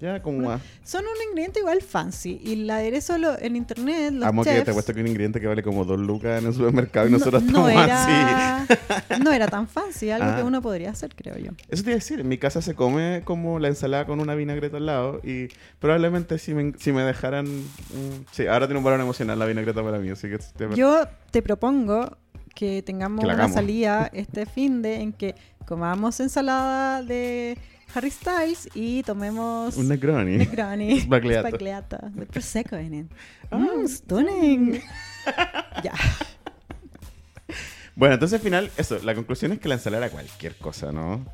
Ya, 0.00 0.22
como... 0.22 0.50
a- 0.50 0.60
Son 0.84 1.02
un 1.04 1.28
ingrediente 1.30 1.60
igual 1.60 1.82
fancy. 1.82 2.40
Y 2.42 2.52
el 2.62 2.70
aderezo 2.70 3.18
lo- 3.18 3.38
en 3.38 3.56
internet, 3.56 4.12
los 4.12 4.24
Amo 4.28 4.44
que 4.44 4.50
chefs, 4.50 4.64
te 4.64 4.70
apuesto 4.70 4.94
que 4.94 5.00
un 5.00 5.06
ingrediente 5.08 5.40
que 5.40 5.46
vale 5.46 5.62
como 5.62 5.84
dos 5.84 5.98
lucas 5.98 6.40
en 6.40 6.48
el 6.48 6.54
supermercado 6.54 7.08
y 7.08 7.12
nosotros 7.12 7.42
no, 7.42 7.60
no 7.62 7.68
estamos 7.68 7.90
así. 7.92 8.74
no 9.24 9.32
era 9.32 9.46
tan 9.48 9.68
fancy, 9.68 10.10
algo 10.10 10.28
Ah. 10.28 10.36
que 10.36 10.42
uno 10.42 10.60
podría 10.62 10.90
hacer, 10.90 11.14
creo 11.14 11.36
yo. 11.38 11.52
Eso 11.68 11.82
te 11.82 11.90
iba 11.90 11.94
a 11.94 12.00
decir, 12.00 12.20
en 12.20 12.28
mi 12.28 12.38
casa 12.38 12.60
se 12.62 12.74
come 12.74 13.22
como 13.24 13.58
la 13.58 13.68
ensalada 13.68 14.06
con 14.06 14.20
una 14.20 14.34
vinagreta 14.34 14.76
al 14.78 14.86
lado 14.86 15.20
y 15.24 15.48
probablemente 15.78 16.38
si 16.38 16.54
me, 16.54 16.72
si 16.78 16.92
me 16.92 17.02
dejaran... 17.02 17.46
mm, 17.46 18.26
sí, 18.32 18.46
ahora 18.46 18.66
tiene 18.66 18.78
un 18.78 18.84
valor 18.84 19.00
emocional 19.00 19.38
la 19.38 19.46
vinagreta 19.46 19.82
para 19.82 19.98
mí, 19.98 20.10
así 20.10 20.28
que... 20.28 20.38
te- 20.38 20.74
Yo 20.74 21.06
te 21.30 21.42
propongo 21.42 22.16
que 22.54 22.82
tengamos 22.82 23.20
Que 23.20 23.26
la 23.28 23.34
una 23.34 23.48
salida 23.48 24.10
este 24.12 24.44
fin 24.46 24.82
de 24.82 24.96
en 25.00 25.12
que 25.12 25.34
comamos 25.66 26.18
ensalada 26.20 27.02
de 27.02 27.56
Harry 27.94 28.10
Styles 28.10 28.68
y 28.74 29.02
tomemos 29.02 29.76
Un 29.76 29.88
Negroni. 29.88 30.36
Negroni, 30.36 31.00
Sbagliato. 31.04 31.48
Sbagliata, 31.48 31.98
de 32.14 32.26
prosecco 32.26 32.76
en 32.76 32.94
it. 32.94 33.12
Ah. 33.50 33.56
Mm, 33.58 33.88
stunning. 33.88 34.80
ya. 35.82 35.94
Bueno, 37.94 38.14
entonces 38.14 38.38
al 38.38 38.44
final, 38.44 38.70
eso, 38.76 38.98
la 39.02 39.14
conclusión 39.14 39.52
es 39.52 39.58
que 39.58 39.68
la 39.68 39.74
ensalada 39.74 40.06
era 40.06 40.12
cualquier 40.12 40.54
cosa, 40.56 40.92
¿no? 40.92 41.24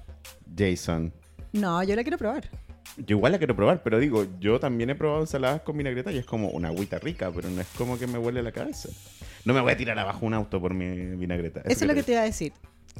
Jason. 0.57 1.12
No, 1.53 1.83
yo 1.83 1.95
la 1.95 2.03
quiero 2.03 2.17
probar. 2.17 2.49
Yo 2.97 3.17
igual 3.17 3.33
la 3.33 3.38
quiero 3.38 3.57
probar, 3.57 3.83
pero 3.83 3.99
digo, 3.99 4.25
yo 4.38 4.61
también 4.61 4.88
he 4.88 4.95
probado 4.95 5.21
ensaladas 5.23 5.62
con 5.62 5.77
vinagreta 5.77 6.12
y 6.12 6.19
es 6.19 6.25
como 6.25 6.49
una 6.51 6.69
agüita 6.69 6.99
rica, 6.99 7.31
pero 7.35 7.51
no 7.51 7.61
es 7.61 7.67
como 7.77 7.99
que 7.99 8.07
me 8.07 8.19
huele 8.19 8.43
la 8.43 8.53
cabeza. 8.53 8.88
No 9.45 9.53
me 9.53 9.61
voy 9.61 9.73
a 9.73 9.77
tirar 9.77 9.99
abajo 9.99 10.25
un 10.25 10.33
auto 10.33 10.61
por 10.61 10.75
mi 10.75 11.17
vinagreta. 11.17 11.61
Eso 11.64 11.85
es 11.85 11.88
lo 11.88 11.95
que 11.95 12.03
te 12.05 12.12
iba 12.12 12.21
a 12.21 12.25
decir. 12.25 12.53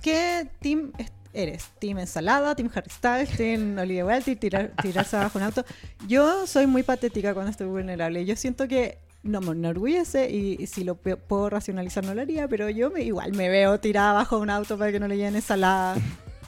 ¿Qué 0.03 0.49
team 0.61 0.93
eres? 1.35 1.65
¿Team 1.79 1.99
ensalada? 1.99 2.55
¿Team 2.55 2.71
Harry 2.75 2.91
Styles? 2.91 3.31
¿Team 3.37 3.77
Olivia 3.79 4.05
Wilde? 4.07 4.23
¿Team 4.25 4.39
tirar, 4.39 4.73
tirarse 4.81 5.17
abajo 5.17 5.39
un 5.39 5.45
auto? 5.45 5.65
Yo 6.09 6.47
soy 6.47 6.67
muy 6.67 6.83
patética 6.83 7.35
cuando 7.35 7.51
estoy 7.51 7.67
vulnerable. 7.67 8.25
Yo 8.25 8.37
siento 8.37 8.67
que 8.69 8.99
no 9.23 9.41
me 9.41 9.53
enorgullece 9.53 10.31
y, 10.31 10.57
y 10.63 10.67
si 10.67 10.85
lo 10.85 10.97
puedo 10.97 11.49
racionalizar 11.51 12.05
no 12.05 12.15
lo 12.15 12.21
haría, 12.21 12.47
pero 12.47 12.69
yo 12.71 12.97
igual 12.99 13.33
me 13.33 13.49
veo 13.49 13.81
tirada 13.81 14.11
abajo 14.11 14.39
un 14.39 14.51
auto 14.51 14.77
para 14.79 14.93
que 14.93 15.01
no 15.01 15.09
le 15.09 15.17
lleven 15.17 15.37
ensalada 15.37 15.97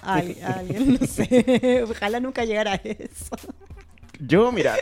a, 0.03 0.15
al- 0.15 0.37
a 0.43 0.53
alguien, 0.59 0.99
no 1.01 1.07
sé. 1.07 1.83
Ojalá 1.91 2.21
nunca 2.21 2.45
llegara 2.45 2.73
a 2.75 2.77
eso. 2.77 3.35
Yo, 4.21 4.53
mira. 4.53 4.77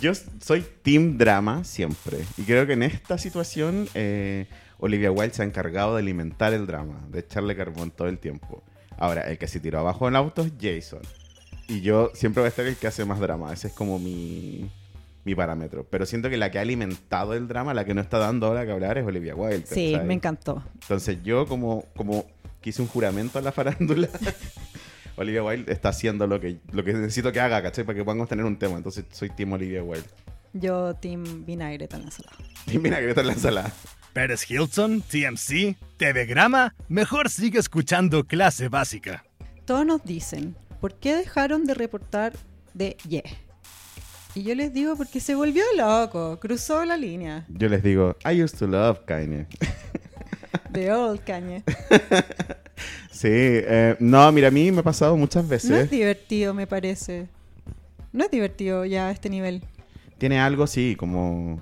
yo 0.00 0.12
soy 0.40 0.64
team 0.82 1.16
drama 1.18 1.64
siempre. 1.64 2.18
Y 2.36 2.42
creo 2.42 2.66
que 2.66 2.72
en 2.74 2.82
esta 2.82 3.18
situación 3.18 3.88
eh, 3.94 4.46
Olivia 4.84 5.12
Wilde 5.12 5.32
se 5.32 5.42
ha 5.42 5.44
encargado 5.44 5.94
de 5.94 6.02
alimentar 6.02 6.52
el 6.52 6.66
drama, 6.66 7.06
de 7.08 7.20
echarle 7.20 7.54
carbón 7.54 7.92
todo 7.92 8.08
el 8.08 8.18
tiempo. 8.18 8.64
Ahora, 8.98 9.22
el 9.30 9.38
que 9.38 9.46
se 9.46 9.60
tiró 9.60 9.78
abajo 9.78 10.08
en 10.08 10.16
auto 10.16 10.42
es 10.42 10.52
Jason. 10.60 11.02
Y 11.68 11.82
yo 11.82 12.10
siempre 12.14 12.40
voy 12.40 12.46
a 12.46 12.48
estar 12.48 12.66
el 12.66 12.74
que 12.74 12.88
hace 12.88 13.04
más 13.04 13.20
drama. 13.20 13.52
Ese 13.52 13.68
es 13.68 13.74
como 13.74 14.00
mi, 14.00 14.68
mi 15.24 15.36
parámetro. 15.36 15.86
Pero 15.88 16.04
siento 16.04 16.28
que 16.28 16.36
la 16.36 16.50
que 16.50 16.58
ha 16.58 16.62
alimentado 16.62 17.34
el 17.34 17.46
drama, 17.46 17.74
la 17.74 17.84
que 17.84 17.94
no 17.94 18.00
está 18.00 18.18
dando 18.18 18.48
ahora 18.48 18.66
que 18.66 18.72
hablar, 18.72 18.98
es 18.98 19.06
Olivia 19.06 19.36
Wilde. 19.36 19.66
Sí, 19.66 19.96
me 20.04 20.14
encantó. 20.14 20.64
Entonces 20.74 21.18
yo 21.22 21.46
como, 21.46 21.84
como 21.94 22.26
que 22.60 22.70
hice 22.70 22.82
un 22.82 22.88
juramento 22.88 23.38
a 23.38 23.42
la 23.42 23.52
farándula, 23.52 24.08
Olivia 25.16 25.44
Wilde 25.44 25.72
está 25.72 25.90
haciendo 25.90 26.26
lo 26.26 26.40
que, 26.40 26.58
lo 26.72 26.82
que 26.82 26.92
necesito 26.92 27.30
que 27.30 27.38
haga, 27.38 27.62
¿cachai? 27.62 27.84
Para 27.84 27.96
que 27.98 28.04
podamos 28.04 28.28
tener 28.28 28.44
un 28.44 28.58
tema. 28.58 28.78
Entonces 28.78 29.04
soy 29.12 29.30
Team 29.30 29.52
Olivia 29.52 29.84
Wilde. 29.84 30.08
Yo, 30.54 30.94
Team 30.96 31.46
Vinagreta 31.46 31.98
en 31.98 32.06
la 32.06 32.10
sala. 32.10 32.32
Que 32.66 33.08
está 33.08 33.20
en 33.20 33.26
la 33.28 33.32
ensalada. 33.32 33.72
Pérez 34.12 34.50
Hilton, 34.50 35.00
TMC, 35.02 35.76
TV 35.96 36.26
Grama, 36.26 36.74
mejor 36.88 37.30
sigue 37.30 37.58
escuchando 37.58 38.24
clase 38.24 38.68
básica. 38.68 39.24
Todos 39.64 39.86
nos 39.86 40.04
dicen, 40.04 40.54
¿por 40.80 40.94
qué 40.94 41.14
dejaron 41.16 41.64
de 41.64 41.74
reportar 41.74 42.34
de 42.74 42.96
Ye? 43.08 43.22
Y 44.34 44.42
yo 44.44 44.54
les 44.54 44.72
digo, 44.72 44.96
porque 44.96 45.20
se 45.20 45.34
volvió 45.34 45.62
loco, 45.76 46.38
cruzó 46.40 46.84
la 46.86 46.96
línea 46.96 47.44
Yo 47.48 47.68
les 47.68 47.82
digo, 47.82 48.16
I 48.24 48.42
used 48.42 48.58
to 48.58 48.66
love 48.66 49.00
Kanye. 49.06 49.46
de 50.70 50.92
Old 50.92 51.22
Kanye. 51.24 51.62
Sí, 53.12 53.28
eh, 53.30 53.94
no, 54.00 54.32
mira, 54.32 54.48
a 54.48 54.50
mí 54.50 54.72
me 54.72 54.80
ha 54.80 54.82
pasado 54.82 55.16
muchas 55.16 55.44
No 55.44 55.50
veces. 55.50 55.70
es 55.70 55.90
divertido, 55.90 56.54
me 56.54 56.66
parece. 56.66 57.28
No 58.12 58.24
es 58.24 58.30
divertido 58.32 58.84
ya 58.84 59.06
a 59.08 59.10
este 59.12 59.30
nivel. 59.30 59.62
Tiene 60.18 60.40
algo, 60.40 60.66
sí, 60.66 60.96
como, 60.96 61.60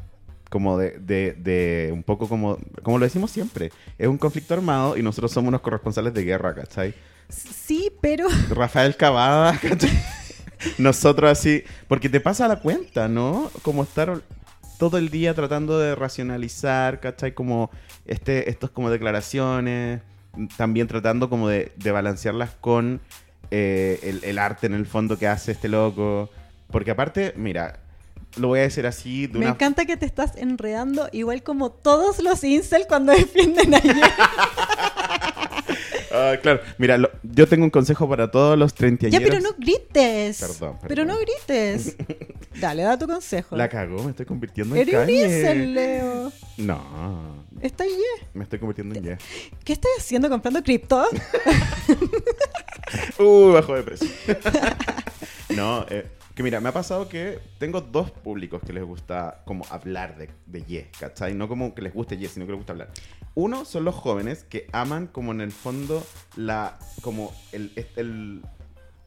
como 0.50 0.76
de, 0.76 0.98
de, 0.98 1.32
de 1.38 1.90
un 1.92 2.02
poco 2.02 2.28
como, 2.28 2.58
como 2.82 2.98
lo 2.98 3.06
decimos 3.06 3.30
siempre. 3.30 3.70
Es 3.96 4.08
un 4.08 4.18
conflicto 4.18 4.52
armado 4.52 4.98
y 4.98 5.02
nosotros 5.02 5.32
somos 5.32 5.48
unos 5.48 5.62
corresponsales 5.62 6.12
de 6.12 6.24
guerra, 6.24 6.54
¿cachai? 6.54 6.92
Sí, 7.28 7.90
pero 8.02 8.26
Rafael 8.50 8.96
Cavada, 8.96 9.58
¿cachai? 9.62 9.90
Nosotros 10.76 11.30
así, 11.30 11.64
porque 11.88 12.10
te 12.10 12.20
pasa 12.20 12.46
la 12.48 12.56
cuenta, 12.56 13.08
¿no? 13.08 13.50
Como 13.62 13.84
estar 13.84 14.20
todo 14.78 14.98
el 14.98 15.08
día 15.08 15.34
tratando 15.34 15.78
de 15.78 15.94
racionalizar, 15.94 17.00
¿cachai? 17.00 17.32
Como 17.32 17.70
este, 18.04 18.50
estos 18.50 18.70
como 18.70 18.90
declaraciones, 18.90 20.00
también 20.56 20.88
tratando 20.88 21.30
como 21.30 21.48
de, 21.48 21.72
de 21.76 21.92
balancearlas 21.92 22.50
con 22.60 23.00
eh, 23.50 24.00
el, 24.02 24.24
el 24.24 24.38
arte 24.38 24.66
en 24.66 24.74
el 24.74 24.86
fondo 24.86 25.16
que 25.18 25.28
hace 25.28 25.52
este 25.52 25.68
loco. 25.68 26.28
Porque 26.70 26.90
aparte, 26.90 27.34
mira, 27.36 27.79
lo 28.36 28.48
voy 28.48 28.60
a 28.60 28.62
decir 28.62 28.86
así 28.86 29.26
de 29.26 29.34
me 29.38 29.44
una 29.46 29.50
encanta 29.54 29.84
que 29.86 29.96
te 29.96 30.06
estás 30.06 30.36
enredando 30.36 31.08
igual 31.12 31.42
como 31.42 31.70
todos 31.70 32.20
los 32.20 32.42
incel 32.44 32.86
cuando 32.88 33.12
defienden 33.16 33.74
a. 33.74 33.80
Ah, 36.12 36.34
claro, 36.42 36.60
mira, 36.78 36.98
lo- 36.98 37.10
yo 37.22 37.46
tengo 37.48 37.62
un 37.64 37.70
consejo 37.70 38.08
para 38.08 38.30
todos 38.30 38.58
los 38.58 38.74
30 38.74 39.08
Ya, 39.08 39.20
pero 39.20 39.38
no 39.40 39.50
grites. 39.56 40.40
Perdón, 40.40 40.76
Pero 40.82 41.04
perdón. 41.04 41.06
no 41.08 41.16
grites. 41.18 41.96
Dale, 42.60 42.82
da 42.82 42.98
tu 42.98 43.06
consejo. 43.06 43.56
La 43.56 43.68
cagó, 43.68 44.02
me 44.02 44.10
estoy 44.10 44.26
convirtiendo 44.26 44.74
en 44.74 44.80
Eres 44.82 44.94
un 44.94 45.00
Kanye. 45.02 45.24
incel, 45.24 45.74
Leo. 45.74 46.32
No, 46.56 47.44
Está 47.60 47.84
Ye. 47.84 47.94
me 48.34 48.42
estoy 48.42 48.58
convirtiendo 48.58 48.96
en 48.96 49.04
Ye. 49.04 49.18
¿Qué 49.64 49.72
estás 49.72 49.90
haciendo 49.98 50.28
comprando 50.28 50.62
cripto? 50.62 51.04
Uh, 53.20 53.52
bajo 53.52 53.74
de 53.76 53.82
precio. 53.84 54.08
no, 55.50 55.86
eh, 55.90 56.06
que 56.40 56.44
mira, 56.44 56.60
me 56.60 56.70
ha 56.70 56.72
pasado 56.72 57.06
que 57.08 57.38
tengo 57.58 57.82
dos 57.82 58.10
públicos 58.10 58.62
que 58.66 58.72
les 58.72 58.82
gusta 58.82 59.42
como 59.44 59.64
hablar 59.68 60.16
de, 60.16 60.30
de 60.46 60.62
Ye, 60.64 60.90
¿cachai? 60.98 61.34
No 61.34 61.48
como 61.48 61.74
que 61.74 61.82
les 61.82 61.92
guste 61.92 62.16
Ye, 62.16 62.28
sino 62.28 62.46
que 62.46 62.52
les 62.52 62.58
gusta 62.58 62.72
hablar. 62.72 62.90
Uno 63.34 63.64
son 63.66 63.84
los 63.84 63.94
jóvenes 63.94 64.44
que 64.44 64.66
aman 64.72 65.06
como 65.06 65.32
en 65.32 65.40
el 65.42 65.52
fondo 65.52 66.02
la, 66.36 66.78
como 67.02 67.32
el, 67.52 67.72
el 67.96 68.42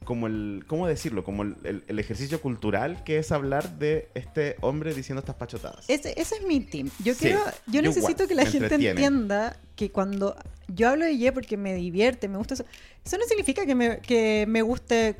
como 0.06 0.28
el, 0.28 0.65
¿cómo 0.67 0.86
decirlo? 0.86 1.24
Como 1.24 1.43
el, 1.43 1.56
el- 1.63 1.84
el 1.88 1.98
ejercicio 1.98 2.41
cultural 2.41 3.04
que 3.06 3.17
es 3.19 3.32
hablar 3.32 3.80
de 3.80 4.10
este 4.15 4.58
hombre 4.62 4.93
diciendo 4.93 5.22
estas 5.22 5.36
pachotadas. 5.38 5.86
Ese, 5.89 6.13
ese 6.19 6.36
es 6.36 6.43
mi 6.46 6.60
team. 6.60 6.89
Yo 7.04 7.15
quiero, 7.15 7.39
yo 7.67 7.74
yo 7.74 7.82
necesito 7.82 8.28
que 8.28 8.36
la 8.36 8.43
gente 8.46 8.65
entretiene. 8.65 8.89
entienda 9.02 9.58
que 9.78 9.91
cuando 9.91 10.36
yo 10.67 10.89
hablo 10.89 11.06
de 11.06 11.17
Ye 11.17 11.32
porque 11.32 11.56
me 11.58 11.74
divierte, 11.74 12.28
me 12.28 12.38
gusta 12.38 12.54
eso, 12.56 12.65
eso 13.06 13.17
no 13.17 13.24
significa 13.26 13.65
que 13.65 13.76
me, 13.76 14.00
que 14.00 14.46
me 14.48 14.62
guste 14.62 15.15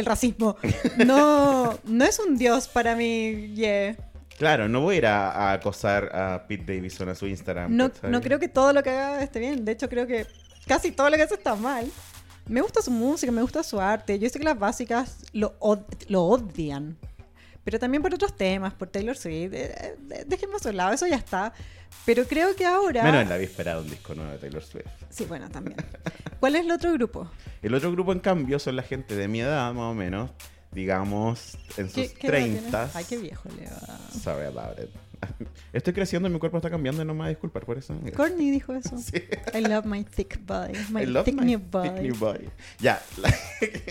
el 0.00 0.06
racismo. 0.06 0.56
No, 1.04 1.78
no 1.84 2.04
es 2.04 2.18
un 2.18 2.36
dios 2.36 2.68
para 2.68 2.94
mí, 2.96 3.52
Ye. 3.54 3.96
Claro, 4.38 4.68
no 4.68 4.80
voy 4.80 4.94
a 4.96 4.98
ir 4.98 5.06
a, 5.06 5.30
a 5.32 5.52
acosar 5.54 6.14
a 6.14 6.46
Pete 6.46 6.74
Davidson 6.76 7.08
a 7.08 7.14
su 7.14 7.26
Instagram. 7.26 7.74
No, 7.76 7.90
no 8.08 8.20
creo 8.20 8.38
que 8.38 8.48
todo 8.48 8.72
lo 8.72 8.82
que 8.82 8.90
haga 8.90 9.22
esté 9.22 9.40
bien. 9.40 9.64
De 9.64 9.72
hecho, 9.72 9.88
creo 9.88 10.06
que 10.06 10.26
casi 10.66 10.92
todo 10.92 11.10
lo 11.10 11.16
que 11.16 11.22
hace 11.22 11.34
está 11.34 11.54
mal. 11.56 11.90
Me 12.46 12.60
gusta 12.60 12.80
su 12.80 12.90
música, 12.90 13.30
me 13.32 13.42
gusta 13.42 13.62
su 13.62 13.80
arte. 13.80 14.18
Yo 14.18 14.28
sé 14.30 14.38
que 14.38 14.44
las 14.44 14.58
básicas 14.58 15.18
lo, 15.32 15.56
od- 15.58 15.84
lo 16.08 16.22
odian. 16.24 16.96
Pero 17.68 17.78
también 17.78 18.02
por 18.02 18.14
otros 18.14 18.34
temas, 18.34 18.72
por 18.72 18.88
Taylor 18.88 19.14
Swift. 19.14 19.52
eh, 19.52 19.94
eh, 20.10 20.24
Déjenme 20.26 20.56
a 20.56 20.58
su 20.58 20.72
lado, 20.72 20.94
eso 20.94 21.06
ya 21.06 21.16
está. 21.16 21.52
Pero 22.06 22.24
creo 22.24 22.56
que 22.56 22.64
ahora... 22.64 23.02
Menos 23.04 23.20
en 23.24 23.28
la 23.28 23.36
víspera 23.36 23.74
de 23.74 23.82
un 23.82 23.90
disco 23.90 24.14
nuevo 24.14 24.32
de 24.32 24.38
Taylor 24.38 24.62
Swift. 24.64 24.86
Sí, 25.10 25.26
bueno, 25.26 25.50
también. 25.50 25.76
¿Cuál 26.40 26.56
es 26.56 26.62
el 26.64 26.70
otro 26.70 26.94
grupo? 26.94 27.30
El 27.60 27.74
otro 27.74 27.92
grupo, 27.92 28.12
en 28.12 28.20
cambio, 28.20 28.58
son 28.58 28.74
la 28.74 28.82
gente 28.82 29.16
de 29.16 29.28
mi 29.28 29.42
edad, 29.42 29.74
más 29.74 29.92
o 29.92 29.94
menos, 29.94 30.30
digamos, 30.72 31.58
en 31.76 31.90
sus. 31.90 32.14
30. 32.14 32.90
Ay, 32.94 33.04
qué 33.06 33.18
viejo, 33.18 33.50
Leo. 33.50 33.68
Sorry 34.18 34.46
about 34.46 34.78
it. 34.78 34.88
Estoy 35.72 35.92
creciendo 35.92 36.28
y 36.28 36.32
mi 36.32 36.38
cuerpo 36.38 36.56
está 36.58 36.70
cambiando 36.70 37.02
y 37.02 37.04
no 37.04 37.12
me 37.12 37.20
va 37.20 37.26
a 37.26 37.30
disculpar 37.30 37.66
por 37.66 37.76
eso. 37.76 37.92
Courtney 38.16 38.50
dijo 38.50 38.72
eso. 38.74 38.96
Sí. 38.96 39.20
I 39.52 39.60
love 39.60 39.84
my 39.84 40.04
thick 40.04 40.38
body. 40.46 40.72
My 40.90 41.02
I 41.02 41.06
love 41.06 41.24
thick 41.24 41.34
my 41.34 41.44
new 41.44 41.58
thick 41.58 41.70
body. 41.70 42.00
new 42.00 42.14
body. 42.16 42.48
Ya. 42.78 43.02
La, 43.18 43.28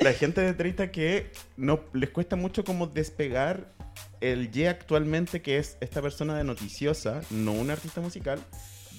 la 0.00 0.12
gente 0.12 0.40
de 0.40 0.54
30 0.54 0.90
que 0.90 1.30
no 1.56 1.80
les 1.92 2.10
cuesta 2.10 2.36
mucho 2.36 2.64
como 2.64 2.86
despegar 2.86 3.72
el 4.20 4.50
ye 4.50 4.68
actualmente, 4.68 5.42
que 5.42 5.58
es 5.58 5.76
esta 5.80 6.02
persona 6.02 6.36
de 6.36 6.44
noticiosa, 6.44 7.22
no 7.30 7.52
un 7.52 7.70
artista 7.70 8.00
musical, 8.00 8.40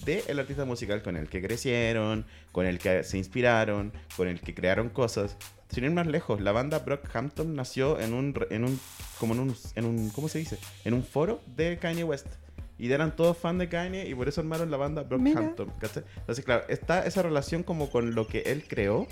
de 0.06 0.24
el 0.28 0.40
artista 0.40 0.66
musical 0.66 1.02
con 1.02 1.18
el 1.18 1.30
que 1.30 1.42
crecieron, 1.42 2.26
con 2.52 2.66
el 2.66 2.80
que 2.80 3.04
se 3.04 3.18
inspiraron, 3.18 3.92
con 4.16 4.28
el 4.28 4.42
que 4.42 4.54
crearon 4.54 4.90
cosas. 4.90 5.38
Sin 5.70 5.84
ir 5.84 5.92
más 5.92 6.08
lejos, 6.08 6.42
la 6.42 6.52
banda 6.52 6.80
Brockhampton 6.80 7.54
nació 7.54 8.00
en 8.00 8.14
un, 8.14 8.34
en 8.50 8.64
un, 8.64 8.80
como 9.20 9.34
en 9.34 9.40
un, 9.42 9.56
en 9.76 9.86
un, 9.86 10.10
¿cómo 10.10 10.28
se 10.28 10.40
dice? 10.40 10.58
En 10.84 10.94
un 10.94 11.04
foro 11.04 11.42
de 11.56 11.78
Kanye 11.78 12.04
West. 12.04 12.28
Y 12.80 12.90
eran 12.92 13.14
todos 13.14 13.38
fan 13.38 13.58
de 13.58 13.68
Kanye 13.68 14.08
y 14.08 14.16
por 14.16 14.30
eso 14.30 14.40
armaron 14.40 14.72
la 14.72 14.78
banda 14.78 15.04
Brockhampton. 15.04 15.72
Entonces, 15.82 16.46
claro, 16.46 16.64
está 16.70 17.06
esa 17.06 17.22
relación 17.22 17.62
como 17.62 17.90
con 17.90 18.16
lo 18.16 18.26
que 18.26 18.40
él 18.40 18.64
creó, 18.68 19.06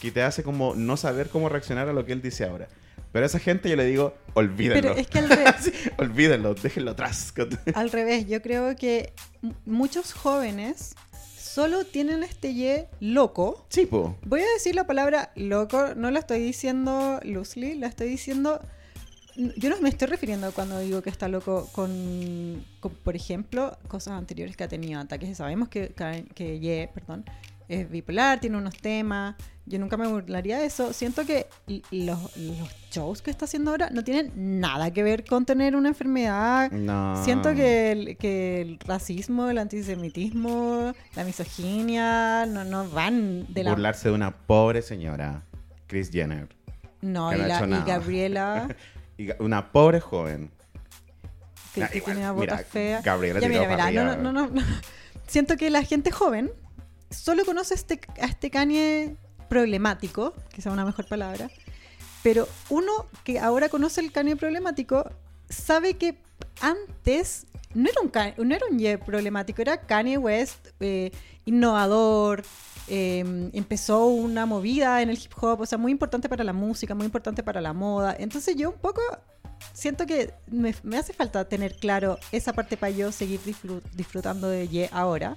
que 0.00 0.10
te 0.10 0.22
hace 0.22 0.42
como 0.42 0.74
no 0.74 0.96
saber 0.96 1.28
cómo 1.28 1.48
reaccionar 1.48 1.88
a 1.88 1.92
lo 1.92 2.04
que 2.04 2.12
él 2.12 2.22
dice 2.22 2.44
ahora. 2.44 2.68
Pero 3.12 3.24
a 3.24 3.26
esa 3.26 3.38
gente 3.38 3.70
yo 3.70 3.76
le 3.76 3.84
digo, 3.84 4.14
olvídenlo. 4.34 4.90
Pero 4.90 4.94
es 4.94 5.06
que 5.06 5.18
al 5.18 5.28
revés, 5.28 5.72
olvídenlo, 5.98 6.54
déjenlo 6.54 6.90
atrás. 6.90 7.32
Al 7.74 7.90
revés, 7.90 8.26
yo 8.26 8.42
creo 8.42 8.76
que 8.76 9.12
muchos 9.64 10.12
jóvenes 10.12 10.94
solo 11.38 11.84
tienen 11.84 12.22
este 12.22 12.54
ye 12.54 12.88
loco. 13.00 13.66
Sí, 13.70 13.86
po. 13.86 14.16
Voy 14.24 14.42
a 14.42 14.52
decir 14.52 14.74
la 14.74 14.86
palabra 14.86 15.32
loco, 15.36 15.94
no 15.96 16.10
la 16.10 16.20
estoy 16.20 16.40
diciendo 16.40 17.18
loosely, 17.22 17.74
la 17.74 17.86
estoy 17.86 18.08
diciendo... 18.08 18.60
Yo 19.56 19.70
no 19.70 19.80
me 19.80 19.88
estoy 19.88 20.08
refiriendo 20.08 20.50
cuando 20.52 20.80
digo 20.80 21.00
que 21.00 21.10
está 21.10 21.28
loco 21.28 21.68
con, 21.70 22.64
con, 22.80 22.92
por 22.92 23.14
ejemplo, 23.14 23.78
cosas 23.86 24.14
anteriores 24.14 24.56
que 24.56 24.64
ha 24.64 24.68
tenido 24.68 25.00
ataques. 25.00 25.36
Sabemos 25.36 25.68
que, 25.68 25.94
que 26.34 26.58
Ye, 26.58 26.90
perdón, 26.92 27.24
es 27.68 27.90
bipolar, 27.90 28.40
tiene 28.40 28.56
unos 28.56 28.76
temas. 28.76 29.36
Yo 29.66 29.78
nunca 29.78 29.98
me 29.98 30.08
burlaría 30.08 30.58
de 30.58 30.64
eso. 30.66 30.94
Siento 30.94 31.26
que 31.26 31.46
los, 31.90 32.36
los 32.36 32.70
shows 32.90 33.20
que 33.20 33.30
está 33.30 33.44
haciendo 33.44 33.70
ahora 33.70 33.90
no 33.90 34.02
tienen 34.02 34.60
nada 34.60 34.90
que 34.92 35.02
ver 35.02 35.24
con 35.26 35.44
tener 35.44 35.76
una 35.76 35.90
enfermedad 35.90 36.70
No. 36.70 37.22
Siento 37.22 37.54
que 37.54 37.92
el, 37.92 38.16
que 38.16 38.62
el 38.62 38.78
racismo, 38.80 39.50
el 39.50 39.58
antisemitismo, 39.58 40.94
la 41.14 41.24
misoginia 41.24 42.46
no, 42.46 42.64
no 42.64 42.88
van 42.88 43.52
de 43.52 43.64
la... 43.64 43.70
Burlarse 43.72 44.08
de 44.08 44.14
una 44.14 44.34
pobre 44.34 44.80
señora, 44.80 45.42
Chris 45.86 46.10
Jenner. 46.10 46.48
No, 47.02 47.34
y, 47.34 47.38
no 47.38 47.46
la, 47.46 47.66
y. 47.66 47.82
Gabriela, 47.86 48.68
Y 49.18 49.30
una 49.40 49.72
pobre 49.72 50.00
joven. 50.00 50.50
que, 51.74 51.82
Ah, 51.82 51.88
que 51.88 51.98
igual, 51.98 52.14
tiene 52.14 52.30
una 52.30 52.40
mira, 52.40 52.54
bota 52.54 52.64
fea. 52.64 53.00
Gabriela 53.02 53.40
Ya, 53.40 53.48
mira, 53.48 53.90
mira, 53.90 54.16
no, 54.16 54.32
no, 54.32 54.48
no. 54.48 54.62
Siento 55.26 55.56
que 55.56 55.68
la 55.70 55.82
gente 55.82 56.10
joven 56.10 56.50
solo 57.10 57.44
conoce 57.44 57.74
este, 57.74 58.00
a 58.20 58.26
este 58.26 58.50
Kanye 58.50 59.16
problemático, 59.48 60.34
sea 60.58 60.72
una 60.72 60.84
mejor 60.84 61.06
palabra, 61.06 61.50
pero 62.22 62.48
uno 62.68 62.92
que 63.24 63.38
ahora 63.38 63.68
conoce 63.68 64.00
el 64.00 64.12
Kanye 64.12 64.36
problemático 64.36 65.10
sabe 65.48 65.94
que 65.94 66.18
antes 66.60 67.46
no 67.74 67.88
era 67.88 68.00
un, 68.02 68.48
no 68.48 68.54
era 68.54 68.66
un 68.70 68.78
Ye 68.78 68.98
problemático, 68.98 69.62
era 69.62 69.80
Kanye 69.80 70.18
West 70.18 70.68
eh, 70.80 71.12
innovador. 71.44 72.42
eh, 72.88 73.50
empezó 73.52 74.06
una 74.06 74.46
movida 74.46 75.02
en 75.02 75.10
el 75.10 75.18
hip 75.18 75.32
hop, 75.40 75.60
o 75.60 75.66
sea, 75.66 75.76
muy 75.78 75.92
importante 75.92 76.28
para 76.28 76.42
la 76.44 76.52
música, 76.54 76.94
muy 76.94 77.04
importante 77.04 77.42
para 77.42 77.60
la 77.60 77.72
moda. 77.72 78.16
Entonces 78.18 78.56
yo 78.56 78.70
un 78.70 78.78
poco 78.78 79.02
siento 79.72 80.06
que 80.06 80.32
me, 80.46 80.74
hace 80.96 81.12
falta 81.12 81.46
tener 81.48 81.76
claro 81.76 82.18
esa 82.32 82.52
parte 82.52 82.76
para 82.76 82.90
yo 82.90 83.12
seguir 83.12 83.40
disfru- 83.44 83.82
disfrutando 83.94 84.48
de 84.48 84.68
Ye 84.68 84.88
ahora. 84.92 85.36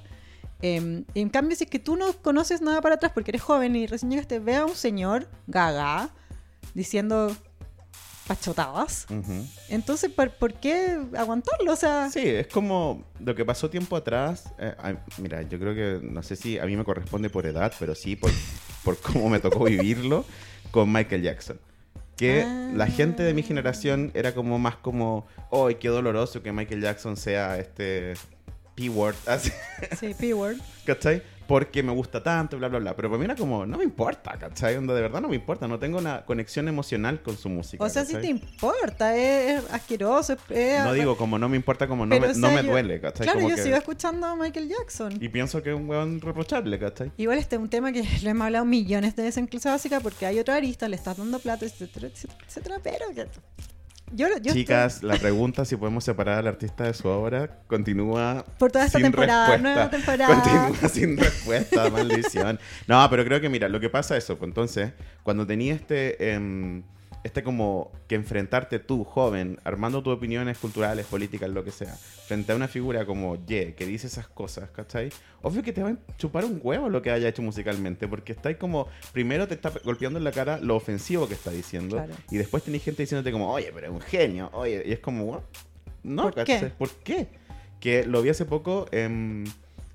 Eh, 0.61 1.03
en 1.15 1.29
cambio, 1.29 1.55
si 1.57 1.63
es 1.65 1.69
que 1.69 1.79
tú 1.79 1.95
no 1.95 2.13
conoces 2.21 2.61
nada 2.61 2.81
para 2.81 2.95
atrás 2.95 3.11
porque 3.13 3.31
eres 3.31 3.41
joven 3.41 3.75
y 3.75 3.87
recién 3.87 4.11
llegaste, 4.11 4.39
ve 4.39 4.55
a 4.57 4.65
un 4.65 4.75
señor 4.75 5.27
gaga 5.47 6.09
diciendo 6.73 7.35
pachotadas. 8.27 9.07
Entonces, 9.69 10.09
¿por, 10.11 10.29
por 10.31 10.53
qué 10.53 10.99
aguantarlo? 11.17 11.73
O 11.73 11.75
sea, 11.75 12.09
Sí, 12.09 12.21
es 12.27 12.47
como 12.47 13.03
lo 13.19 13.35
que 13.35 13.43
pasó 13.43 13.69
tiempo 13.69 13.95
atrás. 13.95 14.45
eh, 14.59 14.73
ay, 14.79 14.97
mira, 15.17 15.41
yo 15.41 15.59
creo 15.59 15.73
que 15.75 16.05
no 16.05 16.23
sé 16.23 16.35
si 16.35 16.57
a 16.59 16.65
mí 16.65 16.77
me 16.77 16.83
corresponde 16.85 17.29
por 17.29 17.45
edad, 17.45 17.73
pero 17.79 17.95
sí 17.95 18.15
por, 18.15 18.31
por 18.83 18.97
cómo 18.99 19.29
me 19.29 19.39
tocó 19.39 19.65
vivirlo 19.65 20.23
con 20.71 20.91
Michael 20.91 21.23
Jackson. 21.23 21.59
Que 22.15 22.43
Ah. 22.43 22.71
la 22.75 22.87
gente 22.87 23.23
de 23.23 23.33
mi 23.33 23.41
generación 23.43 24.11
era 24.13 24.33
como 24.35 24.59
más 24.59 24.75
como, 24.75 25.25
¡ay, 25.51 25.75
qué 25.75 25.87
doloroso 25.89 26.41
que 26.43 26.51
Michael 26.53 26.81
Jackson 26.81 27.17
sea 27.17 27.57
este 27.57 28.13
P-word! 28.89 29.15
así, 29.27 29.51
sí, 29.99 30.13
P-word. 30.17 30.57
¿Cachai? 30.85 31.21
Porque 31.47 31.83
me 31.83 31.91
gusta 31.91 32.23
tanto, 32.23 32.57
bla, 32.57 32.69
bla, 32.69 32.79
bla. 32.79 32.95
Pero 32.95 33.09
para 33.09 33.19
mí 33.19 33.25
era 33.25 33.35
como, 33.35 33.65
no 33.65 33.77
me 33.77 33.83
importa, 33.83 34.37
¿cachai? 34.39 34.77
Onda, 34.77 34.93
de 34.93 35.01
verdad 35.01 35.19
no 35.19 35.27
me 35.27 35.35
importa, 35.35 35.67
no 35.67 35.77
tengo 35.79 35.97
una 35.97 36.23
conexión 36.25 36.69
emocional 36.69 37.21
con 37.21 37.35
su 37.35 37.49
música. 37.49 37.83
O 37.83 37.89
sea, 37.89 38.05
sí 38.05 38.13
¿cachai? 38.13 38.21
te 38.21 38.27
importa, 38.39 39.17
es, 39.17 39.61
es 39.65 39.73
asqueroso. 39.73 40.37
es- 40.49 40.83
No 40.83 40.93
digo 40.93 41.17
como 41.17 41.37
no 41.37 41.49
me 41.49 41.57
importa, 41.57 41.87
como 41.89 42.05
no 42.05 42.11
pero, 42.15 42.27
me, 42.27 42.31
o 42.31 42.35
no 42.37 42.47
sea, 42.47 42.55
me 42.55 42.63
yo- 42.65 42.71
duele, 42.71 43.01
¿cachai? 43.01 43.25
Claro, 43.25 43.39
Como 43.39 43.49
yo 43.49 43.55
que- 43.57 43.63
sigo 43.63 43.75
escuchando 43.75 44.27
a 44.27 44.35
Michael 44.37 44.69
Jackson. 44.69 45.17
Y 45.19 45.27
pienso 45.27 45.61
que 45.61 45.71
es 45.71 45.75
un 45.75 45.89
weón 45.89 46.21
reprochable, 46.21 46.79
¿cachai? 46.79 47.11
Igual 47.17 47.37
este 47.39 47.57
es 47.57 47.61
un 47.61 47.69
tema 47.69 47.91
que 47.91 48.01
lo 48.23 48.29
hemos 48.29 48.45
hablado 48.45 48.63
millones 48.63 49.15
de 49.17 49.23
veces 49.23 49.37
en 49.39 49.47
clase 49.47 49.67
básica 49.67 49.99
porque 49.99 50.25
hay 50.25 50.39
otra 50.39 50.55
arista, 50.55 50.87
le 50.87 50.95
estás 50.95 51.17
dando 51.17 51.37
plata, 51.39 51.65
etcétera, 51.65 52.07
etcétera, 52.07 52.37
etcétera, 52.47 52.75
pero. 52.81 53.05
Yo, 54.13 54.27
yo 54.41 54.53
Chicas, 54.53 55.03
la 55.03 55.15
pregunta 55.15 55.63
si 55.65 55.75
podemos 55.77 56.03
separar 56.03 56.39
al 56.39 56.47
artista 56.47 56.83
de 56.83 56.93
su 56.93 57.07
obra 57.07 57.59
continúa 57.67 58.43
Por 58.57 58.71
toda 58.71 58.85
esta 58.85 58.97
sin 58.97 59.05
temporada, 59.05 59.47
respuesta. 59.47 59.73
nueva 59.73 59.89
temporada. 59.89 60.35
Continúa 60.35 60.89
sin 60.89 61.17
respuesta, 61.17 61.89
maldición. 61.89 62.59
No, 62.87 63.07
pero 63.09 63.23
creo 63.23 63.39
que 63.39 63.49
mira, 63.49 63.69
lo 63.69 63.79
que 63.79 63.89
pasa 63.89 64.17
es 64.17 64.25
eso, 64.25 64.37
pues 64.37 64.49
entonces, 64.49 64.91
cuando 65.23 65.47
tenía 65.47 65.73
este 65.73 66.33
em, 66.33 66.83
este 67.23 67.43
como 67.43 67.91
que 68.07 68.15
enfrentarte 68.15 68.79
tú, 68.79 69.03
joven, 69.03 69.59
armando 69.63 70.01
tus 70.01 70.13
opiniones 70.15 70.57
culturales, 70.57 71.05
políticas, 71.05 71.49
lo 71.49 71.63
que 71.63 71.71
sea, 71.71 71.93
frente 71.95 72.51
a 72.51 72.55
una 72.55 72.67
figura 72.67 73.05
como 73.05 73.35
Ye, 73.45 73.75
que 73.75 73.85
dice 73.85 74.07
esas 74.07 74.27
cosas, 74.27 74.71
¿cachai? 74.71 75.09
Obvio 75.43 75.61
que 75.63 75.71
te 75.73 75.83
va 75.83 75.89
a 75.89 75.97
chupar 76.17 76.45
un 76.45 76.59
huevo 76.63 76.89
lo 76.89 77.01
que 77.01 77.11
haya 77.11 77.27
hecho 77.29 77.41
musicalmente, 77.41 78.07
porque 78.07 78.31
está 78.31 78.49
ahí 78.49 78.55
como, 78.55 78.87
primero 79.13 79.47
te 79.47 79.53
está 79.53 79.71
golpeando 79.83 80.17
en 80.17 80.23
la 80.23 80.31
cara 80.31 80.59
lo 80.59 80.75
ofensivo 80.75 81.27
que 81.27 81.35
está 81.35 81.51
diciendo, 81.51 81.97
Claro. 81.97 82.13
y 82.31 82.37
después 82.37 82.63
tenés 82.63 82.83
gente 82.83 83.03
diciéndote 83.03 83.31
como, 83.31 83.51
oye, 83.51 83.71
pero 83.73 83.87
es 83.87 83.93
un 83.93 84.01
genio, 84.01 84.49
oye, 84.53 84.83
y 84.85 84.91
es 84.91 84.99
como, 84.99 85.25
"What? 85.25 85.41
no, 86.03 86.23
¿Por 86.23 86.33
¿cachai? 86.35 86.59
qué? 86.61 86.65
¿Por 86.69 86.89
qué? 86.89 87.27
Que 87.79 88.05
lo 88.05 88.21
vi 88.21 88.29
hace 88.29 88.45
poco, 88.45 88.87
em, 88.91 89.43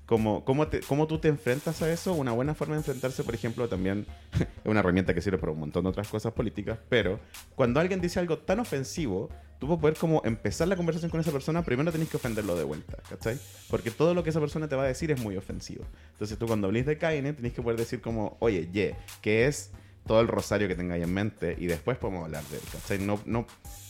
como, 0.07 0.43
cómo, 0.43 0.67
te- 0.67 0.79
cómo 0.79 1.05
tú 1.05 1.19
te 1.19 1.27
enfrentas 1.27 1.81
a 1.83 1.91
eso, 1.91 2.13
una 2.13 2.31
buena 2.31 2.55
forma 2.55 2.73
de 2.73 2.79
enfrentarse, 2.79 3.23
por 3.23 3.35
ejemplo, 3.35 3.67
también 3.69 4.07
es 4.39 4.47
una 4.65 4.79
herramienta 4.79 5.13
que 5.13 5.21
sirve 5.21 5.37
para 5.37 5.51
un 5.51 5.59
montón 5.59 5.83
de 5.83 5.89
otras 5.89 6.07
cosas 6.07 6.33
políticas, 6.33 6.79
pero 6.89 7.19
cuando 7.55 7.79
alguien 7.79 8.01
dice 8.01 8.19
algo 8.19 8.39
tan 8.39 8.59
ofensivo, 8.59 9.29
tú 9.59 9.67
para 9.67 9.79
poder 9.81 9.97
como 9.97 10.21
empezar 10.23 10.67
la 10.67 10.75
conversación 10.75 11.11
con 11.11 11.19
esa 11.19 11.31
persona, 11.31 11.61
primero 11.63 11.91
tenés 11.91 12.09
que 12.09 12.17
ofenderlo 12.17 12.55
de 12.55 12.63
vuelta, 12.63 12.97
¿cachai? 13.09 13.37
Porque 13.69 13.91
todo 13.91 14.13
lo 14.13 14.23
que 14.23 14.29
esa 14.29 14.39
persona 14.39 14.67
te 14.69 14.75
va 14.75 14.83
a 14.83 14.87
decir 14.87 15.11
es 15.11 15.19
muy 15.21 15.35
ofensivo. 15.35 15.83
Entonces 16.13 16.37
tú 16.37 16.47
cuando 16.47 16.67
hablís 16.67 16.85
de 16.85 16.97
Kaine, 16.97 17.33
tenés 17.33 17.53
que 17.53 17.61
poder 17.61 17.77
decir 17.77 17.99
como, 18.01 18.37
oye, 18.39 18.69
ye, 18.71 18.95
que 19.21 19.47
es 19.47 19.71
todo 20.05 20.21
el 20.21 20.27
rosario 20.29 20.69
que 20.69 20.75
tengáis 20.75 21.03
en 21.03 21.13
mente 21.13 21.57
y 21.59 21.65
después 21.65 21.97
podemos 21.97 22.23
hablar 22.23 22.43
de 22.45 22.57
él, 22.57 22.63
¿cachai? 22.71 22.99
No, 22.99 23.19
no, 23.25 23.45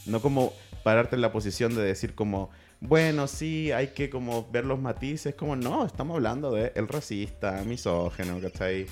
no 0.08 0.20
como 0.22 0.52
pararte 0.84 1.16
en 1.16 1.22
la 1.22 1.32
posición 1.32 1.76
de 1.76 1.82
decir 1.84 2.16
como, 2.16 2.50
bueno, 2.80 3.28
sí, 3.28 3.72
hay 3.72 3.88
que 3.88 4.10
como 4.10 4.50
ver 4.52 4.66
los 4.66 4.80
matices, 4.80 5.36
como 5.36 5.56
no, 5.56 5.86
estamos 5.86 6.16
hablando 6.16 6.52
de 6.52 6.72
el 6.76 6.88
racista, 6.88 7.64
misógeno, 7.66 8.40
¿cachai? 8.42 8.86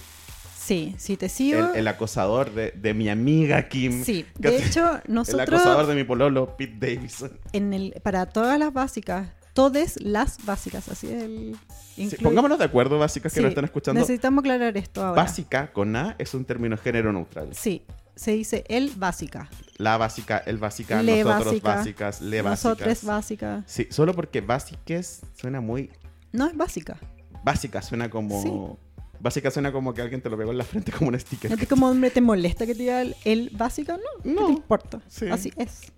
Sí, 0.58 0.96
si 0.98 1.16
te 1.16 1.30
sigo... 1.30 1.60
El, 1.60 1.76
el 1.76 1.88
acosador 1.88 2.52
de, 2.52 2.72
de 2.72 2.94
mi 2.96 3.08
amiga 3.10 3.68
Kim. 3.70 4.04
Sí, 4.04 4.26
de 4.40 4.58
hecho, 4.58 4.96
El 5.06 5.14
nosotros 5.14 5.42
acosador 5.42 5.86
de 5.86 5.94
mi 5.96 6.04
pololo, 6.04 6.58
Pete 6.58 6.96
Davidson. 6.96 7.40
en 7.54 7.74
el, 7.74 7.94
para 8.02 8.26
todas 8.26 8.58
las 8.58 8.74
básicas, 8.74 9.30
todas 9.54 10.02
las 10.02 10.44
básicas, 10.44 10.90
así 10.90 11.08
el... 11.08 11.56
Sí, 11.96 12.10
pongámonos 12.22 12.58
de 12.58 12.66
acuerdo, 12.66 12.98
básicas 12.98 13.32
que 13.32 13.40
Sí, 13.40 13.44
nos 13.44 13.50
están 13.50 13.66
escuchando. 13.66 14.02
Necesitamos 14.02 14.42
aclarar 14.42 14.76
esto 14.76 15.06
ahora. 15.06 15.22
Básica 15.22 15.72
con 15.72 15.96
A 15.96 16.16
es 16.18 16.34
un 16.34 16.44
término 16.44 16.76
género 16.78 17.14
neutral. 17.14 17.50
Sí, 17.54 17.84
se 18.16 18.32
dice 18.32 18.64
el 18.70 18.92
básica. 18.96 19.50
La 19.78 19.98
básica, 19.98 20.38
el 20.38 20.58
básica, 20.58 21.02
Le 21.04 21.24
nosotros 21.24 21.62
básica, 21.62 21.76
básicas, 21.76 22.22
le 22.22 22.42
Nosotros 22.44 22.88
básicas. 22.88 23.04
básica. 23.06 23.64
Sí, 23.68 23.88
solo 23.92 24.14
porque 24.14 24.42
básicas 24.42 25.22
suena 25.34 25.60
muy 25.62 25.90
No 26.32 26.48
es 26.48 26.56
básica. 26.56 26.98
básica, 27.44 27.82
suena 27.82 28.10
como 28.10 28.80
básica 29.20 29.50
suena 29.52 29.72
como 29.72 29.94
que 29.94 30.02
alguien 30.02 30.22
te 30.22 30.30
lo 30.30 30.38
pegó 30.38 30.52
en 30.52 30.58
la 30.60 30.64
frente 30.64 30.92
como 30.92 31.10
un 31.10 31.20
sticker. 31.20 31.50
¿No 31.52 31.58
te, 31.58 31.68
como 31.68 31.90
hombre 31.90 32.10
te 32.12 32.22
molesta 32.22 32.66
que 32.66 32.74
te 32.74 32.80
diga 32.84 33.02
el, 33.02 33.16
el 33.26 33.50
básica? 33.52 33.98
No, 33.98 34.32
no 34.34 34.46
te 34.48 34.52
importa. 34.54 35.02
sí. 35.08 35.28
Así 35.30 35.52
es. 35.58 35.92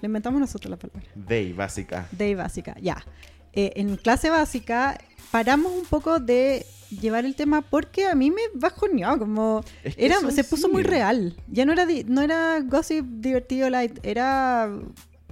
Le 0.00 0.06
inventamos 0.06 0.38
nosotros 0.38 0.70
la 0.70 0.76
palabra. 0.76 1.02
They, 1.28 1.52
básica. 1.54 2.08
De 2.10 2.34
básica, 2.34 2.76
ya. 2.82 3.02
Eh, 3.54 3.72
en 3.76 3.96
clase 3.96 4.28
básica 4.28 4.98
paramos 5.30 5.72
un 5.72 5.86
poco 5.86 6.18
de 6.18 6.66
llevar 7.00 7.24
el 7.24 7.34
tema 7.34 7.62
porque 7.62 8.06
a 8.06 8.14
mí 8.14 8.30
me 8.30 8.42
bajoneó, 8.54 9.18
como 9.18 9.62
Es 9.82 9.96
que 9.96 10.06
era, 10.06 10.18
se 10.30 10.44
puso 10.44 10.68
muy 10.68 10.82
real. 10.82 11.36
Ya 11.48 11.64
no 11.64 11.72
era 11.72 11.86
no 12.06 12.22
era 12.22 12.60
gossip 12.60 13.04
divertido 13.04 13.70
light, 13.70 13.98
era 14.02 14.70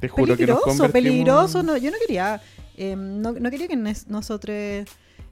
Te 0.01 0.09
juro 0.09 0.37
que 0.37 0.47
nos 0.47 0.61
peligroso, 0.61 0.65
convertimos... 0.65 0.93
peligroso. 0.93 1.63
No, 1.63 1.77
yo 1.77 1.91
no 1.91 1.97
quería, 1.99 2.41
eh, 2.77 2.97
no, 2.97 3.33
no 3.33 3.51
quería 3.51 3.69
que 3.69 3.77
nosotros 3.77 4.87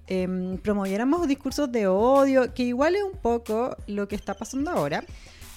eh, 0.06 0.58
promoviéramos 0.62 1.28
discursos 1.28 1.70
de 1.70 1.86
odio, 1.86 2.52
que 2.52 2.64
igual 2.64 2.96
es 2.96 3.04
un 3.04 3.18
poco 3.18 3.76
lo 3.86 4.08
que 4.08 4.16
está 4.16 4.34
pasando 4.34 4.70
ahora. 4.70 5.04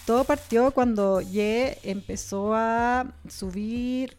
Todo 0.05 0.25
partió 0.25 0.71
cuando 0.71 1.21
Ye 1.21 1.79
empezó 1.83 2.53
a 2.53 3.13
subir 3.27 4.17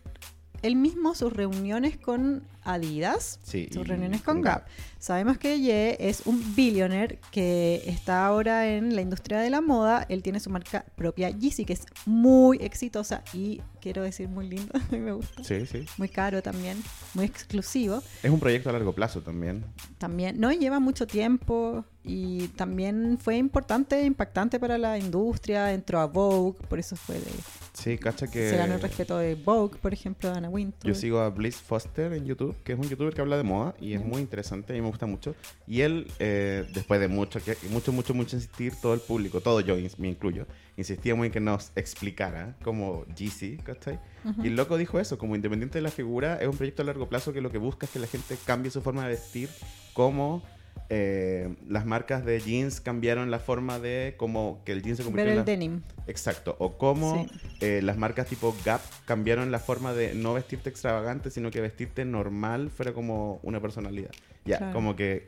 él 0.62 0.76
mismo 0.76 1.14
sus 1.14 1.32
reuniones 1.32 1.98
con 1.98 2.42
Adidas, 2.64 3.38
Sí, 3.42 3.68
sus 3.72 3.86
reuniones 3.86 4.22
con 4.22 4.40
Gap. 4.40 4.66
Sabemos 4.98 5.36
que 5.36 5.60
Ye 5.60 5.96
es 6.00 6.22
un 6.24 6.54
billionaire 6.54 7.18
que 7.30 7.82
está 7.86 8.24
ahora 8.24 8.68
en 8.74 8.94
la 8.96 9.02
industria 9.02 9.38
de 9.38 9.50
la 9.50 9.60
moda. 9.60 10.06
Él 10.08 10.22
tiene 10.22 10.40
su 10.40 10.48
marca 10.48 10.84
propia 10.96 11.28
Yeezy, 11.28 11.64
que 11.66 11.74
es 11.74 11.84
muy 12.06 12.56
exitosa 12.58 13.22
y 13.34 13.60
quiero 13.80 14.02
decir 14.02 14.28
muy. 14.28 14.46
A 14.72 14.78
mí 14.90 14.98
me 14.98 15.12
gusta. 15.12 15.44
Sí, 15.44 15.66
sí. 15.66 15.84
Muy 15.98 16.08
caro 16.08 16.42
también, 16.42 16.82
muy 17.12 17.26
exclusivo. 17.26 18.02
Es 18.22 18.30
un 18.30 18.40
proyecto 18.40 18.70
a 18.70 18.72
largo 18.72 18.94
plazo 18.94 19.20
también. 19.20 19.64
También, 19.98 20.40
no, 20.40 20.50
lleva 20.52 20.80
mucho 20.80 21.06
tiempo 21.06 21.84
y 22.02 22.48
también 22.48 23.18
fue 23.20 23.36
importante, 23.36 24.02
impactante 24.04 24.58
para 24.58 24.78
la 24.78 24.98
industria. 24.98 25.72
Entró 25.72 26.00
a 26.00 26.06
Vogue, 26.06 26.58
por 26.68 26.78
eso 26.78 26.96
fue 26.96 27.16
de, 27.16 27.30
Sí, 27.74 27.98
cacha 27.98 28.28
que... 28.28 28.50
se 28.50 28.56
ganó 28.56 28.74
el 28.74 28.80
respeto 28.80 29.18
de 29.18 29.34
Vogue, 29.34 29.76
por 29.80 29.92
ejemplo, 29.92 30.30
de 30.30 30.38
Anna 30.38 30.48
Wintour. 30.48 30.88
Yo 30.88 30.94
sigo 30.94 31.18
a 31.18 31.28
Bliss 31.30 31.56
Foster 31.56 32.12
en 32.12 32.24
YouTube, 32.24 32.53
que 32.62 32.72
es 32.72 32.78
un 32.78 32.88
youtuber 32.88 33.14
que 33.14 33.20
habla 33.20 33.36
de 33.36 33.42
moda 33.42 33.74
y 33.80 33.94
es 33.94 34.04
muy 34.04 34.20
interesante, 34.20 34.72
a 34.72 34.76
mí 34.76 34.82
me 34.82 34.88
gusta 34.88 35.06
mucho. 35.06 35.34
Y 35.66 35.80
él, 35.80 36.06
eh, 36.18 36.64
después 36.72 37.00
de 37.00 37.08
mucho, 37.08 37.40
que, 37.42 37.56
mucho, 37.70 37.92
mucho, 37.92 38.14
mucho 38.14 38.36
insistir, 38.36 38.74
todo 38.80 38.94
el 38.94 39.00
público, 39.00 39.40
todo 39.40 39.60
yo 39.60 39.76
me 39.98 40.08
incluyo, 40.08 40.46
insistía 40.76 41.14
muy 41.14 41.26
en 41.26 41.32
que 41.32 41.40
nos 41.40 41.72
explicara 41.76 42.56
como 42.62 43.04
GC, 43.16 43.62
¿cachai? 43.62 43.98
Ujú. 44.24 44.44
Y 44.44 44.48
el 44.48 44.56
loco 44.56 44.76
dijo 44.76 45.00
eso, 45.00 45.18
como 45.18 45.34
independiente 45.34 45.78
de 45.78 45.82
la 45.82 45.90
figura, 45.90 46.36
es 46.36 46.48
un 46.48 46.56
proyecto 46.56 46.82
a 46.82 46.84
largo 46.84 47.08
plazo 47.08 47.32
que 47.32 47.40
lo 47.40 47.50
que 47.50 47.58
busca 47.58 47.86
es 47.86 47.92
que 47.92 47.98
la 47.98 48.06
gente 48.06 48.36
cambie 48.44 48.70
su 48.70 48.80
forma 48.82 49.02
de 49.02 49.10
vestir, 49.10 49.48
como 49.92 50.42
eh, 50.90 51.54
las 51.68 51.86
marcas 51.86 52.24
de 52.24 52.40
jeans 52.40 52.80
cambiaron 52.80 53.30
la 53.30 53.38
forma 53.38 53.78
de 53.78 54.14
como 54.16 54.60
que 54.64 54.72
el 54.72 54.82
jeans 54.82 54.98
se 54.98 55.04
convirtió 55.04 55.24
en 55.26 55.30
el 55.32 55.36
la- 55.38 55.44
denim. 55.44 55.80
Exacto. 56.06 56.56
O 56.58 56.76
cómo 56.76 57.26
Sí. 57.30 57.38
eh, 57.60 57.80
las 57.82 57.96
marcas 57.96 58.26
tipo 58.26 58.54
Gap 58.64 58.80
cambiaron 59.06 59.50
la 59.50 59.58
forma 59.58 59.94
de 59.94 60.14
no 60.14 60.34
vestirte 60.34 60.68
extravagante, 60.68 61.30
sino 61.30 61.50
que 61.50 61.60
vestirte 61.60 62.04
normal 62.04 62.70
fuera 62.70 62.92
como 62.92 63.40
una 63.42 63.60
personalidad. 63.60 64.10
Ya, 64.44 64.58
Claro. 64.58 64.72
como 64.74 64.94
que 64.94 65.24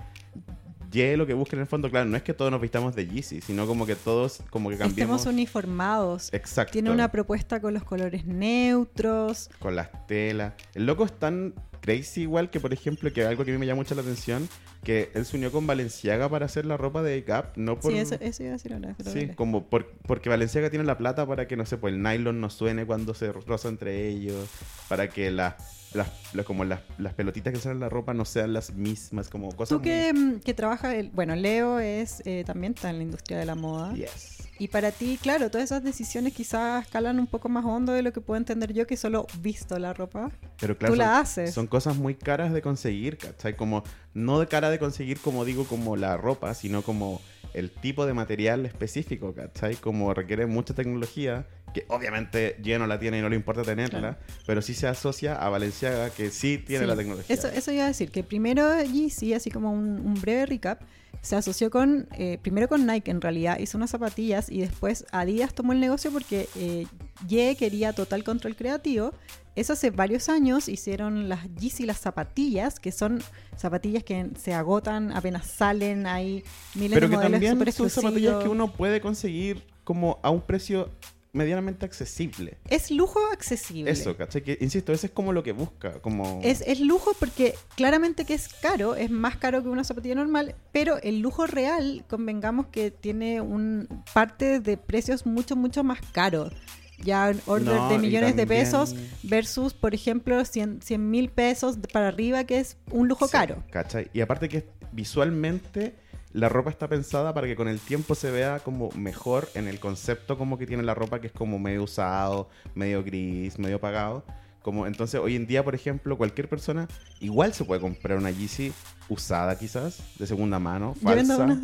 Ye 0.96 1.16
lo 1.18 1.26
que 1.26 1.34
busca 1.34 1.56
en 1.56 1.60
el 1.60 1.66
fondo, 1.66 1.90
claro, 1.90 2.06
no 2.08 2.16
es 2.16 2.22
que 2.22 2.32
todos 2.32 2.50
nos 2.50 2.58
vistamos 2.60 2.94
de 2.96 3.06
Yeezy, 3.06 3.42
sino 3.42 3.66
como 3.66 3.84
que 3.84 3.94
todos 3.96 4.40
como 4.50 4.70
que 4.70 4.78
cambiemos. 4.78 5.20
Estemos 5.20 5.26
uniformados. 5.34 6.32
Exacto. 6.32 6.72
Tiene 6.72 6.90
una 6.90 7.10
propuesta 7.12 7.60
con 7.60 7.74
los 7.74 7.84
colores 7.84 8.24
neutros. 8.26 9.50
con 9.58 9.76
las 9.76 10.06
telas. 10.06 10.54
El 10.74 10.86
loco 10.86 11.04
es 11.04 11.12
tan 11.12 11.54
crazy 11.80 12.22
igual 12.22 12.50
que, 12.50 12.60
por 12.60 12.72
ejemplo, 12.72 13.12
que 13.12 13.24
algo 13.24 13.44
que 13.44 13.50
a 13.50 13.54
mí 13.54 13.58
me 13.60 13.66
llama 13.66 13.80
mucho 13.82 13.94
la 13.94 14.00
atención, 14.02 14.48
que 14.82 15.10
él 15.14 15.24
se 15.26 15.36
unió 15.36 15.52
con 15.52 15.66
Valenciaga 15.66 16.28
para 16.28 16.46
hacer 16.46 16.64
la 16.64 16.76
ropa 16.76 17.02
de 17.02 17.20
Gap, 17.22 17.56
no 17.56 17.78
por... 17.78 17.92
Sí, 17.92 17.98
eso, 17.98 18.16
eso 18.20 18.42
iba 18.42 18.50
a 18.50 18.52
decir 18.54 18.72
ahora. 18.72 18.96
Sí, 19.04 19.28
como 19.34 19.66
por- 19.68 19.92
porque 20.06 20.28
Valenciaga 20.28 20.70
tiene 20.70 20.84
la 20.84 20.96
plata 20.98 21.26
para 21.26 21.46
que, 21.46 21.56
no 21.56 21.66
sé, 21.66 21.76
pues 21.76 21.94
el 21.94 22.02
nylon 22.02 22.40
no 22.40 22.50
suene 22.50 22.86
cuando 22.86 23.14
se 23.14 23.30
roza 23.32 23.68
entre 23.68 24.08
ellos, 24.08 24.48
para 24.88 25.08
que 25.08 25.30
las, 25.30 25.54
las, 25.96 26.08
las- 26.34 26.46
como 26.46 26.64
las, 26.64 26.80
las 26.98 27.14
pelotitas 27.14 27.52
que 27.52 27.58
salen 27.58 27.76
en 27.78 27.80
la 27.80 27.88
ropa 27.88 28.14
no 28.14 28.24
sean 28.24 28.52
las 28.52 28.72
mismas, 28.72 29.28
como 29.28 29.50
cosas 29.56 29.76
Tú 29.76 29.82
que, 29.82 30.12
mm, 30.12 30.40
que 30.40 30.54
trabajas, 30.54 30.94
el- 30.94 31.10
bueno, 31.10 31.34
Leo 31.34 31.78
es 31.80 32.22
eh, 32.26 32.44
también 32.46 32.74
está 32.74 32.90
en 32.90 32.98
la 32.98 33.02
industria 33.04 33.38
de 33.38 33.46
la 33.46 33.54
moda. 33.54 33.88
muy- 33.88 34.00
Yes. 34.00 34.35
Y 34.58 34.68
para 34.68 34.90
ti, 34.90 35.18
claro, 35.20 35.50
todas 35.50 35.66
esas 35.66 35.82
decisiones 35.84 36.32
quizás 36.32 36.84
escalan 36.84 37.18
un 37.18 37.26
poco 37.26 37.48
más 37.48 37.64
hondo 37.64 37.92
de 37.92 38.02
lo 38.02 38.12
que 38.12 38.20
puedo 38.20 38.38
entender 38.38 38.72
yo 38.72 38.86
que 38.86 38.96
solo 38.96 39.26
visto 39.40 39.78
la 39.78 39.92
ropa. 39.92 40.30
Pero 40.58 40.78
claro, 40.78 40.94
Tú 40.94 40.98
son, 41.00 41.06
la 41.06 41.18
haces. 41.18 41.52
son 41.54 41.66
cosas 41.66 41.96
muy 41.96 42.14
caras 42.14 42.52
de 42.52 42.62
conseguir, 42.62 43.18
¿cachai? 43.18 43.54
Como, 43.56 43.82
no 44.14 44.40
de 44.40 44.46
cara 44.46 44.70
de 44.70 44.78
conseguir, 44.78 45.18
como 45.20 45.44
digo, 45.44 45.64
como 45.64 45.96
la 45.96 46.16
ropa, 46.16 46.54
sino 46.54 46.82
como 46.82 47.20
el 47.52 47.70
tipo 47.70 48.06
de 48.06 48.14
material 48.14 48.64
específico, 48.66 49.34
¿cachai? 49.34 49.76
Como 49.76 50.12
requiere 50.14 50.46
mucha 50.46 50.74
tecnología, 50.74 51.46
que 51.74 51.84
obviamente 51.88 52.56
ya 52.62 52.78
no 52.78 52.86
la 52.86 52.98
tiene 52.98 53.18
y 53.18 53.22
no 53.22 53.28
le 53.28 53.36
importa 53.36 53.62
tenerla, 53.62 53.98
Claro. 53.98 54.16
pero 54.46 54.62
sí 54.62 54.72
se 54.74 54.86
asocia 54.86 55.34
a 55.34 55.48
Valenciaga, 55.50 56.08
que 56.10 56.30
sí 56.30 56.56
tiene 56.58 56.84
Sí, 56.84 56.88
la 56.88 56.96
tecnología. 56.96 57.34
Eso, 57.34 57.48
eso 57.48 57.72
iba 57.72 57.84
a 57.84 57.88
decir, 57.88 58.10
que 58.10 58.22
primero 58.24 58.82
Yeezy, 58.82 59.34
así 59.34 59.50
como 59.50 59.70
un, 59.72 60.00
un 60.00 60.14
breve 60.20 60.46
recap, 60.46 60.80
se 61.22 61.34
asoció 61.34 61.70
con, 61.70 62.08
eh, 62.18 62.38
primero 62.40 62.68
con 62.68 62.86
Nike 62.86 63.10
en 63.10 63.20
realidad, 63.20 63.58
hizo 63.58 63.78
unas 63.78 63.90
zapatillas 63.90 64.45
y 64.48 64.60
después 64.60 65.06
Adidas 65.12 65.54
tomó 65.54 65.72
el 65.72 65.80
negocio 65.80 66.10
porque 66.10 66.48
eh, 66.56 66.86
Ye 67.26 67.56
quería 67.56 67.92
total 67.92 68.24
control 68.24 68.56
creativo. 68.56 69.12
Eso 69.54 69.72
hace 69.72 69.90
varios 69.90 70.28
años 70.28 70.68
hicieron 70.68 71.30
las 71.30 71.48
Yeezy, 71.58 71.86
las 71.86 71.98
zapatillas, 71.98 72.78
que 72.78 72.92
son 72.92 73.22
zapatillas 73.56 74.04
que 74.04 74.28
se 74.38 74.52
agotan 74.52 75.12
apenas 75.12 75.46
salen, 75.46 76.06
hay 76.06 76.44
miles 76.74 76.94
Pero 76.94 77.08
de 77.08 77.10
que 77.10 77.16
modelos 77.16 77.32
también 77.32 77.52
súper 77.52 77.72
son 77.72 77.90
zapatillas 77.90 78.42
que 78.42 78.48
uno 78.48 78.72
puede 78.72 79.00
conseguir 79.00 79.64
como 79.82 80.18
a 80.22 80.30
un 80.30 80.42
precio 80.42 80.90
medianamente 81.36 81.84
accesible. 81.86 82.56
Es 82.68 82.90
lujo 82.90 83.20
accesible. 83.32 83.90
Eso, 83.90 84.16
¿cachai? 84.16 84.42
Que, 84.42 84.58
insisto, 84.60 84.92
ese 84.92 85.06
es 85.06 85.12
como 85.12 85.32
lo 85.32 85.42
que 85.42 85.52
busca, 85.52 86.00
como... 86.00 86.40
Es, 86.42 86.62
es 86.66 86.80
lujo 86.80 87.12
porque 87.18 87.54
claramente 87.76 88.24
que 88.24 88.34
es 88.34 88.48
caro, 88.48 88.96
es 88.96 89.10
más 89.10 89.36
caro 89.36 89.62
que 89.62 89.68
una 89.68 89.84
zapatilla 89.84 90.14
normal, 90.14 90.56
pero 90.72 91.00
el 91.02 91.20
lujo 91.20 91.46
real, 91.46 92.04
convengamos 92.08 92.66
que 92.68 92.90
tiene 92.90 93.40
un 93.40 93.88
parte 94.14 94.60
de 94.60 94.76
precios 94.76 95.26
mucho, 95.26 95.54
mucho 95.56 95.84
más 95.84 96.00
caros. 96.12 96.52
Ya 96.98 97.28
en 97.28 97.40
orden 97.44 97.76
No, 97.76 97.88
de 97.90 97.98
millones 97.98 98.36
de 98.36 98.46
pesos 98.46 98.94
versus, 99.22 99.74
por 99.74 99.94
ejemplo, 99.94 100.42
100 100.46 100.80
mil 100.98 101.28
pesos 101.28 101.76
para 101.92 102.08
arriba, 102.08 102.44
que 102.44 102.58
es 102.58 102.78
un 102.90 103.06
lujo 103.06 103.26
Sí, 103.26 103.32
caro. 103.32 103.62
¿cachai? 103.70 104.08
Y 104.14 104.22
aparte 104.22 104.48
que 104.48 104.64
visualmente 104.92 105.94
la 106.36 106.50
ropa 106.50 106.68
está 106.68 106.86
pensada 106.86 107.32
para 107.32 107.46
que 107.46 107.56
con 107.56 107.66
el 107.66 107.80
tiempo 107.80 108.14
se 108.14 108.30
vea 108.30 108.60
como 108.60 108.90
mejor 108.90 109.48
en 109.54 109.68
el 109.68 109.80
concepto 109.80 110.36
como 110.36 110.58
que 110.58 110.66
tiene 110.66 110.82
la 110.82 110.94
ropa 110.94 111.18
que 111.18 111.28
es 111.28 111.32
como 111.32 111.58
medio 111.58 111.84
usado, 111.84 112.50
medio 112.74 113.02
gris, 113.02 113.58
medio 113.58 113.76
apagado. 113.76 114.22
Como, 114.60 114.86
entonces 114.86 115.18
hoy 115.18 115.34
en 115.34 115.46
día, 115.46 115.64
por 115.64 115.74
ejemplo, 115.74 116.18
cualquier 116.18 116.48
persona 116.48 116.88
igual 117.20 117.54
se 117.54 117.64
puede 117.64 117.80
comprar 117.80 118.18
una 118.18 118.30
Yeezy 118.30 118.72
usada 119.08 119.56
quizás, 119.56 120.00
de 120.18 120.26
segunda 120.26 120.58
mano, 120.58 120.94
falsa. 121.02 121.58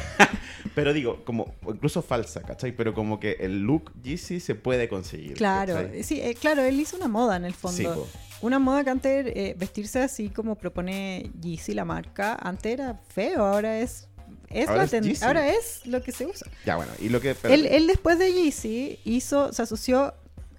Pero 0.74 0.94
digo, 0.94 1.22
como 1.24 1.54
incluso 1.68 2.00
falsa, 2.00 2.40
¿cachai? 2.42 2.72
Pero 2.72 2.94
como 2.94 3.20
que 3.20 3.32
el 3.40 3.60
look 3.60 3.92
Yeezy 4.02 4.40
se 4.40 4.54
puede 4.54 4.88
conseguir. 4.88 5.34
Claro, 5.34 5.74
¿cachai? 5.74 6.02
sí, 6.02 6.20
eh, 6.20 6.34
claro, 6.34 6.62
él 6.62 6.80
hizo 6.80 6.96
una 6.96 7.08
moda 7.08 7.36
en 7.36 7.44
el 7.44 7.54
fondo. 7.54 8.06
Sí. 8.06 8.18
Una 8.40 8.58
moda 8.58 8.84
que 8.84 8.90
antes 8.90 9.26
eh, 9.26 9.54
vestirse 9.58 10.00
así 10.00 10.28
como 10.28 10.56
propone 10.56 11.30
Yeezy 11.40 11.74
la 11.74 11.84
marca, 11.84 12.38
antes 12.40 12.72
era 12.72 13.00
feo, 13.08 13.44
ahora 13.44 13.80
es 13.80 14.08
es 14.50 14.68
Ahora 14.68 14.86
la 14.90 14.98
es 14.98 15.22
ahora 15.22 15.44
lo 15.84 16.02
que 16.02 16.12
se 16.12 16.26
usa. 16.26 16.50
Ya, 16.64 16.76
bueno, 16.76 16.92
y 17.00 17.10
lo 17.10 17.20
que... 17.20 17.36
Él 17.44 17.86
después 17.86 18.18
de 18.18 18.32
Yeezy 18.32 18.98
hizo, 19.04 19.52
se 19.52 19.62
asoció 19.62 20.14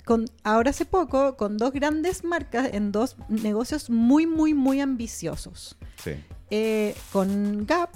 con 0.09 0.25
ahora 0.43 0.71
hace 0.71 0.85
poco 0.85 1.37
con 1.37 1.59
dos 1.59 1.71
grandes 1.71 2.23
marcas 2.23 2.69
en 2.73 2.91
dos 2.91 3.15
negocios 3.27 3.91
muy 3.91 4.25
muy 4.25 4.55
muy 4.55 4.81
ambiciosos. 4.81 5.77
Sí. 6.03 6.13
Eh, 6.49 6.95
con 7.11 7.67
Gap, 7.67 7.91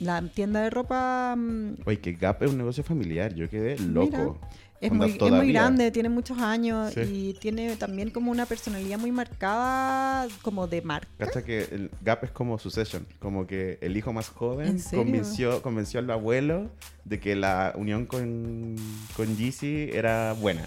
la 0.00 0.22
tienda 0.22 0.62
de 0.62 0.70
ropa 0.70 1.34
mm, 1.36 1.74
Oye, 1.84 2.00
que 2.00 2.12
Gap 2.12 2.42
es 2.42 2.50
un 2.50 2.56
negocio 2.56 2.82
familiar, 2.82 3.34
yo 3.34 3.50
quedé 3.50 3.78
loco. 3.78 4.40
Es 4.80 4.92
muy, 4.92 5.10
es 5.10 5.20
muy 5.32 5.52
grande, 5.52 5.90
tiene 5.90 6.08
muchos 6.08 6.38
años 6.38 6.92
Sí. 6.92 7.00
y 7.00 7.32
tiene 7.34 7.76
también 7.76 8.10
como 8.10 8.30
una 8.30 8.46
personalidad 8.46 8.98
muy 8.98 9.10
marcada 9.12 10.28
como 10.42 10.66
de 10.66 10.82
marca. 10.82 11.08
Cacha 11.18 11.42
que 11.44 11.60
el 11.72 11.90
Gap 12.02 12.24
es 12.24 12.30
como 12.30 12.58
Succession, 12.58 13.06
como 13.18 13.46
que 13.46 13.78
el 13.80 13.96
hijo 13.96 14.12
más 14.12 14.28
joven 14.28 14.80
convenció, 14.90 15.62
convenció 15.62 16.00
al 16.00 16.10
abuelo 16.10 16.70
de 17.04 17.20
que 17.20 17.36
la 17.36 17.72
unión 17.76 18.06
con, 18.06 18.76
con 19.16 19.36
Yeezy 19.36 19.90
era 19.92 20.34
buena. 20.34 20.66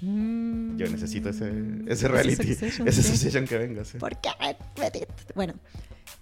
Mm. 0.00 0.76
Yo 0.76 0.88
necesito 0.88 1.28
ese, 1.30 1.50
ese 1.86 2.08
reality, 2.08 2.54
sí. 2.54 2.70
Succession 2.70 3.46
que 3.46 3.58
venga. 3.58 3.84
sí. 3.84 3.98
¿Por 3.98 4.16
qué? 4.20 4.30
Bueno, 5.34 5.54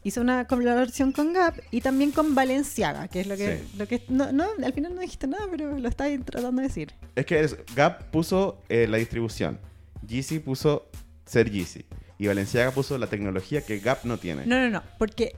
hizo 0.03 0.21
una 0.21 0.47
colaboración 0.47 1.12
con 1.12 1.33
Gap 1.33 1.55
y 1.71 1.81
también 1.81 2.11
con 2.12 2.35
Balenciaga, 2.35 3.09
que 3.09 3.21
es 3.21 3.27
lo 3.27 3.37
que, 3.37 3.59
Sí. 3.59 3.79
lo 3.79 3.87
que 3.87 4.03
no, 4.09 4.33
no, 4.33 4.47
al 4.65 4.73
final 4.73 4.95
no 4.95 5.01
dijiste 5.01 5.27
nada, 5.27 5.47
pero 5.51 5.79
lo 5.79 5.89
estáis 5.89 6.25
tratando 6.25 6.62
de 6.62 6.69
decir. 6.69 6.95
Es 7.15 7.27
que 7.27 7.41
es- 7.41 7.57
Gap 7.75 8.11
puso 8.11 8.62
eh, 8.69 8.87
la 8.89 8.97
distribución, 8.99 9.59
Yeezy 10.07 10.39
puso 10.39 10.89
ser 11.25 11.51
Yeezy 11.51 11.85
y 12.19 12.27
Balenciaga 12.29 12.71
puso 12.71 12.97
la 12.99 13.09
tecnología 13.09 13.61
que 13.61 13.79
Gap 13.81 14.05
no 14.05 14.17
tiene. 14.19 14.47
No, 14.47 14.59
no, 14.59 14.71
no, 14.71 14.83
porque 14.99 15.37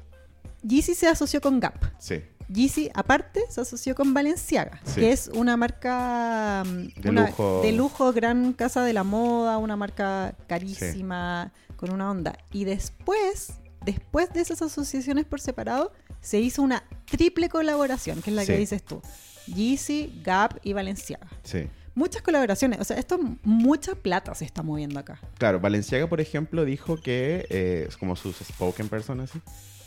Yeezy 0.62 0.94
se 0.94 1.08
asoció 1.08 1.40
con 1.40 1.58
Gap. 1.60 1.74
Sí, 1.98 2.20
Yeezy, 2.48 2.90
aparte, 2.94 3.42
se 3.50 3.60
asoció 3.60 3.94
con 3.94 4.14
Balenciaga, 4.14 4.80
Sí. 4.84 5.00
que 5.00 5.12
es 5.12 5.28
una 5.34 5.56
marca 5.56 6.62
mm, 6.66 7.00
De 7.00 7.10
una- 7.10 7.26
lujo. 7.26 7.60
de 7.62 7.72
lujo, 7.72 8.12
gran 8.12 8.52
casa 8.54 8.82
de 8.84 8.92
la 8.92 9.04
moda, 9.04 9.58
una 9.58 9.76
marca 9.76 10.34
carísima, 10.46 11.52
con 11.76 11.90
una 11.92 12.10
onda. 12.10 12.36
Y 12.52 12.64
después, 12.64 13.52
después 13.84 14.32
de 14.32 14.40
esas 14.40 14.62
asociaciones 14.62 15.24
por 15.26 15.40
separado, 15.40 15.92
se 16.20 16.40
hizo 16.40 16.62
una 16.62 16.82
triple 17.04 17.48
colaboración, 17.48 18.22
que 18.22 18.30
es 18.30 18.36
la 18.36 18.44
que 18.46 18.56
dices 18.56 18.82
tú. 18.82 19.00
Yeezy, 19.46 20.20
Gap 20.24 20.58
y 20.62 20.72
Balenciaga. 20.72 21.28
sí. 21.42 21.68
Muchas 21.94 22.22
colaboraciones, 22.22 22.78
o 22.78 22.84
sea, 22.84 22.96
esto 22.96 23.18
mucha 23.42 23.96
plata 23.96 24.32
se 24.36 24.44
está 24.44 24.62
moviendo 24.62 25.00
acá. 25.00 25.18
Claro, 25.36 25.58
Valenciaga, 25.58 26.06
por 26.06 26.20
ejemplo, 26.20 26.64
dijo 26.64 26.96
que, 26.96 27.44
eh, 27.50 27.86
es 27.88 27.96
como 27.96 28.14
sus 28.14 28.36
spoken 28.36 28.88
person 28.88 29.18
así, 29.18 29.40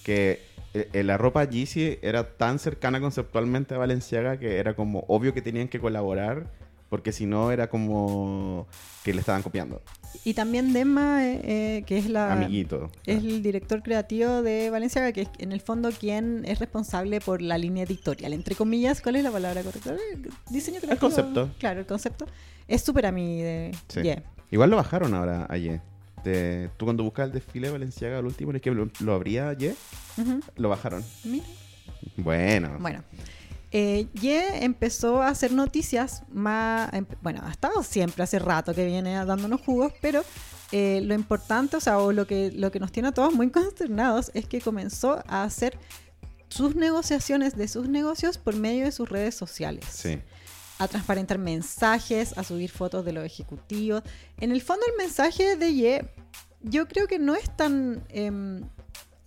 que 0.04 0.42
la 0.94 1.18
ropa 1.18 1.44
Yeezy 1.44 2.00
era 2.02 2.38
tan 2.38 2.60
cercana 2.60 3.00
conceptualmente 3.02 3.76
a 3.76 3.78
Valenciaga 3.78 4.38
que 4.38 4.58
era 4.58 4.74
como 4.76 5.04
obvio 5.08 5.34
que 5.34 5.42
tenían 5.42 5.68
que 5.68 5.80
colaborar, 5.80 6.48
porque 6.90 7.12
si 7.12 7.26
no 7.26 7.52
era 7.52 7.70
como 7.70 8.68
que 9.04 9.14
le 9.14 9.20
estaban 9.22 9.44
copiando. 9.44 9.82
Y 10.26 10.34
también 10.34 10.74
Dema, 10.74 11.26
eh, 11.26 11.42
eh, 11.44 11.84
que 11.86 11.98
es 11.98 12.10
la... 12.10 12.34
Amiguito. 12.34 12.92
Es 13.06 13.24
el 13.24 13.42
director 13.42 13.82
creativo 13.82 14.42
de 14.42 14.70
Valenciaga, 14.70 15.14
que 15.14 15.22
es 15.22 15.30
en 15.40 15.54
el 15.54 15.62
fondo 15.62 15.90
quien 15.92 16.44
es 16.46 16.60
responsable 16.60 17.22
por 17.22 17.42
la 17.42 17.58
línea 17.58 17.86
editorial. 17.86 18.34
Entre 18.34 18.56
comillas, 18.56 19.02
¿cuál 19.02 19.16
es 19.16 19.24
la 19.24 19.32
palabra 19.32 19.64
correcta? 19.64 19.94
Eh, 19.94 20.22
Diseño 20.50 20.80
creativo. 20.82 21.00
concepto. 21.00 21.50
Claro, 21.60 21.80
el 21.80 21.86
concepto. 21.86 22.26
Es 22.68 22.82
súper 22.82 23.06
a 23.06 23.12
mí 23.12 23.42
de... 23.42 23.72
Sí. 23.88 24.02
Yeah. 24.02 24.24
Igual 24.52 24.70
lo 24.70 24.76
bajaron 24.76 25.14
ahora 25.14 25.48
ayer. 25.50 25.82
De- 26.24 26.70
tú 26.78 26.86
cuando 26.86 27.04
buscas 27.04 27.26
el 27.28 27.32
desfile 27.34 27.68
de 27.68 27.74
Valenciaga, 27.74 28.20
el 28.20 28.26
último, 28.26 28.52
es 28.54 28.62
que 28.62 28.72
lo, 28.72 28.88
lo 29.00 29.14
abría 29.14 29.50
ayer, 29.50 29.76
Ujú. 30.18 30.40
lo 30.58 30.70
bajaron. 30.70 31.04
Mira. 31.24 31.46
Bueno. 32.18 32.78
Bueno. 32.80 33.04
Eh, 33.74 34.08
Ye 34.14 34.66
empezó 34.66 35.22
a 35.22 35.30
hacer 35.30 35.52
noticias 35.54 36.24
más... 36.32 36.92
em- 36.94 37.06
Bueno, 37.22 37.42
ha 37.46 37.52
estado 37.52 37.84
siempre, 37.84 38.22
hace 38.24 38.38
rato 38.38 38.74
que 38.74 38.86
viene 38.86 39.14
dándonos 39.26 39.62
jugos, 39.62 39.94
pero 40.02 40.24
eh, 40.74 41.02
lo 41.04 41.14
importante, 41.14 41.78
o 41.78 41.80
sea, 41.80 42.00
o 42.00 42.12
lo 42.12 42.28
que, 42.28 42.52
lo 42.52 42.70
que 42.72 42.80
nos 42.80 42.92
tiene 42.92 43.10
a 43.10 43.12
todos 43.14 43.34
muy 43.34 43.50
consternados 43.50 44.30
es 44.34 44.46
que 44.46 44.60
comenzó 44.62 45.24
a 45.28 45.44
hacer 45.44 45.78
sus 46.50 46.76
negociaciones 46.76 47.56
de 47.56 47.70
sus 47.70 47.88
negocios 47.88 48.38
por 48.38 48.56
medio 48.58 48.84
de 48.84 48.92
sus 48.92 49.08
redes 49.08 49.36
sociales. 49.36 49.86
Sí. 49.90 50.20
A 50.82 50.88
transparentar 50.88 51.38
mensajes, 51.38 52.36
a 52.36 52.44
subir 52.44 52.72
fotos 52.72 53.06
de 53.06 53.14
los 53.14 53.24
ejecutivos. 53.24 54.02
En 54.40 54.52
el 54.52 54.62
fondo 54.62 54.84
el 54.88 54.98
mensaje 54.98 55.56
de 55.56 55.74
Ye, 55.76 56.06
yo 56.62 56.88
creo 56.88 57.08
que 57.08 57.20
no 57.20 57.36
es 57.36 57.56
tan... 57.56 58.04
em, 58.10 58.64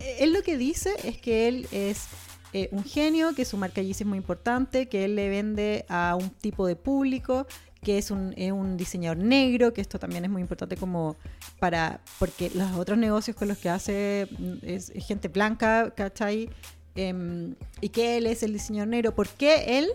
él 0.00 0.32
lo 0.32 0.42
que 0.42 0.58
dice 0.58 0.94
es 1.04 1.16
que 1.18 1.46
él 1.46 1.68
es 1.70 2.06
eh, 2.52 2.68
un 2.72 2.82
genio, 2.82 3.36
que 3.36 3.44
su 3.44 3.56
marca 3.56 3.80
Yeezy 3.82 4.02
es 4.02 4.08
muy 4.08 4.18
importante, 4.18 4.88
que 4.88 5.04
él 5.04 5.14
le 5.14 5.28
vende 5.28 5.86
a 5.88 6.16
un 6.20 6.28
tipo 6.30 6.66
de 6.66 6.74
público, 6.74 7.46
que 7.82 7.98
es 7.98 8.10
un, 8.10 8.34
es 8.36 8.50
un 8.50 8.76
diseñador 8.76 9.18
negro, 9.18 9.72
que 9.72 9.80
esto 9.80 10.00
también 10.00 10.24
es 10.24 10.30
muy 10.32 10.42
importante 10.42 10.76
como 10.76 11.14
para... 11.60 12.00
porque 12.18 12.50
los 12.52 12.72
otros 12.72 12.98
negocios 12.98 13.36
con 13.36 13.46
los 13.46 13.58
que 13.58 13.68
hace 13.68 14.26
mm, 14.36 14.54
es, 14.62 14.92
gente 14.96 15.28
blanca, 15.28 15.92
¿cachai? 15.94 16.50
Em, 16.96 17.54
y 17.80 17.90
que 17.90 18.16
él 18.16 18.26
es 18.26 18.42
el 18.42 18.52
diseñador 18.52 18.88
negro. 18.88 19.14
¿Por 19.14 19.28
qué 19.28 19.78
él? 19.78 19.92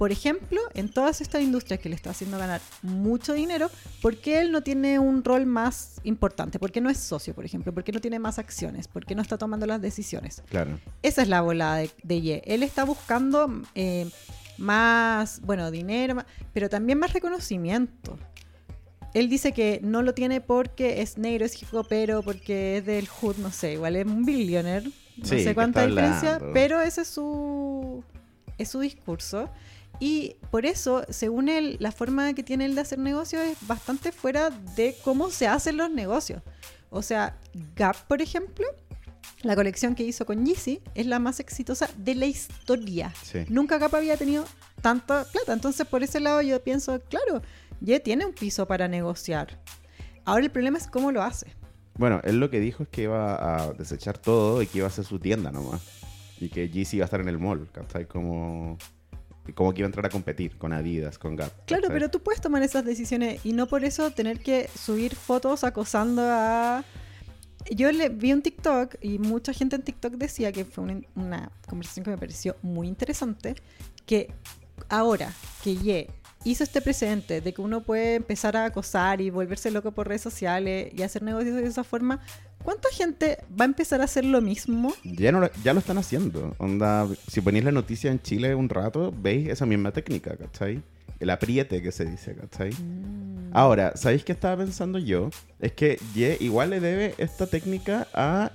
Por 0.00 0.12
ejemplo, 0.12 0.58
en 0.72 0.88
todas 0.88 1.20
estas 1.20 1.42
industrias 1.42 1.78
que 1.78 1.90
le 1.90 1.94
está 1.94 2.08
haciendo 2.08 2.38
ganar 2.38 2.62
mucho 2.80 3.34
dinero, 3.34 3.70
¿por 4.00 4.16
qué 4.16 4.40
él 4.40 4.50
no 4.50 4.62
tiene 4.62 4.98
un 4.98 5.22
rol 5.22 5.44
más 5.44 6.00
importante? 6.04 6.58
¿Por 6.58 6.72
qué 6.72 6.80
no 6.80 6.88
es 6.88 6.96
socio, 6.96 7.34
por 7.34 7.44
ejemplo? 7.44 7.74
¿Por 7.74 7.84
qué 7.84 7.92
no 7.92 8.00
tiene 8.00 8.18
más 8.18 8.38
acciones? 8.38 8.88
¿Por 8.88 9.04
qué 9.04 9.14
no 9.14 9.20
está 9.20 9.36
tomando 9.36 9.66
las 9.66 9.82
decisiones? 9.82 10.42
Claro. 10.48 10.80
Esa 11.02 11.20
es 11.20 11.28
la 11.28 11.42
bola 11.42 11.76
de, 11.76 11.90
de 12.02 12.22
Ye. 12.22 12.42
Él 12.46 12.62
está 12.62 12.84
buscando 12.84 13.62
eh, 13.74 14.08
más, 14.56 15.42
bueno, 15.42 15.70
dinero, 15.70 16.24
pero 16.54 16.70
también 16.70 16.98
más 16.98 17.12
reconocimiento. 17.12 18.18
Él 19.12 19.28
dice 19.28 19.52
que 19.52 19.80
no 19.82 20.00
lo 20.00 20.14
tiene 20.14 20.40
porque 20.40 21.02
es 21.02 21.18
negro, 21.18 21.44
es 21.44 21.62
hip 21.62 21.74
hopero, 21.74 22.22
porque 22.22 22.78
es 22.78 22.86
del 22.86 23.06
hood, 23.06 23.36
no 23.36 23.52
sé, 23.52 23.74
igual 23.74 23.96
es 23.96 24.06
un 24.06 24.24
billionaire, 24.24 24.90
no 25.18 25.26
Sí, 25.26 25.44
sé 25.44 25.54
cuánta 25.54 25.86
diferencia, 25.86 26.40
pero 26.54 26.80
ese 26.80 27.02
es 27.02 27.08
su, 27.08 28.02
es 28.56 28.70
su 28.70 28.80
discurso. 28.80 29.50
Y 30.00 30.36
por 30.50 30.64
eso, 30.64 31.04
según 31.10 31.48
él, 31.48 31.76
la 31.78 31.92
forma 31.92 32.32
que 32.32 32.42
tiene 32.42 32.64
él 32.64 32.74
de 32.74 32.80
hacer 32.80 32.98
negocios 32.98 33.42
es 33.42 33.58
bastante 33.66 34.12
fuera 34.12 34.50
de 34.50 34.96
cómo 35.04 35.30
se 35.30 35.46
hacen 35.46 35.76
los 35.76 35.90
negocios. 35.90 36.42
O 36.88 37.02
sea, 37.02 37.38
Gap, 37.76 37.96
por 38.08 38.22
ejemplo, 38.22 38.66
la 39.42 39.54
colección 39.54 39.94
que 39.94 40.02
hizo 40.02 40.24
con 40.24 40.44
Yeezy 40.44 40.80
es 40.94 41.06
la 41.06 41.18
más 41.18 41.38
exitosa 41.38 41.88
de 41.98 42.14
la 42.14 42.26
historia. 42.26 43.12
Sí. 43.22 43.44
Nunca 43.48 43.78
Gap 43.78 43.94
había 43.94 44.16
tenido 44.16 44.44
tanta 44.80 45.24
plata. 45.24 45.52
Entonces, 45.52 45.86
por 45.86 46.02
ese 46.02 46.18
lado, 46.18 46.40
yo 46.40 46.62
pienso, 46.62 47.00
claro, 47.02 47.42
Ye 47.80 48.00
tiene 48.00 48.26
un 48.26 48.32
piso 48.32 48.66
para 48.66 48.88
negociar. 48.88 49.60
Ahora 50.24 50.44
el 50.44 50.50
problema 50.50 50.78
es 50.78 50.86
cómo 50.86 51.12
lo 51.12 51.22
hace. 51.22 51.46
Bueno, 51.94 52.20
él 52.24 52.40
lo 52.40 52.50
que 52.50 52.60
dijo 52.60 52.82
es 52.82 52.88
que 52.88 53.02
iba 53.02 53.64
a 53.64 53.72
desechar 53.72 54.18
todo 54.18 54.62
y 54.62 54.66
que 54.66 54.78
iba 54.78 54.86
a 54.86 54.90
hacer 54.90 55.04
su 55.04 55.18
tienda 55.18 55.50
nomás. 55.50 55.82
Y 56.38 56.48
que 56.48 56.68
Yeezy 56.68 56.96
iba 56.96 57.04
a 57.04 57.06
estar 57.06 57.20
en 57.20 57.28
el 57.28 57.38
mall, 57.38 57.68
¿cachai? 57.72 58.06
Como, 58.06 58.78
como 59.54 59.72
que 59.72 59.80
iba 59.80 59.86
a 59.86 59.90
entrar 59.90 60.06
a 60.06 60.10
competir 60.10 60.56
con 60.56 60.72
Adidas, 60.72 61.18
con 61.18 61.36
Gap. 61.36 61.52
Claro, 61.66 61.88
pero 61.88 62.10
tú 62.10 62.20
puedes 62.20 62.40
tomar 62.40 62.62
esas 62.62 62.84
decisiones 62.84 63.44
y 63.44 63.52
no 63.52 63.66
por 63.66 63.84
eso 63.84 64.10
tener 64.10 64.40
que 64.40 64.68
subir 64.74 65.14
fotos 65.14 65.64
acosando 65.64 66.22
a... 66.24 66.84
Yo 67.70 67.92
le 67.92 68.08
vi 68.08 68.32
un 68.32 68.42
TikTok 68.42 68.96
y 69.02 69.18
mucha 69.18 69.52
gente 69.52 69.76
en 69.76 69.82
TikTok 69.82 70.14
decía 70.14 70.50
que 70.50 70.64
fue 70.64 70.84
una, 70.84 71.00
una 71.14 71.52
conversación 71.68 72.04
que 72.04 72.10
me 72.10 72.18
pareció 72.18 72.56
muy 72.62 72.88
interesante, 72.88 73.54
que 74.06 74.32
ahora 74.88 75.32
que 75.62 75.76
Ye 75.76 76.08
hizo 76.44 76.64
este 76.64 76.80
precedente 76.80 77.40
de 77.40 77.52
que 77.52 77.60
uno 77.60 77.82
puede 77.82 78.14
empezar 78.14 78.56
a 78.56 78.64
acosar 78.64 79.20
y 79.20 79.30
volverse 79.30 79.70
loco 79.70 79.92
por 79.92 80.08
redes 80.08 80.22
sociales 80.22 80.92
y 80.96 81.02
hacer 81.02 81.22
negocios 81.22 81.56
de 81.56 81.66
esa 81.66 81.84
forma, 81.84 82.20
¿cuánta 82.62 82.88
gente 82.90 83.38
va 83.58 83.64
a 83.64 83.66
empezar 83.66 84.00
a 84.00 84.04
hacer 84.04 84.24
lo 84.24 84.40
mismo? 84.40 84.94
Ya, 85.04 85.32
no 85.32 85.40
lo, 85.40 85.50
ya 85.62 85.74
lo 85.74 85.80
están 85.80 85.98
haciendo. 85.98 86.54
Onda, 86.58 87.06
si 87.28 87.40
ponéis 87.40 87.64
la 87.64 87.72
noticia 87.72 88.10
en 88.10 88.20
Chile 88.22 88.54
un 88.54 88.68
rato, 88.68 89.12
veis 89.16 89.48
esa 89.48 89.66
misma 89.66 89.92
técnica, 89.92 90.36
¿cachai? 90.36 90.82
El 91.18 91.28
apriete 91.28 91.82
que 91.82 91.92
se 91.92 92.06
dice, 92.06 92.34
¿cachai? 92.34 92.70
Ahora, 93.52 93.92
¿sabéis 93.96 94.24
qué 94.24 94.32
estaba 94.32 94.56
pensando 94.64 94.98
yo? 94.98 95.28
Es 95.58 95.72
que 95.72 95.98
Ye 96.14 96.38
igual 96.40 96.70
le 96.70 96.80
debe 96.80 97.14
esta 97.18 97.46
técnica 97.46 98.06
a 98.14 98.52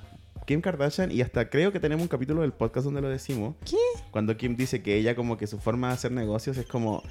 Kim 0.48 0.62
Kardashian 0.62 1.12
y 1.12 1.22
hasta 1.22 1.50
creo 1.50 1.72
que 1.72 1.80
tenemos 1.80 2.04
un 2.04 2.08
capítulo 2.08 2.42
del 2.42 2.54
podcast 2.54 2.86
donde 2.86 3.02
lo 3.02 3.10
decimos. 3.10 3.56
¿Qué? 3.66 3.78
Cuando 4.10 4.38
Kim 4.38 4.56
dice 4.56 4.82
que 4.82 4.96
ella 4.96 5.16
como 5.16 5.38
que 5.38 5.46
su 5.46 5.60
forma 5.60 5.90
de 5.90 5.94
hacer 5.96 6.12
negocios 6.12 6.58
es 6.58 6.66
como 6.66 7.04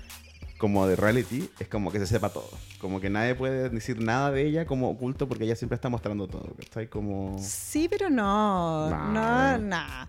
como 0.58 0.86
de 0.86 0.96
reality, 0.96 1.48
es 1.58 1.68
como 1.68 1.90
que 1.90 1.98
se 1.98 2.06
sepa 2.06 2.30
todo. 2.30 2.50
Como 2.80 3.00
que 3.00 3.10
nadie 3.10 3.34
puede 3.34 3.68
decir 3.68 4.00
nada 4.00 4.30
de 4.30 4.46
ella 4.46 4.66
como 4.66 4.90
oculto 4.90 5.28
porque 5.28 5.44
ella 5.44 5.56
siempre 5.56 5.74
está 5.74 5.88
mostrando 5.88 6.28
todo, 6.28 6.54
¿cachai? 6.56 6.88
Como... 6.88 7.36
Sí, 7.40 7.88
pero 7.88 8.10
no. 8.10 8.90
Nah. 8.90 9.58
No, 9.58 9.66
nah. 9.66 10.06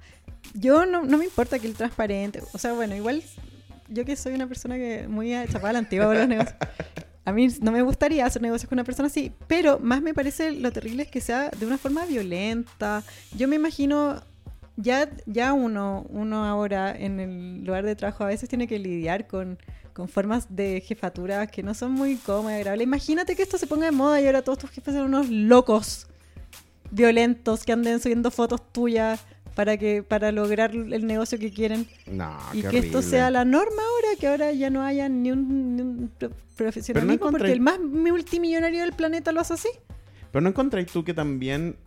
Yo 0.54 0.86
no, 0.86 1.04
no 1.04 1.18
me 1.18 1.26
importa 1.26 1.60
que 1.60 1.68
el 1.68 1.74
transparente. 1.74 2.42
O 2.54 2.58
sea, 2.58 2.74
bueno, 2.74 2.96
igual 2.96 3.24
yo 3.90 4.06
que 4.06 4.16
soy 4.16 4.34
una 4.34 4.48
persona 4.48 4.76
que 4.76 5.08
muy 5.08 5.32
chapada 5.52 5.74
la 5.74 5.80
antigua 5.80 6.08
con 6.08 6.18
los 6.18 6.28
negocios. 6.28 6.56
A 7.26 7.32
mí 7.32 7.48
no 7.62 7.72
me 7.72 7.82
gustaría 7.82 8.26
hacer 8.26 8.42
negocios 8.42 8.70
con 8.70 8.76
una 8.76 8.84
persona 8.84 9.08
así, 9.08 9.34
pero 9.48 9.80
más 9.80 10.02
me 10.04 10.14
parece 10.14 10.52
lo 10.52 10.72
terrible 10.72 11.04
es 11.04 11.10
que 11.10 11.22
sea 11.22 11.50
de 11.50 11.66
una 11.66 11.80
forma 11.80 12.06
violenta. 12.06 13.04
Yo 13.36 13.48
me 13.48 13.56
imagino, 13.56 14.22
ya, 14.76 15.10
ya 15.26 15.54
uno, 15.54 16.06
uno 16.10 16.46
ahora 16.46 16.96
en 16.96 17.20
el 17.20 17.66
lugar 17.66 17.84
de 17.84 17.96
trabajo 17.96 18.24
a 18.24 18.28
veces 18.28 18.48
tiene 18.48 18.68
que 18.68 18.78
lidiar 18.78 19.26
con, 19.26 19.58
con 19.96 20.10
formas 20.10 20.46
de 20.50 20.82
jefatura 20.86 21.48
que 21.48 21.64
no 21.64 21.74
son 21.74 21.94
muy 21.94 22.18
cómodas, 22.18 22.58
agradables. 22.58 22.84
Imagínate 22.86 23.34
que 23.34 23.44
esto 23.44 23.58
se 23.58 23.66
ponga 23.66 23.86
de 23.86 23.94
moda 23.94 24.20
y 24.20 24.26
ahora 24.26 24.42
todos 24.42 24.60
tus 24.60 24.70
jefes 24.70 24.94
son 24.94 25.06
unos 25.06 25.30
locos 25.30 26.08
violentos 26.92 27.64
que 27.64 27.72
anden 27.72 28.02
subiendo 28.02 28.30
fotos 28.30 28.62
tuyas 28.74 29.22
para 29.56 29.78
que 29.78 30.04
para 30.04 30.34
lograr 30.34 30.72
el 30.76 31.08
negocio 31.08 31.40
que 31.40 31.50
quieren. 31.52 31.88
No, 32.08 32.38
y 32.54 32.62
que 32.64 32.80
esto 32.80 33.02
sea 33.02 33.32
la 33.32 33.46
norma 33.46 33.82
ahora 33.82 34.20
que 34.20 34.28
ahora 34.28 34.52
ya 34.52 34.70
no 34.70 34.84
haya 34.84 35.08
ni 35.08 35.32
un, 35.32 35.76
ni 35.78 35.82
un 35.82 36.12
profesionalismo 36.58 37.14
encontré- 37.14 37.38
porque 37.40 37.52
el 37.54 37.62
más 37.62 37.80
multimillonario 37.80 38.82
del 38.82 38.92
planeta 38.92 39.32
lo 39.32 39.40
hace 39.40 39.54
así. 39.54 39.70
Pero 40.30 40.42
no 40.42 40.50
encontráis 40.50 40.88
tú 40.88 41.06
que 41.06 41.14
también 41.14 41.78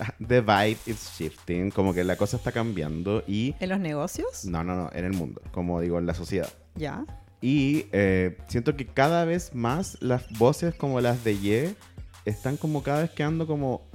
ah, 0.00 0.14
the 0.26 0.40
vibe 0.40 0.78
is 0.86 1.10
shifting, 1.18 1.70
como 1.70 1.92
que 1.92 2.02
la 2.02 2.16
cosa 2.16 2.38
está 2.38 2.50
cambiando 2.50 3.22
y... 3.26 3.54
en 3.60 3.68
los 3.68 3.78
negocios 3.78 4.46
No, 4.46 4.64
no, 4.64 4.74
no, 4.74 4.90
en 4.94 5.04
el 5.04 5.12
mundo, 5.12 5.42
como 5.52 5.82
digo, 5.82 5.98
en 5.98 6.06
la 6.06 6.14
sociedad. 6.14 6.48
ya 6.76 7.04
Y 7.40 7.86
eh, 7.92 8.36
siento 8.48 8.76
que 8.76 8.86
cada 8.86 9.24
vez 9.24 9.54
más 9.54 9.96
las 10.00 10.28
voces 10.38 10.74
como 10.74 11.00
las 11.00 11.22
de 11.24 11.38
Ye 11.38 11.74
están 12.24 12.56
como 12.56 12.82
cada 12.82 13.02
vez 13.02 13.10
quedando 13.10 13.46
como... 13.46 13.86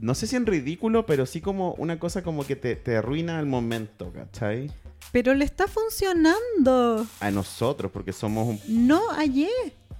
No 0.00 0.14
sé 0.14 0.26
si 0.26 0.36
en 0.36 0.46
ridículo, 0.46 1.06
pero 1.06 1.26
sí 1.26 1.40
como 1.40 1.74
una 1.74 1.98
cosa 1.98 2.22
como 2.22 2.44
que 2.44 2.56
te, 2.56 2.76
te 2.76 2.96
arruina 2.96 3.38
el 3.38 3.46
momento, 3.46 4.12
¿cachai? 4.12 4.70
pero 5.10 5.34
le 5.34 5.44
está 5.44 5.66
funcionando 5.66 7.06
A 7.20 7.30
nosotros, 7.30 7.90
porque 7.92 8.12
somos 8.12 8.48
un... 8.48 8.86
no 8.86 9.10
ayer 9.10 9.48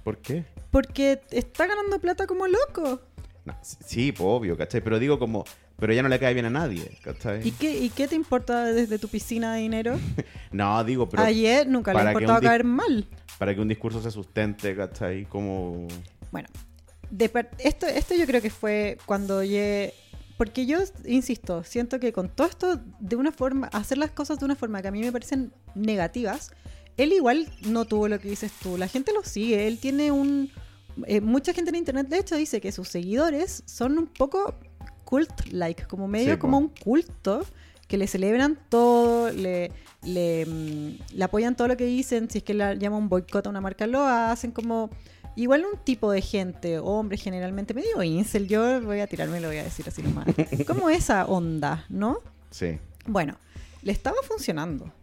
¿Por 0.03 0.17
qué? 0.17 0.45
porque 0.71 1.21
está 1.29 1.67
ganando 1.67 1.99
plata 1.99 2.25
como 2.25 2.47
loco 2.47 2.99
No, 3.45 3.57
sí, 3.61 4.11
pues, 4.11 4.25
obvio, 4.25 4.57
¿cachai? 4.57 4.81
Pero 4.81 4.99
digo 4.99 5.19
como... 5.19 5.43
Pero 5.77 5.91
ya 5.91 6.01
no 6.01 6.07
le 6.07 6.19
cae 6.19 6.33
bien 6.33 6.45
a 6.45 6.49
nadie, 6.49 6.97
¿cachai? 7.03 7.45
¿Y 7.45 7.51
qué, 7.51 7.77
¿Y 7.77 7.89
qué 7.89 8.07
te 8.07 8.15
importa 8.15 8.65
desde 8.65 8.99
tu 8.99 9.07
piscina 9.09 9.55
de 9.55 9.61
dinero? 9.61 9.99
No, 10.51 10.83
digo, 10.83 11.09
pero 11.09 11.23
Ayer 11.23 11.67
nunca 11.67 11.93
le 11.93 12.11
importaba 12.11 12.39
caer 12.39 12.63
mal. 12.63 13.07
para 13.39 13.55
que 13.55 13.59
un 13.59 13.67
discurso 13.67 14.01
se 14.01 14.11
sustente, 14.11 14.75
¿cachai? 14.75 15.25
Como... 15.25 15.87
Bueno, 16.31 16.47
de 17.09 17.29
esto, 17.57 17.87
esto 17.87 18.15
yo 18.15 18.25
creo 18.27 18.41
que 18.41 18.51
fue 18.51 18.97
cuando 19.05 19.43
Ye... 19.43 19.93
Porque 20.37 20.65
yo, 20.65 20.79
insisto, 21.05 21.63
siento 21.63 21.99
que 21.99 22.13
con 22.13 22.29
todo 22.29 22.47
esto, 22.47 22.79
de 22.99 23.15
una 23.15 23.31
forma, 23.31 23.67
hacer 23.67 23.97
las 23.97 24.11
cosas 24.11 24.39
de 24.39 24.45
una 24.45 24.55
forma 24.55 24.81
que 24.81 24.87
a 24.87 24.91
mí 24.91 25.01
me 25.01 25.11
parecen 25.11 25.51
negativas, 25.75 26.51
él 26.97 27.13
igual 27.13 27.47
no 27.65 27.85
tuvo 27.85 28.07
lo 28.07 28.19
que 28.19 28.29
dices 28.29 28.51
tú. 28.61 28.77
La 28.77 28.87
gente 28.87 29.11
lo 29.13 29.23
sigue. 29.23 29.67
Él 29.67 29.79
tiene 29.79 30.11
un... 30.11 30.51
eh, 31.07 31.21
mucha 31.21 31.53
gente 31.53 31.69
en 31.69 31.75
internet, 31.75 32.07
de 32.07 32.17
hecho, 32.17 32.35
dice 32.35 32.61
que 32.61 32.71
sus 32.71 32.89
seguidores 32.89 33.63
son 33.65 33.97
un 33.97 34.07
poco 34.07 34.55
cult-like, 35.05 35.87
como 35.87 36.07
medio 36.07 36.33
Sí, 36.33 36.39
como 36.39 36.57
un 36.57 36.69
culto, 36.69 37.45
que 37.87 37.97
le 37.97 38.07
celebran 38.07 38.57
todo, 38.69 39.31
le, 39.31 39.71
le, 40.03 40.45
mm, 40.45 41.15
le 41.15 41.23
apoyan 41.23 41.55
todo 41.55 41.67
lo 41.67 41.77
que 41.77 41.85
dicen, 41.85 42.29
si 42.29 42.39
es 42.39 42.43
que 42.43 42.53
le 42.53 42.77
llama 42.77 42.97
un 42.97 43.09
boicot 43.09 43.45
a 43.45 43.49
una 43.49 43.61
marca, 43.61 43.87
lo 43.87 44.03
hacen 44.03 44.51
como... 44.51 44.89
Igual 45.35 45.65
un 45.65 45.79
tipo 45.79 46.11
de 46.11 46.21
gente, 46.21 46.77
hombre 46.77 47.17
generalmente, 47.17 47.73
medio 47.73 48.03
incel, 48.03 48.47
yo 48.47 48.81
voy 48.81 48.99
a 48.99 49.07
tirarme, 49.07 49.39
lo 49.39 49.47
voy 49.47 49.57
a 49.57 49.63
decir 49.63 49.83
así 49.87 50.03
nomás. 50.03 50.27
Como 50.67 50.91
esa 50.91 51.25
onda, 51.25 51.85
¿no? 51.89 52.19
Sí. 52.51 52.77
Bueno, 53.07 53.37
le 53.81 53.91
estaba 53.91 54.17
funcionando. 54.27 54.93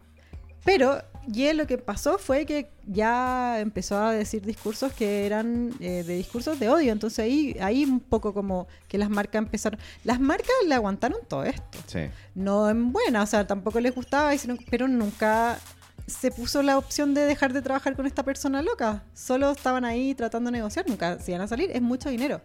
Pero 0.63 1.01
Ye 1.27 1.53
lo 1.53 1.67
que 1.67 1.77
pasó 1.77 2.17
fue 2.17 2.45
que 2.45 2.71
ya 2.85 3.59
empezó 3.59 3.97
a 3.97 4.11
decir 4.11 4.43
discursos 4.43 4.91
que 4.93 5.25
eran 5.25 5.73
eh, 5.79 6.03
de 6.03 6.15
discursos 6.15 6.59
de 6.59 6.69
odio. 6.69 6.91
Entonces 6.91 7.19
ahí, 7.19 7.55
ahí 7.61 7.83
un 7.85 7.99
poco 7.99 8.33
como 8.33 8.67
que 8.87 8.97
las 8.97 9.09
marcas 9.09 9.43
empezaron. 9.43 9.79
Las 10.03 10.19
marcas 10.19 10.49
le 10.67 10.73
aguantaron 10.73 11.19
todo 11.27 11.43
esto. 11.43 11.77
Sí. 11.87 12.09
No 12.33 12.69
en 12.69 12.91
buena, 12.91 13.21
o 13.23 13.25
sea, 13.25 13.45
tampoco 13.45 13.79
les 13.79 13.93
gustaba, 13.93 14.31
pero 14.69 14.87
nunca 14.87 15.59
se 16.07 16.31
puso 16.31 16.63
la 16.63 16.77
opción 16.77 17.13
de 17.13 17.21
dejar 17.21 17.53
de 17.53 17.61
trabajar 17.61 17.95
con 17.95 18.05
esta 18.05 18.23
persona 18.23 18.61
loca. 18.61 19.03
Solo 19.13 19.51
estaban 19.51 19.85
ahí 19.85 20.15
tratando 20.15 20.49
de 20.49 20.57
negociar, 20.57 20.87
nunca 20.87 21.19
se 21.19 21.31
iban 21.31 21.41
a 21.41 21.47
salir, 21.47 21.69
es 21.71 21.81
mucho 21.81 22.09
dinero. 22.09 22.41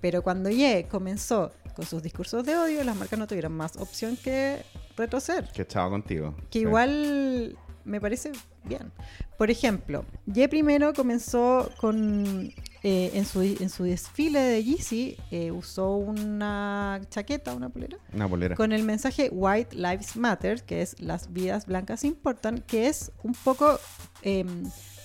Pero 0.00 0.22
cuando 0.22 0.50
Ye 0.50 0.86
comenzó 0.90 1.52
con 1.76 1.84
sus 1.84 2.02
discursos 2.02 2.44
de 2.44 2.56
odio, 2.56 2.84
las 2.84 2.96
marcas 2.96 3.18
no 3.18 3.26
tuvieron 3.26 3.52
más 3.52 3.76
opción 3.76 4.16
que 4.16 4.62
retroceder. 4.96 5.50
Que 5.52 5.66
chao 5.66 5.90
contigo. 5.90 6.34
Que 6.50 6.60
Sí. 6.60 6.64
igual 6.64 7.56
me 7.84 8.00
parece 8.00 8.32
bien. 8.64 8.90
Por 9.36 9.50
ejemplo, 9.50 10.04
Ye 10.26 10.48
primero 10.48 10.92
comenzó 10.94 11.70
con. 11.80 12.52
eh, 12.86 13.10
en, 13.14 13.24
su, 13.24 13.40
en 13.40 13.70
su 13.70 13.84
desfile 13.84 14.38
de 14.40 14.62
Yeezy, 14.62 15.16
eh, 15.30 15.50
usó 15.50 15.96
una 15.96 17.00
chaqueta, 17.08 17.54
una 17.54 17.70
polera, 17.70 17.96
Una 18.12 18.26
bolera. 18.26 18.56
con 18.56 18.72
el 18.72 18.82
mensaje 18.82 19.30
White 19.32 19.74
Lives 19.74 20.16
Matter, 20.16 20.62
que 20.64 20.82
es 20.82 21.00
las 21.00 21.32
vidas 21.32 21.64
blancas 21.64 22.04
importan, 22.04 22.58
que 22.66 22.88
es 22.88 23.10
un 23.22 23.32
poco 23.32 23.78
eh, 24.22 24.44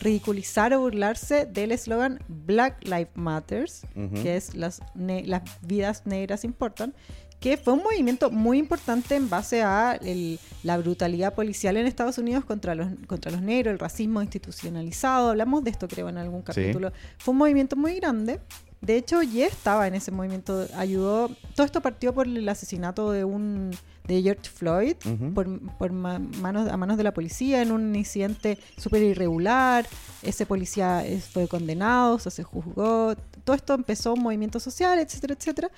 ridiculizar 0.01 0.73
o 0.73 0.81
burlarse 0.81 1.45
del 1.45 1.71
eslogan 1.71 2.19
Black 2.27 2.83
Lives 2.83 3.15
Matters, 3.15 3.83
Ujú. 3.95 4.21
que 4.23 4.35
es 4.37 4.55
las, 4.55 4.81
las 4.95 5.41
vidas 5.61 6.05
negras 6.05 6.43
importan, 6.43 6.93
que 7.39 7.57
fue 7.57 7.73
un 7.73 7.83
movimiento 7.83 8.29
muy 8.31 8.57
importante 8.57 9.15
en 9.15 9.29
base 9.29 9.61
a 9.63 9.97
el- 10.01 10.39
la 10.63 10.77
brutalidad 10.77 11.33
policial 11.33 11.77
en 11.77 11.87
Estados 11.87 12.17
Unidos 12.17 12.43
contra 12.45 12.75
los, 12.75 12.87
contra 13.07 13.31
los 13.31 13.41
negros, 13.41 13.71
el 13.71 13.79
racismo 13.79 14.21
institucionalizado. 14.21 15.29
Hablamos 15.29 15.63
de 15.63 15.71
esto, 15.71 15.87
creo, 15.87 16.09
en 16.09 16.17
algún 16.17 16.41
Sí. 16.41 16.45
capítulo. 16.47 16.91
Fue 17.17 17.31
un 17.31 17.37
movimiento 17.37 17.75
muy 17.75 17.95
grande. 17.95 18.39
De 18.81 18.95
hecho, 18.95 19.21
Ye 19.21 19.45
estaba 19.45 19.87
en 19.87 19.95
ese 19.95 20.09
movimiento, 20.11 20.65
ayudó. 20.75 21.29
Todo 21.55 21.65
esto 21.65 21.81
partió 21.81 22.13
por 22.13 22.27
el 22.27 22.47
asesinato 22.47 23.11
de 23.11 23.23
un 23.25 23.71
de 24.05 24.23
George 24.23 24.49
Floyd 24.49 24.95
Ujú. 25.05 25.33
por, 25.35 25.77
por 25.77 25.91
ma- 25.91 26.17
manos, 26.17 26.67
a 26.67 26.77
manos 26.77 26.97
de 26.97 27.03
la 27.03 27.13
policía 27.13 27.61
en 27.61 27.71
un 27.71 27.93
incidente 27.95 28.57
súper 28.77 29.03
irregular. 29.03 29.85
Ese 30.23 30.45
policía 30.47 31.05
eh, 31.05 31.19
fue 31.21 31.47
condenado, 31.47 32.15
o 32.15 32.19
sea, 32.19 32.31
se 32.31 32.41
juzgó. 32.43 33.13
Todo 33.43 33.55
esto 33.55 33.73
empezó 33.75 34.13
un 34.13 34.23
movimiento 34.23 34.59
social, 34.59 34.97
etcétera, 34.97 35.35
etcétera. 35.37 35.69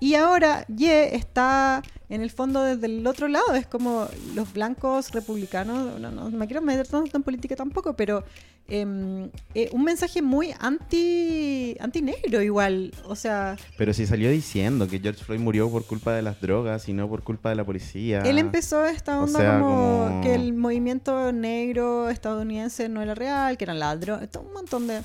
Y 0.00 0.14
ahora 0.14 0.66
Ye 0.68 1.14
está 1.16 1.82
en 2.08 2.20
el 2.20 2.30
fondo 2.30 2.62
desde 2.62 2.86
el 2.86 3.06
otro 3.06 3.28
lado. 3.28 3.54
Es 3.54 3.66
como 3.66 4.06
los 4.34 4.52
blancos 4.52 5.10
republicanos. 5.12 5.98
No, 5.98 6.10
no 6.10 6.30
me 6.30 6.46
quiero 6.46 6.62
meter 6.62 6.86
tanto 6.86 7.16
en 7.16 7.22
política 7.22 7.56
tampoco, 7.56 7.94
pero 7.96 8.22
em, 8.68 9.30
eh, 9.54 9.70
un 9.72 9.84
mensaje 9.84 10.20
muy 10.22 10.52
anti 10.58 11.76
anti 11.80 12.02
negro 12.02 12.42
igual. 12.42 12.92
O 13.06 13.16
sea, 13.16 13.56
Pero 13.78 13.94
si 13.94 14.06
salió 14.06 14.30
diciendo 14.30 14.86
que 14.86 14.98
George 15.00 15.24
Floyd 15.24 15.40
murió 15.40 15.70
por 15.70 15.86
culpa 15.86 16.12
de 16.12 16.22
las 16.22 16.40
drogas 16.40 16.88
y 16.88 16.92
no 16.92 17.08
por 17.08 17.22
culpa 17.22 17.48
de 17.48 17.54
la 17.56 17.64
policía. 17.64 18.20
Él 18.20 18.38
empezó 18.38 18.84
esta 18.84 19.18
O 19.18 19.24
onda 19.24 19.38
sea, 19.40 19.58
como, 19.60 20.06
como- 20.08 20.22
que 20.22 20.34
el 20.34 20.52
movimiento 20.52 21.32
negro 21.32 22.10
estadounidense 22.10 22.88
no 22.88 23.00
era 23.02 23.14
real, 23.14 23.56
que 23.56 23.64
eran 23.64 23.78
ladrones, 23.78 24.28
un 24.38 24.52
montón 24.52 24.86
de... 24.86 25.00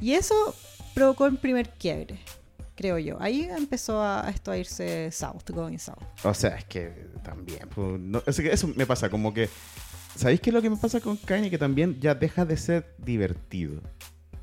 Y 0.00 0.12
eso 0.12 0.34
provocó 0.94 1.26
el 1.26 1.36
primer 1.36 1.68
quiebre, 1.70 2.18
creo 2.80 2.98
yo. 2.98 3.18
Ahí 3.20 3.42
empezó 3.54 4.00
a, 4.00 4.26
a 4.26 4.30
esto 4.30 4.50
a 4.50 4.56
irse 4.56 5.10
south, 5.12 5.50
going 5.50 5.76
south. 5.76 5.98
O 6.24 6.32
sea, 6.32 6.56
es 6.56 6.64
que 6.64 6.88
también. 7.22 7.68
pues, 7.74 8.00
no- 8.00 8.22
es 8.26 8.36
que 8.40 8.50
eso 8.50 8.68
me 8.74 8.86
pasa, 8.86 9.10
como 9.10 9.34
que. 9.34 9.50
¿Sabéis 10.16 10.40
qué 10.40 10.48
es 10.48 10.54
lo 10.54 10.62
que 10.62 10.70
me 10.70 10.76
pasa 10.76 10.98
con 11.00 11.16
Kanye? 11.18 11.50
Que 11.50 11.58
también 11.58 12.00
ya 12.00 12.14
deja 12.14 12.46
de 12.46 12.56
ser 12.56 12.94
divertido. 12.96 13.82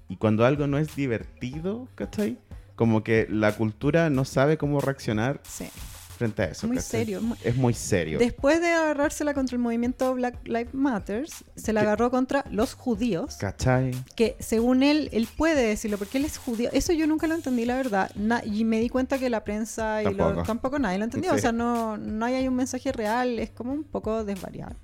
Y 0.07 0.17
cuando 0.17 0.45
algo 0.45 0.67
no 0.67 0.77
es 0.77 0.95
divertido, 0.95 1.87
¿cachai? 1.95 2.37
Como 2.75 3.03
que 3.03 3.25
la 3.29 3.53
cultura 3.55 4.09
no 4.11 4.23
sabe 4.23 4.57
cómo 4.59 4.79
reaccionar 4.81 5.41
Sí. 5.43 5.67
Frente 6.17 6.41
a 6.41 6.45
eso. 6.47 6.67
Muy 6.67 6.75
¿cachai? 6.77 6.89
serio, 7.01 7.21
muy- 7.21 7.37
Es 7.43 7.55
muy 7.55 7.73
serio. 7.73 8.19
Después 8.19 8.59
de 8.59 8.67
agarrársela 8.71 9.33
contra 9.33 9.55
el 9.55 9.61
movimiento 9.61 10.13
Black 10.13 10.45
Lives 10.47 10.73
Matters, 10.73 11.45
se 11.55 11.71
la 11.71 11.81
¿Qué? 11.81 11.87
agarró 11.87 12.11
contra 12.11 12.43
los 12.51 12.73
judíos. 12.73 13.37
¿Cachai? 13.37 13.91
que 14.15 14.35
según 14.39 14.83
él, 14.83 15.09
él 15.13 15.27
puede 15.37 15.61
decirlo, 15.67 15.97
porque 15.97 16.17
él 16.17 16.25
es 16.25 16.37
judío. 16.37 16.69
Eso 16.73 16.91
yo 16.93 17.07
nunca 17.07 17.27
lo 17.27 17.35
entendí, 17.35 17.63
la 17.65 17.75
verdad. 17.77 18.11
Na- 18.15 18.41
y 18.43 18.65
me 18.65 18.79
di 18.79 18.89
cuenta 18.89 19.17
que 19.19 19.29
la 19.29 19.43
prensa 19.43 20.01
y 20.01 20.05
lo- 20.05 20.17
Tampoco. 20.25 20.43
tampoco 20.47 20.79
nadie 20.79 20.97
lo 20.97 21.05
entendió. 21.05 21.31
Sí. 21.31 21.37
O 21.37 21.41
sea, 21.41 21.51
no, 21.51 21.97
no 21.97 22.25
hay 22.25 22.47
un 22.47 22.55
mensaje 22.55 22.91
real, 22.91 23.39
es 23.39 23.51
como 23.51 23.71
un 23.73 23.83
poco 23.83 24.23
desvariado. 24.25 24.75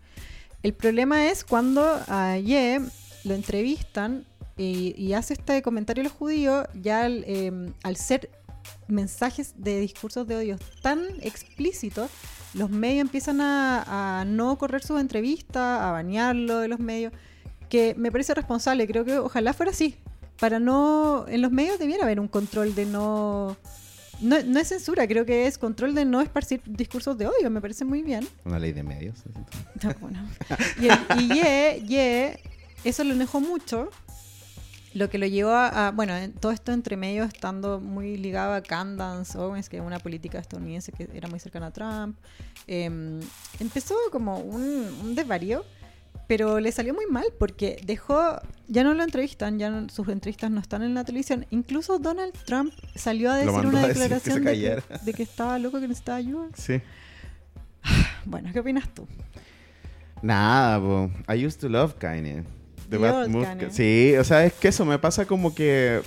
El 0.62 0.74
problema 0.74 1.26
es 1.28 1.44
cuando 1.44 1.84
a 2.08 2.38
Ye 2.38 2.80
lo 3.26 3.34
entrevistan 3.34 4.26
y, 4.56 4.94
y 4.98 5.14
hace 5.14 5.34
este 5.34 5.62
comentario 5.62 6.02
a 6.02 6.04
los 6.06 6.14
judíos, 6.14 6.68
ya 6.80 7.04
al, 7.06 7.24
eh, 7.28 7.52
al 7.84 7.96
ser 7.98 8.30
mensajes 8.88 9.54
de 9.58 9.80
discursos 9.80 10.28
de 10.28 10.36
odio 10.36 10.58
tan 10.82 11.00
explícitos, 11.22 12.10
los 12.54 12.70
medios 12.70 13.02
empiezan 13.02 13.42
a, 13.42 14.20
a 14.22 14.26
no 14.26 14.58
correr 14.58 14.84
sus 14.84 15.00
entrevistas, 15.02 15.82
a 15.82 15.92
banearlo 15.92 16.60
de 16.60 16.68
los 16.68 16.80
medios, 16.80 17.14
que 17.70 17.96
me 17.98 18.12
parece 18.12 18.34
responsable, 18.34 18.86
creo 18.88 19.04
que 19.06 19.18
ojalá 19.18 19.54
fuera 19.54 19.72
así, 19.72 19.96
para 20.40 20.60
no, 20.60 21.26
en 21.28 21.42
los 21.42 21.52
medios 21.52 21.80
debiera 21.80 22.04
haber 22.04 22.20
un 22.20 22.28
control 22.28 22.76
de 22.76 22.86
no, 22.86 23.58
no, 24.22 24.44
no 24.44 24.60
es 24.60 24.68
censura, 24.68 25.08
creo 25.08 25.26
que 25.26 25.48
es 25.48 25.58
control 25.58 25.96
de 25.96 26.06
no 26.06 26.22
esparcir 26.22 26.62
discursos 26.66 27.18
de 27.18 27.26
odio, 27.28 27.50
me 27.50 27.62
parece 27.62 27.86
muy 27.86 28.04
bien. 28.04 28.28
Una 28.46 28.60
ley 28.60 28.72
de 28.74 28.84
medios. 28.84 29.24
No, 29.84 29.94
bueno. 30.00 30.20
Y, 30.80 30.88
el- 30.88 31.22
y 31.24 31.28
Ye, 31.34 31.84
Ye, 31.88 32.40
eso 32.84 33.04
lo 33.04 33.14
enojó 33.14 33.42
mucho. 33.42 33.90
Lo 34.94 35.10
que 35.10 35.18
lo 35.18 35.26
llevó 35.26 35.52
a, 35.52 35.88
a- 35.88 35.92
bueno, 35.92 36.16
en 36.16 36.34
todo 36.34 36.52
esto 36.52 36.72
entre 36.72 36.98
medio 36.98 37.24
estando 37.24 37.80
muy 37.80 38.16
ligado 38.18 38.54
a 38.54 38.62
Candance 38.62 39.38
Owens, 39.38 39.68
que 39.70 39.78
es 39.78 39.84
una 39.84 40.00
política 40.00 40.38
estadounidense 40.40 40.92
que 40.92 41.10
era 41.14 41.28
muy 41.28 41.40
cercana 41.40 41.68
a 41.68 41.72
Trump. 41.72 42.18
Em, 42.68 43.20
empezó 43.60 43.96
como 44.12 44.38
un, 44.40 44.62
un 45.04 45.16
desvarío, 45.16 45.66
pero 46.28 46.60
le 46.60 46.72
salió 46.72 46.94
muy 46.94 47.06
mal 47.08 47.26
porque 47.40 47.82
dejó, 47.86 48.40
ya 48.68 48.84
no 48.84 48.94
lo 48.94 49.04
entrevistan, 49.04 49.58
ya 49.58 49.70
no- 49.72 49.90
sus 49.90 50.08
entrevistas 50.10 50.52
no 50.52 50.60
están 50.62 50.84
en 50.84 50.94
la 50.94 51.04
televisión. 51.04 51.46
Incluso 51.50 51.98
Donald 51.98 52.34
Trump 52.46 52.72
salió 52.96 53.32
a 53.32 53.36
decir 53.38 53.66
una 53.66 53.82
a 53.84 53.88
decir 53.88 54.04
que 54.10 54.20
se 54.20 54.40
declaración 54.40 54.44
de 54.46 54.52
que, 55.00 55.06
de 55.06 55.14
que 55.14 55.24
estaba 55.24 55.58
loco, 55.60 55.80
que 55.80 55.88
necesitaba 55.88 56.18
ayuda. 56.20 56.48
Sí. 56.56 56.82
Bueno, 58.26 58.50
¿qué 58.54 58.60
opinas 58.62 58.88
tú? 58.94 59.06
Nada, 60.22 60.80
po. 60.80 61.12
I 61.34 61.46
used 61.46 61.60
to 61.60 61.68
love 61.68 61.96
Kanye. 62.00 62.44
The 62.98 62.98
Bad. 62.98 63.72
Sí, 63.72 64.16
o 64.20 64.24
sea, 64.24 64.46
es 64.46 64.54
que 64.54 64.68
eso 64.70 64.86
me 64.86 65.00
pasa 65.00 65.26
como 65.26 65.54
que. 65.56 66.02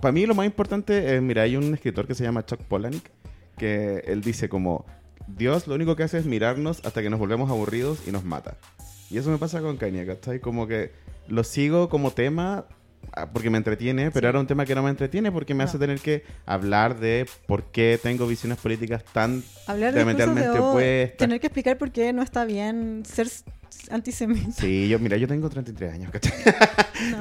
Para 0.00 0.12
mí 0.12 0.24
lo 0.24 0.34
más 0.34 0.46
importante 0.46 1.14
es, 1.16 1.20
mira, 1.22 1.42
hay 1.42 1.56
un 1.56 1.74
escritor 1.74 2.06
que 2.06 2.14
se 2.14 2.24
llama 2.24 2.44
Chuck 2.46 2.60
Palahniuk 2.62 3.04
que 3.58 4.02
él 4.06 4.22
dice 4.22 4.48
como 4.48 4.86
Dios 5.26 5.66
lo 5.66 5.74
único 5.74 5.94
que 5.94 6.02
hace 6.02 6.16
es 6.16 6.24
mirarnos 6.24 6.80
hasta 6.86 7.02
que 7.02 7.10
nos 7.10 7.18
volvemos 7.20 7.50
aburridos 7.50 7.98
y 8.06 8.10
nos 8.10 8.24
mata. 8.24 8.56
Y 9.10 9.18
eso 9.18 9.30
me 9.30 9.36
pasa 9.36 9.60
con 9.60 9.76
Kanye, 9.76 10.06
¿cachai? 10.06 10.40
Como 10.40 10.66
que 10.66 10.92
lo 11.28 11.44
sigo 11.44 11.90
como 11.90 12.12
tema 12.12 12.64
ah, 13.12 13.28
porque 13.30 13.50
me 13.50 13.58
entretiene, 13.58 14.10
pero 14.10 14.20
Sí. 14.24 14.26
ahora 14.28 14.40
un 14.40 14.46
tema 14.46 14.64
que 14.64 14.74
no 14.74 14.82
me 14.82 14.88
entretiene 14.90 15.30
porque 15.30 15.52
me 15.52 15.64
No. 15.64 15.68
hace 15.68 15.78
tener 15.78 16.00
que 16.00 16.24
hablar 16.46 16.98
de 16.98 17.26
por 17.46 17.64
qué 17.64 17.98
tengo 18.02 18.26
visiones 18.26 18.56
políticas 18.58 19.04
tan 19.12 19.42
Hablar 19.66 19.92
de 19.92 20.58
opuestas. 20.58 21.18
tener 21.18 21.40
que 21.40 21.46
explicar 21.48 21.76
por 21.76 21.90
qué 21.90 22.12
no 22.14 22.22
está 22.22 22.46
bien 22.46 23.02
ser 23.04 23.28
antisemita. 23.90 24.52
Sí, 24.52 24.88
yo, 24.88 24.98
mira, 24.98 25.16
yo 25.16 25.26
tengo 25.28 25.48
33 25.48 25.94
años, 25.94 26.10
¿cachai? 26.10 26.32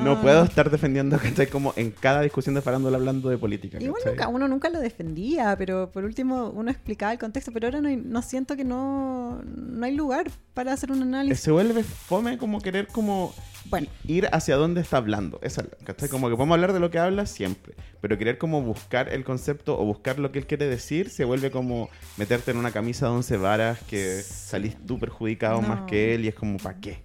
No, 0.03 0.21
puedo 0.21 0.43
estar 0.43 0.69
defendiendo, 0.69 1.17
¿cachai? 1.17 1.47
Como 1.47 1.73
en 1.77 1.91
cada 1.91 2.21
discusión 2.21 2.55
de 2.55 2.61
farándula 2.61 2.97
hablando 2.97 3.29
de 3.29 3.37
política, 3.37 3.77
Igual 3.79 4.01
¿cachai? 4.01 4.11
nunca, 4.13 4.27
uno 4.27 4.47
nunca 4.47 4.69
lo 4.69 4.79
defendía, 4.79 5.55
pero 5.57 5.89
por 5.91 6.03
último 6.03 6.49
uno 6.53 6.69
explicaba 6.71 7.11
el 7.13 7.19
contexto, 7.19 7.51
pero 7.53 7.67
ahora 7.67 7.81
no, 7.81 7.87
hay- 7.89 7.97
no 7.97 8.21
siento 8.21 8.55
que 8.57 8.65
no, 8.65 9.41
no 9.45 9.85
hay 9.85 9.95
lugar 9.95 10.29
para 10.53 10.73
hacer 10.73 10.91
un 10.91 11.01
análisis. 11.01 11.39
Se 11.39 11.51
vuelve 11.51 11.83
fome 11.83 12.37
como 12.37 12.59
querer 12.61 12.87
como 12.87 13.33
Bueno, 13.69 13.87
ir 14.05 14.27
hacia 14.31 14.55
dónde 14.55 14.81
está 14.81 14.97
hablando. 14.97 15.39
Esa, 15.43 15.63
¿cachai? 15.83 16.09
Como 16.09 16.29
que 16.29 16.35
podemos 16.35 16.55
hablar 16.55 16.73
de 16.73 16.79
lo 16.79 16.89
que 16.89 16.97
habla 16.99 17.25
siempre, 17.25 17.75
pero 18.01 18.17
querer 18.17 18.37
como 18.37 18.61
buscar 18.61 19.09
el 19.09 19.23
concepto 19.23 19.79
o 19.79 19.85
buscar 19.85 20.17
lo 20.19 20.31
que 20.31 20.39
él 20.39 20.47
quiere 20.47 20.67
decir 20.67 21.09
se 21.09 21.23
vuelve 21.25 21.51
como 21.51 21.89
meterte 22.17 22.51
en 22.51 22.57
una 22.57 22.71
camisa 22.71 23.05
de 23.05 23.11
once 23.11 23.37
varas 23.37 23.79
que 23.87 24.21
salís 24.23 24.75
tú 24.87 24.97
perjudicado 24.99 25.61
No. 25.61 25.67
más 25.67 25.81
que 25.87 26.15
él 26.15 26.25
y 26.25 26.29
es 26.29 26.35
como, 26.35 26.57
¿para 26.57 26.79
qué? 26.79 27.03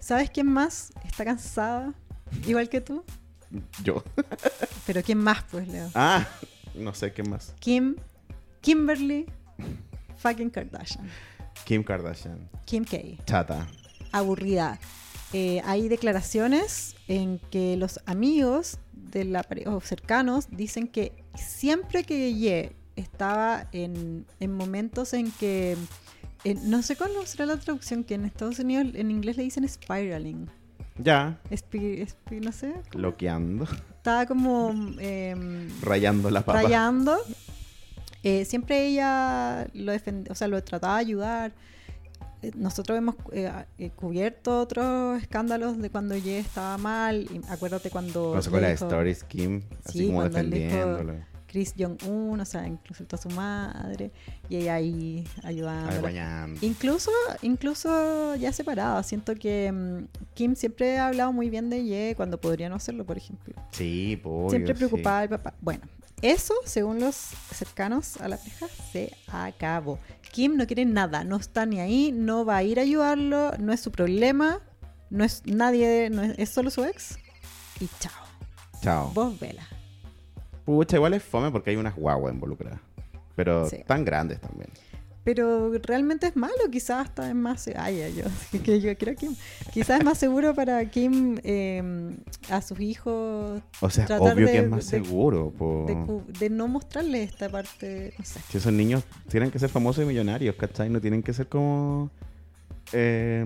¿sabes 0.00 0.30
quién 0.30 0.48
más 0.48 0.92
está 1.04 1.24
cansada? 1.24 1.94
Igual 2.46 2.68
que 2.68 2.80
tú. 2.80 3.04
Yo. 3.84 4.02
Pero 4.86 5.02
¿quién 5.02 5.18
más, 5.18 5.44
pues, 5.50 5.68
Leo? 5.68 5.90
Ah, 5.94 6.26
no 6.74 6.92
sé 6.94 7.12
qué 7.12 7.22
más. 7.22 7.54
Kim, 7.60 7.94
Kimberly, 8.62 9.26
fucking 10.16 10.50
Kardashian. 10.50 11.08
Kim 11.64 11.84
Kardashian. 11.84 12.48
Kim 12.64 12.84
K. 12.84 12.96
Chata. 13.26 13.66
aburrida. 14.10 14.78
Eh, 15.32 15.62
hay 15.64 15.88
declaraciones 15.88 16.94
en 17.08 17.38
que 17.50 17.76
los 17.76 18.00
amigos 18.06 18.78
de 18.92 19.24
la 19.24 19.46
o 19.66 19.80
cercanos 19.80 20.46
dicen 20.50 20.86
que 20.88 21.12
siempre 21.34 22.04
que 22.04 22.34
Ye 22.34 22.72
estaba 22.96 23.68
en, 23.72 24.26
en 24.40 24.52
momentos 24.52 25.14
en 25.14 25.30
que 25.32 25.76
en- 26.44 26.70
no 26.70 26.82
sé 26.82 26.96
cuál 26.96 27.10
será 27.24 27.46
la 27.46 27.56
traducción 27.56 28.04
que 28.04 28.14
en 28.14 28.24
Estados 28.26 28.58
Unidos 28.58 28.88
en 28.94 29.10
inglés 29.10 29.36
le 29.36 29.44
dicen 29.44 29.66
spiraling. 29.68 30.48
Ya, 30.98 31.40
Espi- 31.50 32.06
espi- 32.06 32.40
no 32.44 32.52
sé. 32.52 32.74
Loqueando. 32.92 33.64
estaba 33.96 34.26
como 34.26 34.70
em, 34.98 35.68
Rayando 35.80 36.28
la 36.30 36.44
papa. 36.44 36.62
rayando. 36.62 37.16
Eh, 38.22 38.44
siempre 38.44 38.86
ella 38.86 39.66
lo 39.72 39.92
defend- 39.94 40.30
o 40.30 40.34
sea 40.34 40.48
lo 40.48 40.62
trataba 40.62 40.96
de 40.96 41.00
ayudar. 41.00 41.52
Eh, 41.52 41.56
nosotros 42.56 42.98
hemos 42.98 43.14
eh, 43.32 43.50
eh, 43.78 43.90
cubierto 43.90 44.60
otros 44.60 45.22
escándalos 45.22 45.78
de 45.78 45.90
cuando 45.90 46.16
Ye 46.16 46.38
estaba 46.38 46.76
mal 46.78 47.22
y 47.30 47.40
acuérdate 47.48 47.90
cuando 47.90 48.40
sacó 48.42 48.56
le 48.56 48.62
la 48.62 48.70
stories 48.72 49.24
Kim, 49.24 49.62
así 49.84 50.00
Sí, 50.00 50.06
como 50.06 50.24
defendiéndolo. 50.24 51.32
Chris 51.46 51.74
Jong-un 51.78 52.40
o 52.40 52.44
sea 52.46 52.66
incluso 52.66 53.04
a 53.12 53.16
su 53.18 53.28
madre 53.28 54.10
y 54.48 54.56
ella 54.56 54.74
ahí 54.76 55.28
ayudando. 55.44 56.08
Incluso, 56.62 57.10
incluso 57.42 58.34
ya 58.36 58.52
separada, 58.52 59.02
siento 59.02 59.34
que 59.34 59.70
mm, 59.70 60.06
Kim 60.34 60.56
siempre 60.56 60.98
ha 60.98 61.08
hablado 61.08 61.32
muy 61.32 61.50
bien 61.50 61.68
de 61.68 61.84
Ye 61.84 62.14
cuando 62.16 62.40
podría 62.40 62.70
no 62.70 62.76
hacerlo, 62.76 63.04
por 63.04 63.18
ejemplo. 63.18 63.54
Sí, 63.70 64.18
pues. 64.22 64.52
Siempre 64.52 64.74
preocupada 64.74 65.20
del 65.20 65.28
papá. 65.28 65.54
Bueno, 65.60 65.82
eso, 66.22 66.54
según 66.64 67.00
los 67.00 67.14
cercanos 67.54 68.20
a 68.20 68.28
la 68.28 68.36
pareja, 68.38 68.66
se 68.92 69.12
acabó. 69.28 69.98
Kim 70.30 70.56
no 70.56 70.66
quiere 70.66 70.84
nada, 70.84 71.24
no 71.24 71.36
está 71.36 71.66
ni 71.66 71.80
ahí, 71.80 72.10
no 72.12 72.44
va 72.44 72.56
a 72.56 72.62
ir 72.62 72.78
a 72.78 72.82
ayudarlo, 72.82 73.52
no 73.58 73.72
es 73.72 73.80
su 73.80 73.90
problema, 73.92 74.60
no 75.10 75.24
es 75.24 75.42
nadie, 75.44 76.08
no 76.10 76.22
es, 76.22 76.38
es 76.38 76.48
solo 76.48 76.70
su 76.70 76.84
ex. 76.84 77.18
Y 77.80 77.88
chao. 78.00 78.12
Chao. 78.80 79.10
Vos 79.14 79.38
vela. 79.38 79.66
Pucha, 80.64 80.96
igual 80.96 81.14
es 81.14 81.22
fome 81.22 81.50
porque 81.50 81.70
hay 81.70 81.76
unas 81.76 81.94
guaguas 81.96 82.32
involucradas. 82.32 82.80
pero 83.34 83.68
Sí. 83.68 83.78
tan 83.86 84.04
grandes 84.04 84.40
también. 84.40 84.70
Pero 85.24 85.70
realmente 85.84 86.26
es 86.26 86.34
malo, 86.34 86.54
quizás 86.70 87.06
hasta 87.06 87.28
es 87.28 87.34
más... 87.34 87.68
Ay, 87.76 88.12
yo, 88.16 88.58
que 88.64 88.80
yo 88.80 88.96
creo 88.98 89.14
que 89.14 89.28
quizás 89.72 90.00
es 90.00 90.04
más 90.04 90.18
seguro 90.18 90.52
para 90.54 90.84
Kim 90.90 91.38
eh, 91.44 92.16
a 92.50 92.60
sus 92.60 92.80
hijos 92.80 93.62
O 93.80 93.90
sea, 93.90 94.06
Tratar 94.06 94.34
obvio 94.34 94.46
de- 94.46 94.52
que 94.52 94.58
es 94.58 94.68
más 94.68 94.90
de- 94.90 95.02
seguro. 95.04 95.52
po. 95.56 95.86
de, 96.40 96.50
no 96.50 96.66
mostrarles 96.66 97.30
esta 97.30 97.48
parte, 97.48 98.12
no 98.18 98.24
sé. 98.24 98.40
Si 98.50 98.58
esos 98.58 98.72
niños 98.72 99.04
tienen 99.28 99.50
que 99.52 99.58
ser 99.60 99.68
famosos 99.68 100.02
y 100.02 100.06
millonarios, 100.08 100.56
¿cachai? 100.56 100.90
No 100.90 101.00
tienen 101.00 101.22
que 101.22 101.32
ser 101.32 101.46
como... 101.48 102.10
eh, 102.92 103.44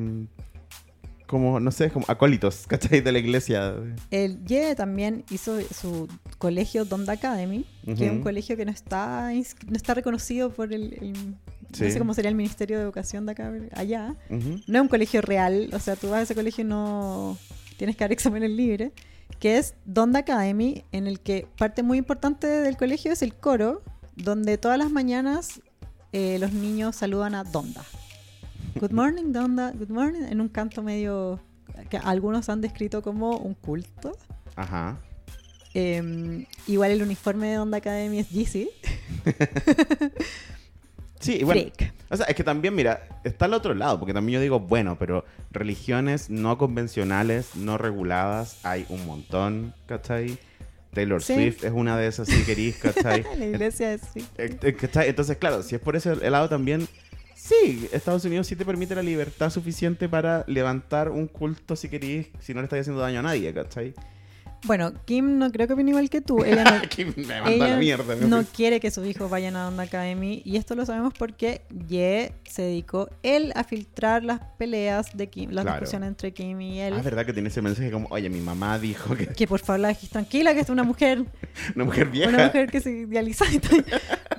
como, 1.26 1.58
no 1.60 1.70
sé, 1.72 1.90
como 1.90 2.04
acólitos, 2.08 2.64
¿cachai? 2.68 3.00
De 3.00 3.12
la 3.12 3.18
iglesia. 3.18 3.74
El 4.10 4.44
Ye 4.44 4.74
también 4.74 5.24
hizo 5.30 5.60
su 5.62 6.08
colegio 6.38 6.84
Donda 6.84 7.14
Academy, 7.14 7.64
que 7.84 8.06
es 8.06 8.12
un 8.12 8.20
colegio 8.22 8.56
que 8.56 8.64
no 8.64 8.70
está 8.70 9.30
no 9.32 9.76
está 9.76 9.94
reconocido 9.94 10.50
por 10.50 10.72
el, 10.72 10.92
el- 10.94 11.34
Sí. 11.72 11.82
no 11.84 11.90
sé 11.90 11.98
cómo 11.98 12.14
sería 12.14 12.28
el 12.30 12.36
Ministerio 12.36 12.76
de 12.78 12.84
Educación 12.84 13.26
de 13.26 13.32
acá 13.32 13.52
allá. 13.74 14.14
No 14.30 14.78
es 14.78 14.80
un 14.82 14.88
colegio 14.88 15.20
real, 15.20 15.68
o 15.72 15.80
sea, 15.80 15.96
tú 15.96 16.08
vas 16.10 16.20
a 16.20 16.22
ese 16.22 16.34
colegio 16.36 16.62
y 16.62 16.66
no 16.68 17.36
tienes 17.76 17.96
que 17.96 18.04
dar 18.04 18.12
exámenes 18.12 18.50
libres, 18.50 18.92
que 19.40 19.58
es 19.58 19.74
Donda 19.84 20.20
Academy, 20.20 20.84
en 20.92 21.08
el 21.08 21.18
que 21.18 21.48
parte 21.58 21.82
muy 21.82 21.98
importante 21.98 22.46
del 22.46 22.76
colegio 22.76 23.12
es 23.12 23.20
el 23.20 23.34
coro, 23.34 23.82
donde 24.14 24.58
todas 24.58 24.78
las 24.78 24.90
mañanas 24.92 25.60
eh, 26.12 26.38
los 26.38 26.52
niños 26.52 26.94
saludan 26.96 27.34
a 27.34 27.42
Donda. 27.42 27.82
Good 28.80 28.92
morning, 28.92 29.32
Donda, 29.32 29.72
good 29.72 29.88
morning, 29.90 30.22
en 30.30 30.40
un 30.40 30.48
canto 30.48 30.82
medio 30.82 31.40
que 31.90 31.96
algunos 31.98 32.48
han 32.48 32.60
descrito 32.60 33.02
como 33.02 33.36
un 33.38 33.54
culto. 33.54 34.16
Ajá. 34.54 34.98
Eh, 35.74 36.46
igual 36.66 36.90
el 36.90 37.02
uniforme 37.02 37.48
de 37.48 37.54
Donda 37.56 37.78
Academy 37.78 38.18
es 38.18 38.30
Yeezy. 38.30 38.68
Sí, 41.18 41.42
bueno, 41.42 41.62
Freak. 41.74 41.94
o 42.10 42.16
sea, 42.16 42.26
es 42.26 42.36
que 42.36 42.44
también, 42.44 42.74
mira, 42.74 43.08
está 43.24 43.46
al 43.46 43.54
otro 43.54 43.74
lado, 43.74 43.98
porque 43.98 44.12
también 44.12 44.34
yo 44.34 44.40
digo, 44.42 44.60
bueno, 44.60 44.96
pero 44.98 45.24
religiones 45.50 46.28
no 46.28 46.58
convencionales, 46.58 47.56
no 47.56 47.78
reguladas, 47.78 48.60
hay 48.64 48.84
un 48.90 49.06
montón, 49.06 49.74
¿cachai? 49.86 50.38
Taylor 50.92 51.22
Sí. 51.22 51.34
Swift 51.34 51.64
es 51.64 51.72
una 51.74 51.96
de 51.96 52.06
esas, 52.06 52.28
si 52.28 52.42
querís, 52.44 52.76
¿cachai? 52.76 53.24
La 53.38 53.46
iglesia 53.46 53.94
es 53.94 54.02
sí. 54.12 54.24
Eh, 54.36 54.56
eh, 54.62 54.74
¿cachai? 54.74 55.08
Entonces, 55.08 55.38
claro, 55.38 55.62
si 55.62 55.74
es 55.74 55.80
por 55.80 55.96
ese 55.96 56.14
lado 56.30 56.50
también, 56.50 56.86
sí, 57.46 57.88
Estados 57.92 58.24
Unidos 58.24 58.46
sí 58.46 58.56
te 58.56 58.64
permite 58.64 58.94
la 58.94 59.02
libertad 59.02 59.50
suficiente 59.50 60.08
para 60.08 60.44
levantar 60.46 61.10
un 61.10 61.26
culto, 61.28 61.76
si 61.76 61.88
querís, 61.88 62.28
si 62.40 62.54
no 62.54 62.60
le 62.60 62.64
estás 62.64 62.80
haciendo 62.80 63.00
daño 63.00 63.20
a 63.20 63.22
nadie, 63.22 63.52
¿cachai? 63.54 63.94
Bueno, 64.66 64.92
Kim 65.04 65.38
no 65.38 65.50
creo 65.52 65.66
que 65.66 65.74
opine 65.74 65.90
igual 65.90 66.10
que 66.10 66.20
tú. 66.20 66.44
Ella 66.44 66.64
no, 66.64 66.70
Aquí 66.84 67.04
me 67.04 67.12
manda 67.24 67.40
la 67.40 67.50
Ella 67.50 67.76
mierda. 67.76 68.16
me 68.16 68.26
no 68.26 68.38
fui. 68.42 68.46
quiere 68.54 68.80
que 68.80 68.90
sus 68.90 69.06
hijos 69.06 69.30
vayan 69.30 69.56
a 69.56 69.68
Onda 69.68 69.84
Academy 69.84 70.42
y 70.44 70.56
esto 70.56 70.74
lo 70.74 70.84
sabemos 70.84 71.14
porque 71.16 71.62
Ye 71.88 72.32
se 72.44 72.62
dedicó 72.62 73.08
él 73.22 73.52
a 73.54 73.64
filtrar 73.64 74.24
las 74.24 74.40
peleas 74.58 75.16
de 75.16 75.28
Kim, 75.28 75.50
las 75.50 75.64
Claro. 75.64 75.80
discusiones 75.80 76.08
entre 76.08 76.32
Kim 76.32 76.60
y 76.60 76.80
él. 76.80 76.94
Ah, 76.96 77.02
verdad 77.02 77.24
que 77.24 77.32
tiene 77.32 77.48
ese 77.48 77.62
mensaje 77.62 77.90
como, 77.90 78.08
oye, 78.10 78.28
mi 78.28 78.40
mamá 78.40 78.78
dijo 78.78 79.14
que 79.14 79.26
que 79.28 79.46
por 79.46 79.60
favor 79.60 79.80
la 79.80 79.88
dejes 79.88 80.10
tranquila, 80.10 80.52
que 80.54 80.60
es 80.60 80.68
una 80.70 80.82
mujer, 80.82 81.24
una 81.74 81.84
mujer 81.84 82.08
vieja. 82.10 82.28
una 82.28 82.46
mujer 82.46 82.70
que 82.70 82.80
se 82.80 82.90
idealiza. 82.90 83.44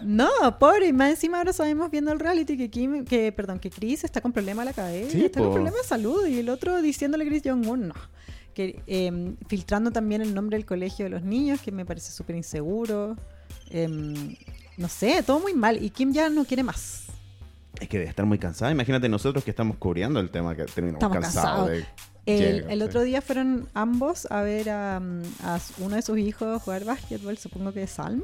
no, 0.03 0.29
pobre, 0.59 0.87
y 0.87 0.93
más 0.93 1.11
encima 1.11 1.37
ahora 1.39 1.53
sabemos 1.53 1.89
viendo 1.91 2.11
el 2.11 2.19
reality 2.19 2.57
que 2.57 2.69
Kim, 2.69 3.05
que 3.05 3.31
perdón, 3.31 3.59
que 3.59 3.69
Chris 3.69 4.03
está 4.03 4.21
con 4.21 4.31
problema 4.33 4.61
a 4.61 4.65
la 4.65 4.73
cabeza, 4.73 5.11
Sí, 5.11 5.25
está 5.25 5.39
con 5.39 5.49
po. 5.49 5.53
problemas 5.55 5.81
de 5.81 5.87
salud 5.87 6.25
y 6.27 6.39
el 6.39 6.49
otro 6.49 6.81
diciéndole 6.81 7.23
a 7.23 7.27
Chris 7.27 7.43
Jong-un, 7.45 7.87
no. 7.89 7.95
Que, 8.57 8.81
eh, 8.87 9.35
filtrando 9.47 9.91
también 9.91 10.23
el 10.23 10.33
nombre 10.33 10.57
del 10.57 10.65
colegio 10.65 11.05
de 11.05 11.11
los 11.11 11.21
niños, 11.21 11.61
que 11.61 11.71
me 11.71 11.85
parece 11.85 12.11
súper 12.11 12.35
inseguro. 12.35 13.15
Em, 13.69 14.35
no 14.77 14.87
sé, 14.87 15.21
todo 15.21 15.39
muy 15.39 15.53
mal. 15.53 15.83
Y 15.83 15.91
Kim 15.91 16.11
ya 16.11 16.27
no 16.29 16.43
quiere 16.43 16.63
más. 16.63 17.03
Es 17.79 17.87
que 17.87 17.99
debe 17.99 18.09
estar 18.09 18.25
muy 18.25 18.39
cansada. 18.39 18.71
Imagínate 18.71 19.07
nosotros 19.09 19.43
que 19.43 19.51
estamos 19.51 19.77
cubriendo 19.77 20.19
el 20.19 20.31
tema 20.31 20.55
que 20.55 20.65
terminamos 20.65 21.03
Estamos 21.03 21.17
cansados. 21.23 21.69
de- 21.69 21.85
El, 22.25 22.55
Llega, 22.55 22.71
el 22.73 22.79
sí. 22.79 22.85
otro 22.85 23.01
día 23.03 23.21
fueron 23.21 23.69
ambos 23.75 24.25
a 24.31 24.41
ver 24.41 24.71
a, 24.71 24.99
mm, 24.99 25.21
a 25.43 25.59
uno 25.77 25.95
de 25.95 26.01
sus 26.01 26.17
hijos 26.17 26.59
jugar 26.63 26.83
básquetbol, 26.83 27.37
supongo 27.37 27.71
que 27.71 27.85
Salm, 27.85 28.23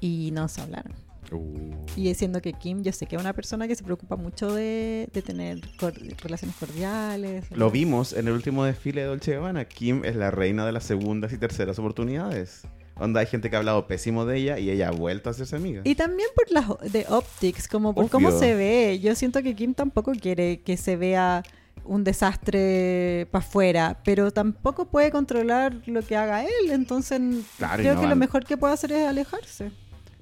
y 0.00 0.30
no 0.32 0.46
se 0.48 0.60
hablaron. 0.62 0.92
Uh. 1.38 1.84
Y 1.96 2.04
diciendo 2.08 2.40
que 2.40 2.52
Kim, 2.52 2.82
yo 2.82 2.92
sé 2.92 3.06
que 3.06 3.16
es 3.16 3.22
una 3.22 3.32
persona 3.32 3.68
que 3.68 3.74
se 3.76 3.84
preocupa 3.84 4.16
mucho 4.16 4.52
de, 4.54 5.08
de 5.12 5.22
tener 5.22 5.60
cor- 5.78 5.94
relaciones 6.22 6.56
cordiales. 6.56 7.44
Lo 7.50 7.70
vimos 7.70 8.12
en 8.12 8.26
el 8.28 8.34
último 8.34 8.64
desfile 8.64 9.02
de 9.02 9.06
Dolce 9.08 9.32
Gabbana. 9.34 9.64
Kim 9.66 10.04
es 10.04 10.16
la 10.16 10.30
reina 10.30 10.66
de 10.66 10.72
las 10.72 10.84
segundas 10.84 11.32
y 11.32 11.38
terceras 11.38 11.78
oportunidades. 11.78 12.62
Onda, 12.96 13.20
hay 13.20 13.26
gente 13.26 13.50
que 13.50 13.56
ha 13.56 13.58
hablado 13.58 13.86
pésimo 13.88 14.24
de 14.24 14.38
ella 14.38 14.58
y 14.58 14.70
ella 14.70 14.88
ha 14.88 14.92
vuelto 14.92 15.28
a 15.28 15.32
hacerse 15.32 15.56
amiga. 15.56 15.80
Y 15.84 15.94
también 15.96 16.28
por 16.36 16.50
las 16.52 16.92
de 16.92 17.04
optics, 17.08 17.66
como 17.68 17.92
por 17.94 18.08
cómo 18.08 18.30
se 18.30 18.54
ve. 18.54 19.00
Yo 19.00 19.14
siento 19.16 19.42
que 19.42 19.54
Kim 19.56 19.74
tampoco 19.74 20.12
quiere 20.12 20.60
que 20.62 20.76
se 20.76 20.96
vea 20.96 21.42
un 21.84 22.04
desastre 22.04 23.26
para 23.30 23.44
afuera, 23.44 24.00
pero 24.04 24.30
tampoco 24.30 24.86
puede 24.86 25.10
controlar 25.10 25.82
lo 25.86 26.02
que 26.02 26.16
haga 26.16 26.44
él. 26.44 26.70
Entonces, 26.70 27.20
Claro, 27.58 27.82
creo 27.82 27.94
no 27.96 28.00
que 28.02 28.06
lo 28.06 28.16
mejor 28.16 28.44
que 28.44 28.56
puede 28.56 28.74
hacer 28.74 28.92
es 28.92 29.06
alejarse. 29.06 29.70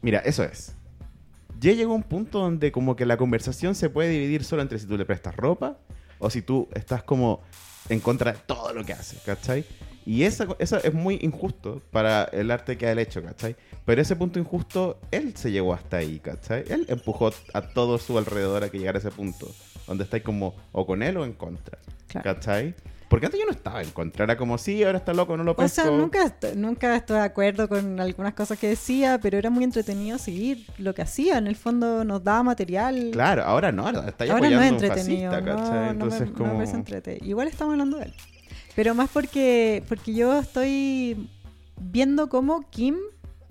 Mira, 0.01 0.19
eso 0.21 0.43
es. 0.43 0.75
Ya 1.63 1.73
llegó 1.73 1.95
un 1.95 2.03
punto 2.03 2.41
donde 2.41 2.73
como 2.73 2.97
que 2.97 3.07
la 3.07 3.17
conversación 3.17 3.75
se 3.75 3.89
puede 3.89 4.11
dividir 4.11 4.43
solo 4.45 4.63
entre 4.63 4.79
si 4.81 4.87
tú 4.87 4.99
le 4.99 5.05
prestas 5.05 5.37
ropa 5.37 5.79
o 6.19 6.29
si 6.29 6.43
tú 6.43 6.69
estás 6.75 7.03
como 7.05 7.41
en 7.89 8.01
contra 8.01 8.33
de 8.33 8.39
todo 8.47 8.73
lo 8.75 8.85
que 8.85 8.93
hace, 8.93 9.17
¿cachai? 9.25 9.65
Y 10.05 10.25
esa, 10.25 10.49
eso 10.59 10.79
es 10.83 10.93
muy 10.93 11.19
injusto 11.23 11.81
para 11.93 12.25
el 12.25 12.51
arte 12.51 12.77
que 12.77 12.87
ha 12.89 13.01
hecho, 13.01 13.23
¿cachai? 13.23 13.55
Pero 13.85 14.03
ese 14.03 14.17
punto 14.17 14.41
injusto, 14.41 14.99
él 15.13 15.37
se 15.37 15.53
llegó 15.53 15.73
hasta 15.73 15.99
ahí, 15.99 16.19
¿cachai? 16.19 16.65
Él 16.69 16.85
empujó 16.89 17.31
a 17.55 17.63
todo 17.63 17.99
su 17.99 18.19
alrededor 18.19 18.65
a 18.65 18.69
que 18.69 18.79
llegara 18.79 18.99
a 18.99 19.01
ese 19.01 19.13
punto, 19.13 19.49
donde 19.87 20.03
estáis 20.03 20.25
como 20.25 20.57
o 20.73 20.85
con 20.85 21.03
él 21.05 21.17
o 21.17 21.25
en 21.25 21.33
contra, 21.33 21.79
Claro. 22.09 22.25
¿cachai? 22.35 22.75
Porque 23.13 23.27
antes 23.27 23.39
yo 23.39 23.45
no 23.47 23.53
estaba 23.53 23.83
en 23.83 23.91
contra, 23.91 24.25
era 24.25 24.37
como, 24.39 24.57
sí, 24.57 24.83
ahora 24.83 24.97
está 24.97 25.13
loco, 25.13 25.37
no 25.37 25.45
lo 25.45 25.53
O 25.53 25.57
pesco. 25.57 25.83
sea, 25.83 25.91
nunca, 25.91 26.35
nunca 26.57 26.97
estoy 26.97 27.19
de 27.19 27.23
acuerdo 27.25 27.69
con 27.69 28.01
algunas 28.01 28.33
cosas 28.33 28.59
que 28.59 28.69
decía, 28.69 29.19
pero 29.23 29.37
era 29.37 29.51
muy 29.51 29.65
entretenido 29.65 30.17
seguir 30.17 30.65
lo 30.79 30.95
que 30.95 31.03
hacía. 31.03 31.37
En 31.37 31.47
el 31.47 31.55
fondo 31.57 32.05
nos 32.05 32.25
daba 32.25 32.43
material. 32.43 33.11
Claro, 33.13 33.43
ahora 33.45 33.71
no, 33.71 33.87
ahora 33.87 34.09
está 34.09 34.25
Ahora 34.25 34.37
apoyando 34.37 34.57
no 34.57 34.63
es 34.63 34.73
entretenido. 34.83 35.31
fascista, 35.31 35.55
no, 35.55 35.63
no 35.63 35.81
me- 35.85 35.91
Entonces 35.91 36.21
no 36.21 36.27
me 36.27 36.33
como... 36.39 36.55
parece 36.55 36.75
entrete. 36.75 37.19
Igual 37.23 37.49
estamos 37.49 37.73
hablando 37.73 37.99
de 37.99 38.05
él. 38.07 38.15
Pero 38.75 38.95
más 38.95 39.11
porque, 39.13 39.85
porque 39.89 40.15
yo 40.15 40.39
estoy 40.41 41.29
viendo 41.79 42.31
cómo 42.31 42.65
Kim 42.71 42.97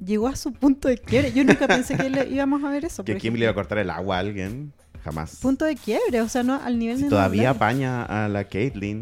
llegó 0.03 0.27
a 0.27 0.35
su 0.35 0.53
punto 0.53 0.87
de 0.87 0.97
quiebre. 0.97 1.31
Yo 1.33 1.43
nunca 1.43 1.67
pensé 1.67 1.95
que 1.97 2.09
le 2.09 2.27
íbamos 2.29 2.63
a 2.63 2.71
ver 2.71 2.85
eso. 2.85 3.03
Que 3.03 3.17
Kim 3.17 3.35
le 3.35 3.41
iba 3.41 3.51
a 3.51 3.53
cortar 3.53 3.77
el 3.77 3.91
agua 3.91 4.15
a 4.15 4.19
alguien. 4.21 4.73
Jamás. 5.03 5.37
Punto 5.37 5.65
de 5.65 5.75
quiebre, 5.75 6.21
o 6.21 6.29
sea, 6.29 6.41
no 6.43 6.59
al 6.63 6.79
nivel 6.79 6.97
Si 6.97 7.03
de. 7.03 7.09
no 7.09 7.15
todavía 7.15 7.51
apaña 7.51 8.03
a 8.03 8.27
la 8.27 8.43
Caitlyn. 8.45 9.01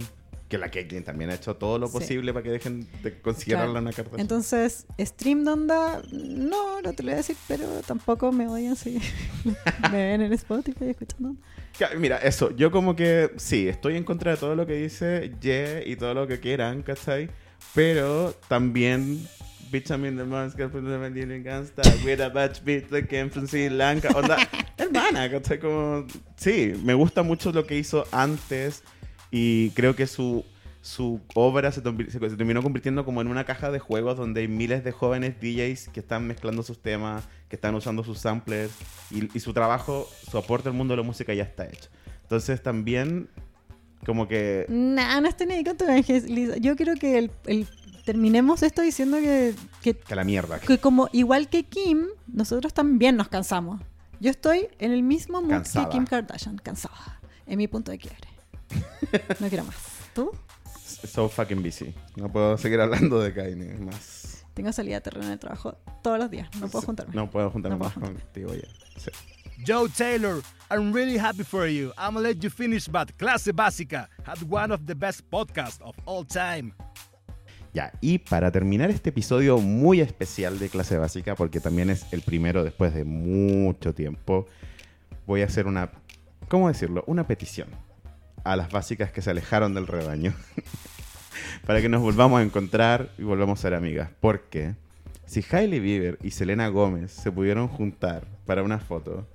Que 0.49 0.57
la 0.57 0.69
Caitlyn 0.71 1.03
también 1.03 1.29
ha 1.29 1.35
hecho 1.35 1.55
todo 1.55 1.77
lo 1.79 1.87
Sí. 1.87 1.93
posible 1.93 2.33
para 2.33 2.43
que 2.43 2.49
dejen 2.49 2.87
de 3.03 3.21
considerarla 3.21 3.69
Claro. 3.73 3.85
una 3.85 3.93
carta. 3.93 4.17
Entonces, 4.19 4.87
Stream 4.99 5.43
Donda, 5.45 6.01
no, 6.11 6.81
no 6.81 6.93
te 6.93 7.03
lo 7.03 7.07
voy 7.07 7.13
a 7.13 7.17
decir, 7.17 7.35
pero 7.47 7.67
tampoco 7.85 8.31
me 8.31 8.47
odian 8.47 8.75
si 8.75 8.97
me 9.91 10.05
ven 10.09 10.21
en 10.21 10.33
Spotify 10.33 10.85
escuchando. 10.89 11.35
Mira, 11.97 12.17
eso. 12.17 12.49
Yo 12.55 12.71
como 12.71 12.95
que 12.95 13.31
sí, 13.37 13.67
estoy 13.69 13.95
en 13.95 14.03
contra 14.03 14.31
de 14.31 14.37
todo 14.37 14.55
lo 14.55 14.65
que 14.65 14.73
dice 14.73 15.31
Ye 15.39 15.83
y 15.85 15.95
todo 15.95 16.13
lo 16.15 16.27
que 16.27 16.39
quieran, 16.39 16.81
¿cachai? 16.81 17.29
Pero 17.73 18.33
también... 18.47 19.25
Bitch, 19.71 19.91
I'm 19.91 20.03
in 20.03 20.17
the 20.17 20.23
mask, 20.23 20.57
the 20.57 20.67
Mandingan 20.67 21.43
gangsta, 21.43 21.83
with 22.03 22.19
a 22.21 22.29
batch 22.29 22.63
beat 22.63 22.89
that 22.89 23.03
came 23.07 23.29
from 23.29 23.45
Sri 23.47 23.69
Lanka. 23.69 24.09
Onda, 24.17 24.35
hermana, 24.79 25.29
¿cachai? 25.29 25.59
Como, 25.59 26.07
sí, 26.37 26.73
me 26.83 26.95
gusta 26.95 27.21
mucho 27.21 27.51
lo 27.51 27.67
que 27.67 27.77
hizo 27.77 28.03
antes 28.11 28.81
y 29.31 29.69
creo 29.71 29.95
que 29.95 30.07
su, 30.07 30.43
su 30.81 31.19
obra 31.35 31.71
se, 31.71 31.81
se- 31.81 32.11
se 32.11 32.35
terminó 32.37 32.61
convirtiendo 32.63 33.05
como 33.05 33.21
en 33.21 33.27
una 33.27 33.43
caja 33.45 33.69
de 33.71 33.79
juegos 33.79 34.17
donde 34.17 34.41
hay 34.41 34.47
miles 34.47 34.83
de 34.83 34.91
jóvenes 34.91 35.35
DJs 35.41 35.89
que 35.89 35.99
están 35.99 36.25
mezclando 36.27 36.63
sus 36.63 36.79
temas, 36.81 37.23
que 37.49 37.55
están 37.55 37.75
usando 37.75 38.03
sus 38.03 38.19
samplers 38.19 38.71
y, 39.11 39.35
y 39.35 39.39
su 39.39 39.53
trabajo, 39.53 40.07
su 40.29 40.37
aporte 40.37 40.69
al 40.69 40.75
mundo 40.75 40.93
de 40.93 40.97
la 40.97 41.03
música 41.03 41.33
ya 41.33 41.43
está 41.43 41.65
hecho. 41.65 41.89
Entonces 42.23 42.61
también 42.63 43.27
como 44.05 44.27
que... 44.27 44.65
Nah, 44.69 45.19
no 45.19 45.27
estoy 45.27 45.47
ni 45.47 45.63
con 45.63 45.75
tu 45.77 45.83
evangelización. 45.83 46.61
Yo 46.61 46.75
creo 46.75 46.95
que 46.95 47.17
el, 47.17 47.31
el- 47.45 47.67
terminemos 48.05 48.63
esto 48.63 48.81
diciendo 48.81 49.17
que, 49.17 49.53
que, 49.83 49.93
Que 49.95 50.15
la 50.15 50.23
mierda. 50.23 50.59
que 50.59 50.77
como 50.79 51.09
igual 51.11 51.49
que 51.49 51.63
Kim, 51.63 52.07
nosotros 52.27 52.73
también 52.73 53.15
nos 53.17 53.27
cansamos. 53.27 53.81
Yo 54.21 54.31
estoy 54.31 54.67
en 54.79 54.91
el 54.91 55.03
mismo 55.03 55.41
mood 55.41 55.49
Cansada. 55.51 55.85
que 55.89 55.91
Kim 55.91 56.05
Kardashian, 56.05 56.57
cansada, 56.57 57.19
en 57.45 57.57
mi 57.57 57.67
punto 57.67 57.91
de 57.91 57.97
quiebre. 57.99 58.27
No 59.39 59.49
quiero 59.49 59.63
más. 59.65 59.75
¿Tú? 60.13 60.31
So 61.07 61.29
fucking 61.29 61.63
busy. 61.63 61.93
No 62.15 62.31
puedo 62.31 62.57
seguir 62.57 62.81
hablando 62.81 63.19
de 63.21 63.33
Kanye 63.33 63.77
más. 63.79 64.45
Tengo 64.53 64.71
salida 64.73 64.95
de 64.95 65.01
terreno 65.01 65.25
en 65.27 65.31
el 65.33 65.39
trabajo 65.39 65.77
todos 66.03 66.19
los 66.19 66.29
días. 66.29 66.49
No 66.59 66.67
puedo 66.67 66.85
juntarme. 66.85 67.15
No 67.15 67.29
puedo 67.29 67.49
juntarme 67.49 67.77
No 67.77 67.83
más 67.85 67.93
puedo 67.93 68.13
contigo 68.13 68.53
ya. 68.53 68.67
Sí. 68.97 69.11
Joe 69.65 69.89
Taylor, 69.89 70.41
I'm 70.69 70.93
really 70.93 71.17
happy 71.17 71.43
for 71.43 71.67
you. 71.67 71.91
I'm 71.97 72.13
gonna 72.13 72.27
let 72.29 72.37
you 72.41 72.49
finish, 72.49 72.87
but 72.87 73.11
Clase 73.17 73.51
Básica 73.53 74.09
had 74.25 74.37
one 74.49 74.73
of 74.73 74.85
the 74.85 74.95
best 74.95 75.29
podcasts 75.29 75.81
of 75.81 75.95
all 76.05 76.25
time. 76.25 76.73
Ya, 77.73 77.91
y 78.01 78.17
para 78.17 78.51
terminar 78.51 78.89
este 78.89 79.09
episodio 79.09 79.59
muy 79.59 80.01
especial 80.01 80.57
de 80.57 80.69
clase 80.69 80.97
básica, 80.97 81.35
porque 81.35 81.59
también 81.59 81.89
es 81.89 82.05
el 82.11 82.21
primero 82.21 82.63
después 82.63 82.93
de 82.93 83.03
mucho 83.03 83.93
tiempo, 83.93 84.47
voy 85.27 85.43
a 85.43 85.45
hacer 85.45 85.67
una, 85.67 85.91
¿cómo 86.47 86.67
decirlo? 86.67 87.03
Una 87.05 87.27
petición 87.27 87.69
a 88.43 88.55
las 88.55 88.71
básicas 88.71 89.11
que 89.11 89.21
se 89.21 89.29
alejaron 89.29 89.73
del 89.73 89.87
rebaño. 89.87 90.33
para 91.65 91.81
que 91.81 91.89
nos 91.89 92.01
volvamos 92.01 92.39
a 92.39 92.43
encontrar 92.43 93.09
y 93.17 93.23
volvamos 93.23 93.59
a 93.59 93.61
ser 93.61 93.73
amigas. 93.73 94.09
Porque 94.19 94.75
si 95.25 95.43
Hailey 95.49 95.79
Bieber 95.79 96.17
y 96.23 96.31
Selena 96.31 96.67
Gómez 96.69 97.11
se 97.11 97.31
pudieron 97.31 97.67
juntar 97.67 98.25
para 98.45 98.63
una 98.63 98.79
foto, 98.79 99.27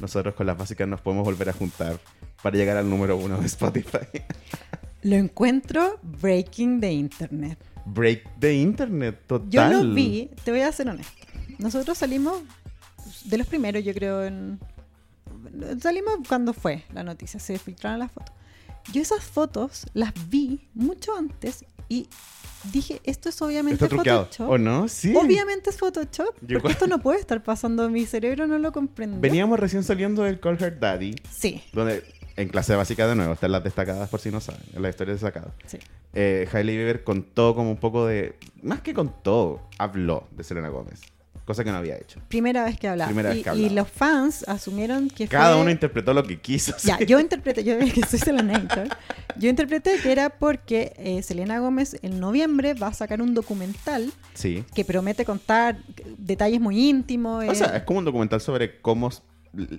nosotros 0.00 0.34
con 0.34 0.46
las 0.46 0.56
básicas 0.56 0.88
nos 0.88 1.00
podemos 1.00 1.24
volver 1.24 1.50
a 1.50 1.52
juntar 1.52 1.98
para 2.42 2.56
llegar 2.56 2.76
al 2.76 2.88
número 2.88 3.16
uno 3.16 3.38
de 3.38 3.46
Spotify. 3.46 4.06
Lo 5.02 5.16
encuentro 5.16 5.98
breaking 6.02 6.80
the 6.80 6.90
internet. 6.90 7.58
Break 7.84 8.40
the 8.40 8.54
internet, 8.54 9.20
total. 9.26 9.50
Yo 9.50 9.68
lo 9.68 9.92
vi, 9.92 10.30
te 10.42 10.50
voy 10.50 10.62
a 10.62 10.72
ser 10.72 10.88
honesto. 10.88 11.26
Nosotros 11.58 11.98
salimos 11.98 12.40
de 13.26 13.36
los 13.36 13.46
primeros, 13.46 13.84
yo 13.84 13.92
creo, 13.92 14.24
en... 14.24 14.58
Salimos 15.78 16.20
cuando 16.26 16.54
fue 16.54 16.84
la 16.94 17.02
noticia, 17.02 17.38
se 17.38 17.58
filtraron 17.58 17.98
las 17.98 18.10
fotos. 18.10 18.34
Yo 18.92 19.02
esas 19.02 19.24
fotos 19.24 19.86
las 19.94 20.12
vi 20.28 20.68
mucho 20.74 21.16
antes 21.16 21.64
y 21.88 22.08
dije, 22.72 23.00
esto 23.04 23.28
es 23.28 23.40
obviamente 23.42 23.84
Está. 23.84 23.96
Photoshop. 23.96 24.48
¿O 24.50 24.58
no? 24.58 24.88
Sí. 24.88 25.14
Obviamente 25.16 25.70
es 25.70 25.76
Photoshop, 25.78 26.34
Yo 26.42 26.60
porque 26.60 26.72
esto 26.72 26.86
no 26.86 27.00
puede 27.00 27.20
estar 27.20 27.42
pasando, 27.42 27.88
mi 27.90 28.06
cerebro 28.06 28.46
no 28.46 28.58
lo 28.58 28.72
comprende. 28.72 29.18
Veníamos 29.20 29.58
recién 29.58 29.82
saliendo 29.84 30.22
del 30.22 30.40
Call 30.40 30.62
Her 30.62 30.78
Daddy, 30.78 31.14
Sí, 31.30 31.62
donde 31.72 32.04
en 32.36 32.48
clase 32.48 32.74
básica 32.74 33.06
de 33.06 33.14
nuevo, 33.14 33.34
están 33.34 33.52
las 33.52 33.62
destacadas 33.62 34.08
por 34.08 34.20
si 34.20 34.30
no 34.30 34.40
saben, 34.40 34.62
en 34.74 34.82
la 34.82 34.88
historia 34.90 35.12
destacada. 35.14 35.54
sí. 35.66 35.78
Eh, 36.16 36.48
Hailey 36.52 36.76
Bieber 36.76 37.02
contó 37.02 37.56
como 37.56 37.72
un 37.72 37.76
poco 37.76 38.06
de, 38.06 38.36
más 38.62 38.82
que 38.82 38.94
contó, 38.94 39.60
habló 39.78 40.28
de 40.30 40.44
Selena 40.44 40.68
Gómez, 40.68 41.00
cosa 41.44 41.62
que 41.64 41.70
no 41.70 41.76
había 41.78 41.96
hecho. 41.96 42.20
Primera 42.28 42.64
vez 42.64 42.78
que 42.78 42.88
hablaba. 42.88 43.08
Primera 43.08 43.30
vez 43.30 43.38
y, 43.38 43.42
que 43.42 43.48
y 43.50 43.52
hablaba. 43.52 43.74
los 43.74 43.88
fans 43.88 44.44
asumieron 44.48 45.08
que 45.10 45.28
Cada 45.28 45.52
fue... 45.54 45.62
uno 45.62 45.70
interpretó 45.70 46.14
lo 46.14 46.22
que 46.24 46.40
quiso. 46.40 46.74
Ya, 46.84 46.98
yo 47.00 47.20
interpreté, 47.20 47.64
yo 47.64 47.78
que 47.78 48.02
soy 48.06 48.18
Selenator, 48.18 48.88
yo 49.36 49.48
interpreté 49.50 49.98
que 50.02 50.12
era 50.12 50.30
porque 50.30 50.92
eh, 50.96 51.22
Selena 51.22 51.58
Gómez 51.58 51.96
en 52.02 52.20
noviembre 52.20 52.74
va 52.74 52.88
a 52.88 52.94
sacar 52.94 53.20
un 53.22 53.34
documental 53.34 54.12
Sí. 54.34 54.64
que 54.74 54.84
promete 54.84 55.24
contar 55.24 55.78
detalles 56.18 56.60
muy 56.60 56.88
íntimos. 56.88 57.44
O 57.44 57.52
eh, 57.52 57.54
sea, 57.54 57.76
es 57.76 57.82
como 57.84 57.98
un 58.00 58.04
documental 58.04 58.40
sobre 58.40 58.80
cómo 58.80 59.10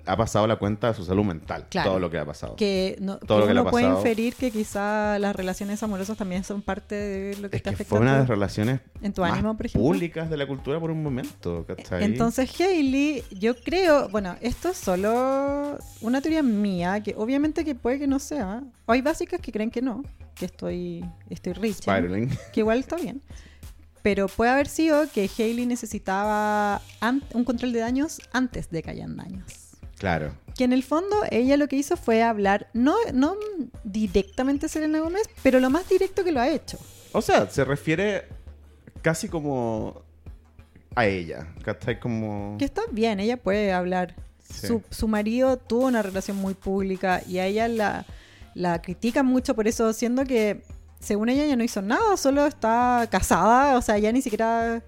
ha 0.05 0.17
pasado 0.17 0.47
la 0.47 0.57
cuenta 0.57 0.89
de 0.89 0.93
su 0.93 1.03
salud 1.03 1.23
mental. 1.23 1.67
Claro. 1.69 1.91
Todo 1.91 1.99
lo 1.99 2.09
que 2.09 2.17
ha 2.17 2.25
pasado. 2.25 2.55
que, 2.55 2.97
no, 2.99 3.17
todo 3.17 3.39
lo 3.39 3.47
que 3.47 3.53
le 3.53 3.61
uno 3.61 3.69
ha 3.69 3.71
puede 3.71 3.87
inferir 3.87 4.35
que 4.35 4.51
quizá 4.51 5.19
las 5.19 5.35
relaciones 5.35 5.81
amorosas 5.83 6.17
también 6.17 6.43
son 6.43 6.61
parte 6.61 6.95
de 6.95 7.37
lo 7.37 7.49
que 7.49 7.57
Es 7.57 7.61
está 7.61 7.73
que 7.73 7.83
fue 7.83 7.99
una 7.99 8.13
de 8.13 8.19
las 8.19 8.29
relaciones 8.29 8.81
en 9.01 9.13
tu 9.13 9.21
más 9.21 9.33
ánimo, 9.33 9.55
por 9.55 9.65
ejemplo. 9.65 9.87
públicas 9.87 10.29
de 10.29 10.37
la 10.37 10.47
cultura 10.47 10.79
por 10.79 10.91
un 10.91 11.03
momento. 11.03 11.65
¿cachai? 11.67 12.03
Entonces 12.03 12.49
Hailey, 12.59 13.23
yo 13.31 13.55
creo, 13.55 14.09
bueno, 14.09 14.35
esto 14.41 14.69
es 14.69 14.77
solo 14.77 15.77
una 16.01 16.21
teoría 16.21 16.43
mía, 16.43 17.01
que 17.01 17.15
obviamente 17.17 17.63
que 17.63 17.75
puede 17.75 17.99
que 17.99 18.07
no 18.07 18.19
sea. 18.19 18.63
Hay 18.87 19.01
básicas 19.01 19.39
que 19.41 19.51
creen 19.51 19.71
que 19.71 19.81
no, 19.81 20.03
que 20.35 20.45
estoy, 20.45 21.05
estoy 21.29 21.53
rich. 21.53 21.85
Que 22.51 22.59
igual 22.59 22.79
está 22.79 22.95
bien. 22.95 23.21
Pero 24.05 24.27
puede 24.27 24.51
haber 24.51 24.67
sido 24.67 25.09
que 25.11 25.27
Hailey 25.35 25.65
necesitaba 25.65 26.79
un 27.33 27.43
control 27.43 27.73
de 27.73 27.79
daños 27.79 28.21
antes 28.33 28.69
de 28.69 28.83
que 28.83 28.91
hayan 28.91 29.17
daños. 29.17 29.64
Claro. 29.97 30.33
Que 30.55 30.63
en 30.63 30.73
el 30.73 30.83
fondo 30.83 31.15
ella 31.31 31.57
lo 31.57 31.67
que 31.67 31.75
hizo 31.75 31.97
fue 31.97 32.23
hablar, 32.23 32.69
no, 32.73 32.95
no 33.13 33.35
directamente 33.83 34.65
a 34.65 34.69
Selena 34.69 34.99
Gómez, 34.99 35.23
pero 35.43 35.59
lo 35.59 35.69
más 35.69 35.87
directo 35.89 36.23
que 36.23 36.31
lo 36.31 36.39
ha 36.39 36.49
hecho. 36.49 36.77
O 37.11 37.21
sea, 37.21 37.49
se 37.49 37.63
refiere 37.65 38.25
casi 39.01 39.27
como 39.27 40.01
a 40.95 41.05
ella. 41.05 41.47
¿Cachai? 41.63 41.99
Como... 41.99 42.55
Que 42.57 42.65
está 42.65 42.81
bien, 42.91 43.19
ella 43.19 43.37
puede 43.37 43.73
hablar. 43.73 44.15
Sí. 44.49 44.67
Su, 44.67 44.83
su 44.89 45.07
marido 45.07 45.57
tuvo 45.57 45.87
una 45.87 46.01
relación 46.01 46.37
muy 46.37 46.53
pública 46.53 47.21
y 47.27 47.39
a 47.39 47.45
ella 47.45 47.67
la, 47.67 48.05
la 48.53 48.81
critican 48.81 49.25
mucho 49.25 49.55
por 49.55 49.67
eso, 49.67 49.91
siendo 49.93 50.23
que 50.23 50.63
según 50.99 51.29
ella 51.29 51.45
ya 51.45 51.55
no 51.55 51.63
hizo 51.63 51.81
nada, 51.81 52.17
solo 52.17 52.45
está 52.45 53.07
casada, 53.11 53.77
o 53.77 53.81
sea, 53.81 53.97
ya 53.97 54.11
ni 54.11 54.21
siquiera 54.21 54.81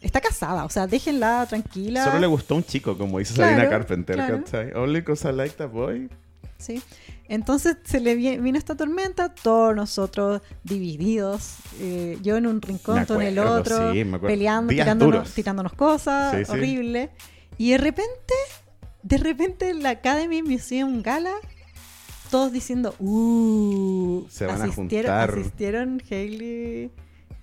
está 0.00 0.20
casada, 0.20 0.64
o 0.64 0.68
sea, 0.70 0.86
déjenla 0.86 1.46
tranquila. 1.48 2.04
Solo 2.04 2.18
le 2.18 2.26
gustó 2.26 2.56
un 2.56 2.64
chico, 2.64 2.96
como 2.96 3.18
dice 3.18 3.34
Claro, 3.34 3.50
Sabrina 3.52 3.70
Carpenter, 3.70 4.16
claro. 4.16 4.38
¿cachai? 4.44 4.72
Only 4.74 5.02
cause 5.02 5.28
I 5.28 5.32
like 5.32 5.54
that 5.56 5.68
boy. 5.70 6.08
Sí. 6.58 6.82
Entonces 7.28 7.76
se 7.84 8.00
le 8.00 8.16
vi- 8.16 8.38
vino 8.38 8.58
esta 8.58 8.76
tormenta, 8.76 9.32
todos 9.34 9.74
nosotros 9.74 10.42
divididos, 10.64 11.56
eh, 11.80 12.18
yo 12.22 12.36
en 12.36 12.46
un 12.46 12.60
rincón, 12.60 12.96
Me 12.96 13.06
tú 13.06 13.14
en 13.20 13.22
el 13.28 13.38
otro, 13.38 13.92
sí, 13.92 14.04
me 14.04 14.18
peleando, 14.18 14.70
tirándonos, 14.70 15.32
tirándonos 15.32 15.72
cosas, 15.74 16.36
Sí, 16.36 16.44
sí. 16.44 16.50
horrible. 16.50 17.10
Y 17.56 17.70
de 17.70 17.78
repente, 17.78 18.34
de 19.02 19.16
repente 19.18 19.70
en 19.70 19.82
la 19.82 19.90
Academy 19.90 20.42
Museum 20.42 21.02
Gala, 21.02 21.32
todos 22.30 22.52
diciendo, 22.52 22.94
uh, 22.98 24.24
Se 24.28 24.46
van 24.46 24.60
a 24.60 24.64
asistieron, 24.64 25.10
juntar. 25.12 25.30
asistieron 25.30 26.02
Hailey 26.10 26.90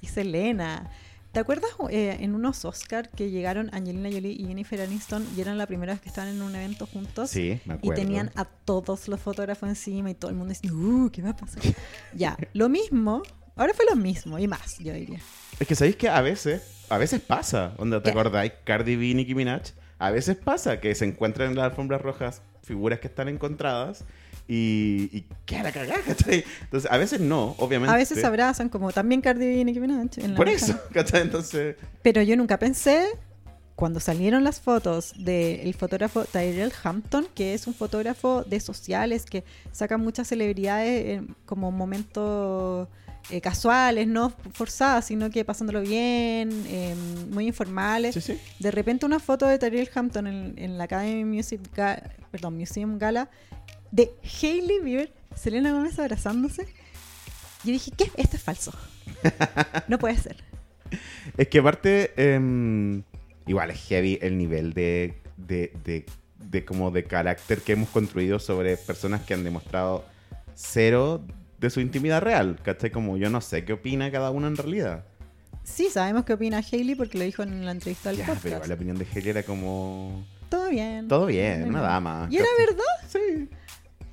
y 0.02 0.08
Selena. 0.08 0.90
¿Te 1.32 1.40
acuerdas 1.42 1.70
eh, 1.92 2.18
en 2.22 2.34
unos 2.34 2.66
Oscar 2.66 3.10
que 3.10 3.30
llegaron 3.30 3.70
Angelina 3.74 4.10
Jolie 4.12 4.32
y 4.32 4.48
Jennifer 4.48 4.82
Aniston 4.82 5.26
y 5.36 5.42
eran 5.42 5.58
la 5.58 5.68
primera 5.68 5.94
vez 5.94 6.02
que 6.02 6.10
estaban 6.10 6.32
en 6.32 6.42
un 6.42 6.56
evento 6.56 6.88
juntos? 6.88 7.30
Sí, 7.30 7.60
me 7.66 7.76
Y 7.76 7.78
acuerdo. 7.78 8.02
tenían 8.02 8.32
a 8.36 8.46
todos 8.46 9.08
los 9.08 9.20
fotógrafos 9.20 9.70
encima 9.70 10.10
y 10.10 10.16
todo 10.16 10.32
el 10.32 10.38
mundo 10.38 10.54
decía, 10.54 10.74
uh, 10.74 11.10
¿qué 11.12 11.22
va 11.22 11.30
a 11.32 11.36
pasar? 11.36 11.62
ya, 12.14 12.38
lo 12.54 12.70
mismo, 12.70 13.22
ahora 13.56 13.74
fue 13.76 13.86
lo 13.88 13.96
mismo 13.96 14.40
y 14.40 14.48
más, 14.48 14.80
yo 14.80 14.94
diría. 14.94 15.20
Es 15.60 15.68
que 15.68 15.76
sabéis 15.76 15.96
que 15.98 16.10
a 16.10 16.22
veces, 16.22 16.86
a 16.90 16.98
veces 16.98 17.22
pasa, 17.22 17.74
donde 17.78 17.98
te 17.98 18.06
¿Qué? 18.06 18.10
acordáis, 18.12 18.54
Cardi 18.64 18.96
B 18.96 19.06
y 19.08 19.14
Nicki 19.14 19.36
Minaj, 19.36 19.74
a 20.00 20.10
veces 20.12 20.38
pasa 20.38 20.80
que 20.80 20.96
se 20.96 21.06
encuentran 21.06 21.50
en 21.52 21.56
las 21.58 21.66
alfombras 21.66 22.02
rojas 22.02 22.42
figuras 22.64 23.00
que 23.00 23.08
están 23.08 23.28
encontradas 23.30 24.06
y, 24.48 25.10
y 25.12 25.26
queda 25.46 25.64
la 25.64 25.72
cagada, 25.72 26.02
¿cachai? 26.06 26.44
Entonces, 26.62 26.90
a 26.92 26.98
veces 26.98 27.20
no, 27.20 27.56
obviamente. 27.60 27.94
A 27.94 27.98
veces 27.98 28.20
se 28.20 28.26
abrazan, 28.26 28.70
como 28.70 28.92
también 28.92 29.22
Cardi 29.22 29.46
B 29.46 29.58
y 29.58 29.66
Nicki 29.66 29.80
Minaj. 29.80 30.08
en 30.18 30.32
la 30.32 30.38
Por 30.38 30.48
eso, 30.50 30.80
¿cachai? 30.94 31.22
Entonces, 31.22 31.76
Pero 32.02 32.22
yo 32.22 32.36
nunca 32.38 32.58
pensé, 32.58 33.08
cuando 33.76 34.00
salieron 34.00 34.44
las 34.44 34.60
fotos 34.62 35.14
del 35.18 35.74
fotógrafo 35.74 36.26
Tyrell 36.26 36.72
Hampton, 36.84 37.28
que 37.36 37.54
es 37.54 37.68
un 37.68 37.74
fotógrafo 37.74 38.44
de 38.44 38.60
sociales 38.60 39.26
que 39.26 39.44
saca 39.72 39.98
muchas 39.98 40.28
celebridades 40.30 41.06
en 41.18 41.36
como 41.46 41.72
momentos 41.72 42.88
eh, 43.30 43.42
casuales, 43.42 44.08
no 44.08 44.30
forzadas, 44.54 45.06
sino 45.06 45.30
que 45.30 45.44
pasándolo 45.44 45.82
bien, 45.82 46.50
eh, 46.70 46.96
muy 47.30 47.48
informales. 47.48 48.16
sí, 48.16 48.22
sí. 48.22 48.40
De 48.60 48.72
repente 48.72 49.06
una 49.06 49.20
foto 49.20 49.46
de 49.46 49.60
Tyrell 49.60 49.90
Hampton 49.94 50.26
en, 50.28 50.54
en 50.58 50.78
la 50.78 50.86
Academy 50.86 51.26
Music 51.26 51.60
Ga- 51.76 52.02
perdón, 52.32 52.58
Museum 52.58 52.98
Gala 52.98 53.30
de 53.92 54.12
Hailey 54.42 54.80
Bieber, 54.84 55.12
Selena 55.36 55.72
Gómez 55.72 55.98
abrazándose. 56.00 56.64
Yo 57.64 57.72
dije, 57.72 57.92
¿qué? 57.98 58.12
Esto 58.18 58.36
es 58.36 58.44
falso. 58.44 58.72
No 59.88 59.98
puede 59.98 60.18
ser. 60.18 60.38
Es 61.38 61.48
que 61.48 61.60
aparte, 61.60 62.14
em, 62.18 63.04
igual 63.46 63.72
es 63.72 63.80
heavy 63.88 64.20
el 64.22 64.38
nivel 64.38 64.74
de, 64.74 65.16
de, 65.38 65.74
de, 65.84 66.06
de 66.38 66.66
como 66.66 66.92
de 66.92 67.04
carácter 67.04 67.62
que 67.62 67.74
hemos 67.74 67.90
construido 67.90 68.40
sobre 68.40 68.78
personas 68.78 69.22
que 69.24 69.34
han 69.34 69.44
demostrado 69.44 70.06
cero 70.56 71.22
de 71.60 71.70
su 71.70 71.82
intimidad 71.82 72.22
real, 72.22 72.60
¿cachai? 72.64 72.92
Como 72.92 73.18
yo 73.18 73.30
no 73.30 73.42
sé 73.42 73.66
qué 73.66 73.74
opina 73.74 74.12
cada 74.12 74.30
uno 74.32 74.48
en 74.48 74.56
realidad. 74.56 75.04
Sí, 75.64 75.88
sabemos 75.92 76.24
qué 76.24 76.34
opina 76.34 76.60
Hailey 76.60 76.96
porque 76.96 77.18
lo 77.18 77.24
dijo 77.26 77.44
en 77.44 77.66
la 77.66 77.72
entrevista 77.72 78.10
del 78.10 78.20
Ya, 78.20 78.26
podcast. 78.28 78.44
pero 78.44 78.66
la 78.66 78.74
opinión 78.76 78.98
de 78.98 79.06
Haley 79.12 79.30
era 79.30 79.44
como... 79.44 80.26
Todo 80.50 80.70
bien. 80.70 81.08
Todo 81.10 81.26
bien, 81.26 81.64
una 81.68 81.82
dama. 81.82 82.28
¿Y 82.32 82.38
era 82.38 82.48
verdad? 82.58 82.84
Sí. 83.10 83.50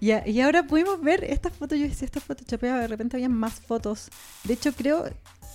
Y, 0.04 0.10
a- 0.12 0.28
y 0.28 0.40
ahora 0.42 0.66
pudimos 0.66 1.00
ver 1.00 1.24
estas 1.24 1.54
fotos. 1.54 1.78
Yo 1.78 1.86
decía, 1.88 2.04
estas 2.04 2.22
fotos 2.22 2.46
chopeadas, 2.46 2.82
de 2.82 2.88
repente 2.88 3.16
había 3.16 3.30
más 3.30 3.54
fotos. 3.60 4.10
De 4.44 4.52
hecho, 4.52 4.72
creo, 4.74 5.06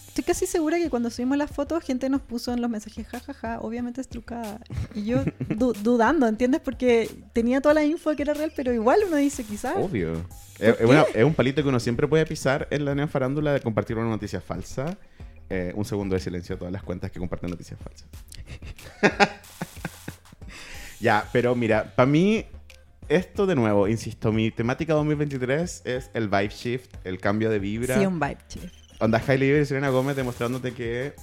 estoy 0.08 0.24
casi 0.24 0.48
segura 0.48 0.78
que 0.78 0.90
cuando 0.90 1.12
subimos 1.12 1.38
las 1.38 1.52
fotos, 1.52 1.84
gente 1.84 2.10
nos 2.10 2.22
puso 2.22 2.52
en 2.52 2.60
los 2.60 2.68
mensajes, 2.70 3.06
jajaja, 3.08 3.60
obviamente 3.62 4.02
es 4.02 4.08
trucada. 4.08 4.60
Y 4.96 5.06
yo 5.06 5.24
du- 5.56 5.74
dudando, 5.74 6.26
¿entiendes? 6.28 6.62
Porque 6.62 7.10
tenía 7.34 7.62
toda 7.62 7.76
la 7.76 7.84
info 7.84 8.16
que 8.16 8.24
era 8.24 8.34
real, 8.34 8.52
pero 8.56 8.74
igual 8.74 9.02
uno 9.08 9.18
dice, 9.18 9.44
quizás. 9.44 9.76
Obvio. 9.78 10.14
Es, 10.58 10.80
es 10.80 10.90
una- 10.90 11.04
es 11.14 11.24
un 11.24 11.36
palito 11.36 11.62
que 11.62 11.70
uno 11.70 11.80
siempre 11.80 12.08
puede 12.08 12.26
pisar 12.26 12.68
en 12.72 12.86
la 12.86 12.96
neofarándula 12.96 13.54
de 13.54 13.62
compartir 13.62 13.98
una 13.98 14.10
noticia 14.10 14.42
falsa. 14.42 14.98
Eh, 15.52 15.74
un 15.76 15.86
segundo 15.86 16.16
de 16.16 16.22
silencio 16.22 16.56
a 16.56 16.58
todas 16.58 16.72
las 16.72 16.82
cuentas 16.82 17.12
que 17.12 17.20
comparten 17.20 17.52
noticias 17.52 17.80
falsas. 17.80 18.08
ya, 21.00 21.28
pero 21.32 21.56
mira, 21.56 21.94
para 21.96 22.06
mí, 22.08 22.46
esto 23.10 23.46
de 23.46 23.56
nuevo, 23.56 23.88
insisto, 23.88 24.32
mi 24.32 24.52
temática 24.52 24.94
2023 24.94 25.82
es 25.86 26.12
el 26.14 26.30
vibe 26.30 26.50
shift, 26.50 26.96
el 27.04 27.20
cambio 27.20 27.50
de 27.50 27.60
vibra. 27.60 27.98
Sí, 27.98 28.06
un 28.06 28.20
vibe, 28.20 28.38
che. 28.48 28.60
Onda 29.00 29.22
Hailey 29.26 29.62
y 29.62 29.66
Selena 29.66 29.90
Gómez 29.90 30.16
demostrándote 30.16 30.74
que 30.74 31.14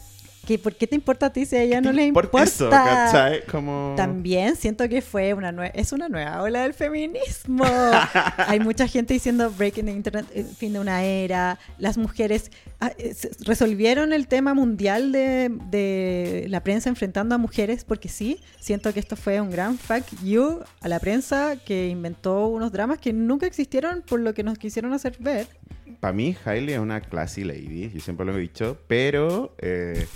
¿Qué, 0.46 0.58
¿Por 0.58 0.74
qué 0.76 0.86
te 0.86 0.94
importa 0.94 1.26
a 1.26 1.32
ti 1.32 1.44
si 1.44 1.56
a 1.56 1.62
ella 1.62 1.80
no 1.80 1.90
le 1.92 2.12
Por 2.12 2.24
importa? 2.26 2.42
eso, 2.44 2.70
¿cachai? 2.70 3.44
Como... 3.46 3.94
También 3.96 4.54
siento 4.56 4.88
que 4.88 5.02
fue 5.02 5.34
una 5.34 5.50
nue- 5.52 5.72
es 5.74 5.92
una 5.92 6.08
nueva 6.08 6.40
ola 6.42 6.62
del 6.62 6.72
feminismo. 6.72 7.64
Hay 8.46 8.60
mucha 8.60 8.86
gente 8.86 9.12
diciendo 9.14 9.50
breaking 9.50 9.86
the 9.86 9.92
internet, 9.92 10.26
el 10.34 10.44
fin 10.46 10.72
de 10.72 10.78
una 10.78 11.02
era. 11.02 11.58
Las 11.78 11.98
mujeres 11.98 12.50
ah, 12.80 12.92
eh, 12.96 13.14
resolvieron 13.44 14.12
el 14.12 14.28
tema 14.28 14.54
mundial 14.54 15.10
de, 15.12 15.50
de 15.70 16.46
la 16.48 16.60
prensa 16.62 16.88
enfrentando 16.88 17.34
a 17.34 17.38
mujeres, 17.38 17.84
porque 17.84 18.08
sí, 18.08 18.40
siento 18.60 18.92
que 18.94 19.00
esto 19.00 19.16
fue 19.16 19.40
un 19.40 19.50
gran 19.50 19.76
fuck 19.78 20.04
you 20.22 20.60
a 20.80 20.88
la 20.88 21.00
prensa 21.00 21.56
que 21.56 21.88
inventó 21.88 22.46
unos 22.46 22.70
dramas 22.72 22.98
que 22.98 23.12
nunca 23.12 23.46
existieron 23.46 24.02
por 24.02 24.20
lo 24.20 24.32
que 24.32 24.42
nos 24.44 24.58
quisieron 24.58 24.92
hacer 24.92 25.16
ver. 25.18 25.48
Para 26.00 26.12
mí, 26.12 26.36
Hailey 26.44 26.74
es 26.74 26.80
una 26.80 27.00
classy 27.00 27.42
lady, 27.42 27.90
yo 27.92 28.00
siempre 28.00 28.26
lo 28.26 28.36
he 28.36 28.40
dicho, 28.40 28.76
pero 28.86 29.54
eh, 29.58 30.06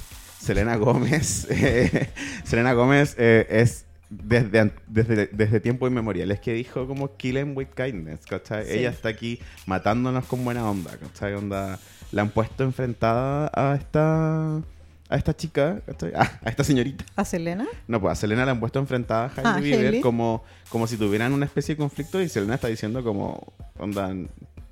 Selena 0.41 0.77
Gómez, 0.77 1.47
eh, 1.51 2.09
Selena 2.45 2.73
Gómez 2.73 3.15
eh, 3.19 3.47
es 3.51 3.85
desde, 4.09 4.73
desde, 4.89 5.27
desde 5.29 5.61
tiempos 5.61 5.89
inmemoriales 5.91 6.41
que 6.41 6.53
dijo 6.55 6.87
como 6.87 7.17
kill 7.17 7.37
'em 7.37 7.57
with 7.57 7.69
kindness, 7.77 8.27
¿cachai? 8.27 8.67
Sí. 8.67 8.79
Ella 8.79 8.91
está 8.91 9.09
aquí 9.11 9.39
matándonos 9.67 10.25
con 10.27 10.45
buena 10.45 10.69
onda, 10.69 10.97
¿cachai? 10.97 11.35
Onda, 11.35 11.79
la 12.11 12.23
han 12.23 12.31
puesto 12.31 12.65
enfrentada 12.65 13.51
a 13.55 13.77
esta, 13.77 14.57
a 14.57 15.17
esta 15.17 15.37
chica, 15.37 15.81
¿cachai? 15.87 16.13
Ah, 16.17 16.41
a 16.45 16.51
esta 16.51 16.65
señorita. 16.65 17.05
¿A 17.15 17.25
Selena? 17.25 17.67
No, 17.87 18.01
pues 18.01 18.13
a 18.13 18.17
Selena 18.17 18.45
la 18.45 18.51
han 18.53 18.61
puesto 18.61 18.81
enfrentada 18.81 19.27
a 19.27 19.29
Hailey 19.29 19.53
Ah, 19.55 19.61
Bieber 19.61 20.01
como, 20.01 20.43
como 20.71 20.87
si 20.89 20.97
tuvieran 20.97 21.33
una 21.33 21.45
especie 21.47 21.75
de 21.77 21.79
conflicto 21.79 22.21
y 22.21 22.29
Selena 22.29 22.55
está 22.57 22.67
diciendo 22.67 23.05
como, 23.05 23.53
onda, 23.79 24.13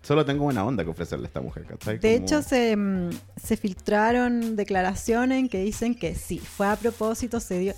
solo 0.03 0.25
tengo 0.25 0.45
buena 0.45 0.65
onda 0.65 0.85
que 0.85 0.91
ofrecerle 0.91 1.27
a 1.27 1.29
esta 1.29 1.41
mujer, 1.41 1.65
¿cachai? 1.65 1.99
De 1.99 2.15
Como- 2.15 2.27
hecho, 2.27 2.43
se, 2.43 2.77
mm, 2.77 3.11
se 3.43 3.57
filtraron 3.57 4.57
declaraciones 4.57 5.39
en 5.39 5.49
que 5.49 5.63
dicen 5.63 5.95
que 5.95 6.15
sí, 6.15 6.39
fue 6.39 6.67
a 6.67 6.77
propósito, 6.77 7.41
se 7.41 7.59
dio, 7.59 7.75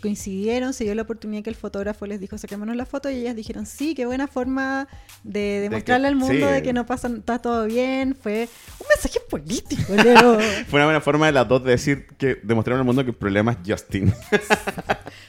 coincidieron, 0.00 0.72
se 0.72 0.84
dio 0.84 0.94
la 0.94 1.02
oportunidad 1.02 1.42
que 1.44 1.50
el 1.50 1.56
fotógrafo 1.56 2.06
les 2.06 2.20
dijo, 2.20 2.36
saquémonos 2.38 2.74
la 2.76 2.86
foto, 2.86 3.10
y 3.10 3.16
ellas 3.16 3.36
dijeron, 3.36 3.66
sí, 3.66 3.94
qué 3.94 4.06
buena 4.06 4.26
forma 4.26 4.88
de 5.22 5.60
demostrarle 5.60 6.08
al 6.08 6.16
mundo 6.16 6.46
sí. 6.46 6.52
de 6.52 6.62
que 6.62 6.72
no 6.72 6.86
pasa, 6.86 7.08
está 7.08 7.38
todo 7.38 7.66
bien. 7.66 8.16
Fue 8.20 8.48
un 8.80 8.86
mensaje 8.88 9.20
político, 9.28 9.82
Fue 10.68 10.78
una 10.78 10.84
buena 10.84 11.00
forma 11.00 11.26
de 11.26 11.32
las 11.32 11.46
dos 11.48 11.62
de 11.64 11.70
decir 11.72 12.06
que 12.18 12.38
demostraron 12.42 12.80
al 12.80 12.86
mundo 12.86 13.04
que 13.04 13.10
el 13.10 13.16
problema 13.16 13.52
es 13.52 13.58
Justin. 13.66 14.12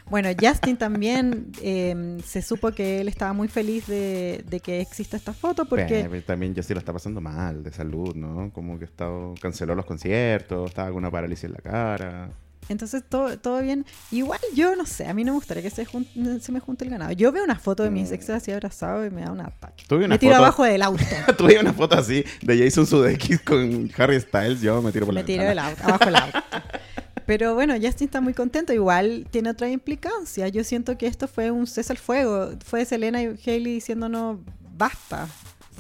Bueno, 0.09 0.29
Justin 0.39 0.77
también 0.77 1.47
eh, 1.61 2.17
se 2.25 2.41
supo 2.41 2.71
que 2.71 3.01
él 3.01 3.07
estaba 3.07 3.33
muy 3.33 3.47
feliz 3.47 3.87
de, 3.87 4.43
de 4.47 4.59
que 4.59 4.81
exista 4.81 5.17
esta 5.17 5.33
foto 5.33 5.65
porque... 5.65 6.05
Pero 6.09 6.23
también 6.23 6.53
Justin 6.55 6.75
lo 6.75 6.79
está 6.79 6.93
pasando 6.93 7.21
mal 7.21 7.63
de 7.63 7.71
salud, 7.71 8.13
¿no? 8.15 8.51
Como 8.53 8.77
que 8.77 8.85
estado, 8.85 9.33
canceló 9.41 9.75
los 9.75 9.85
conciertos, 9.85 10.69
estaba 10.69 10.89
con 10.89 10.97
una 10.97 11.09
parálisis 11.11 11.45
en 11.45 11.53
la 11.53 11.59
cara. 11.59 12.29
Entonces 12.69 13.03
todo, 13.09 13.37
todo 13.39 13.61
bien. 13.61 13.85
Igual 14.11 14.39
yo 14.55 14.73
no 14.77 14.85
sé, 14.85 15.05
a 15.07 15.13
mí 15.13 15.25
no 15.25 15.33
me 15.33 15.37
gustaría 15.37 15.61
que 15.63 15.69
se, 15.69 15.85
jun- 15.85 16.39
se 16.39 16.51
me 16.53 16.61
junte 16.61 16.85
el 16.85 16.91
ganado. 16.91 17.11
Yo 17.11 17.31
veo 17.33 17.43
una 17.43 17.59
foto 17.59 17.83
de 17.83 17.89
mis 17.89 18.11
Mm. 18.11 18.13
exes 18.13 18.29
así 18.29 18.51
abrazados 18.51 19.05
y 19.05 19.13
me 19.13 19.21
da 19.21 19.31
un 19.33 19.41
ataque. 19.41 19.83
Tuve 19.87 20.05
una 20.05 20.15
me 20.15 20.19
tiro 20.19 20.33
foto- 20.33 20.43
abajo 20.45 20.63
del 20.63 20.81
auto. 20.81 21.03
Tuve 21.37 21.59
una 21.59 21.73
foto 21.73 21.97
así 21.97 22.23
de 22.41 22.57
Jason 22.63 22.85
Sudeikis 22.87 23.41
con 23.41 23.89
Harry 23.97 24.19
Styles, 24.21 24.61
yo 24.61 24.81
me 24.81 24.91
tiro 24.93 25.05
por 25.05 25.13
me 25.13 25.21
la 25.21 25.25
tiro 25.25 25.43
del 25.43 25.59
auto, 25.59 25.83
abajo 25.83 26.05
del 26.05 26.15
auto. 26.15 26.39
Pero 27.25 27.53
bueno, 27.53 27.73
Justin 27.75 28.05
está 28.05 28.21
muy 28.21 28.33
contento. 28.33 28.73
Igual 28.73 29.27
tiene 29.31 29.49
otra 29.49 29.69
implicancia. 29.69 30.47
Yo 30.47 30.63
siento 30.63 30.97
que 30.97 31.07
esto 31.07 31.27
fue 31.27 31.51
un 31.51 31.67
cese 31.67 31.93
al 31.93 31.97
fuego. 31.97 32.51
Fue 32.65 32.85
Selena 32.85 33.21
y 33.21 33.39
Hailey 33.45 33.75
diciéndonos 33.75 34.39
basta. 34.75 35.27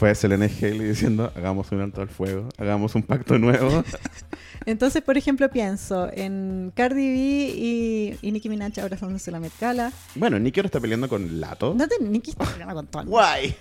Fue 0.03 0.13
Selena 0.15 0.47
Haley 0.47 0.79
diciendo, 0.79 1.31
hagamos 1.33 1.71
un 1.71 1.79
alto 1.79 2.01
al 2.01 2.09
fuego, 2.09 2.49
hagamos 2.57 2.93
un 2.93 3.03
pacto 3.03 3.39
nuevo. 3.39 3.85
Entonces, 4.65 5.01
por 5.01 5.17
ejemplo, 5.17 5.49
pienso 5.49 6.09
en 6.11 6.73
Cardi 6.75 7.07
B 7.07 7.53
y, 7.55 8.17
y 8.21 8.31
Nicki 8.33 8.49
Minaj 8.49 8.77
abrazándose 8.79 9.31
la 9.31 9.39
Met 9.39 9.53
Gala. 9.61 9.93
bueno, 10.15 10.37
Nicky 10.39 10.59
ahora 10.59 10.65
está 10.65 10.81
peleando 10.81 11.07
con 11.07 11.39
Lato. 11.39 11.73
No 11.73 11.87
te 11.87 12.03
Nicki 12.03 12.31
está 12.31 12.43
peleando 12.43 12.75
con 12.75 12.87
todo. 12.87 13.05
Guay. 13.05 13.55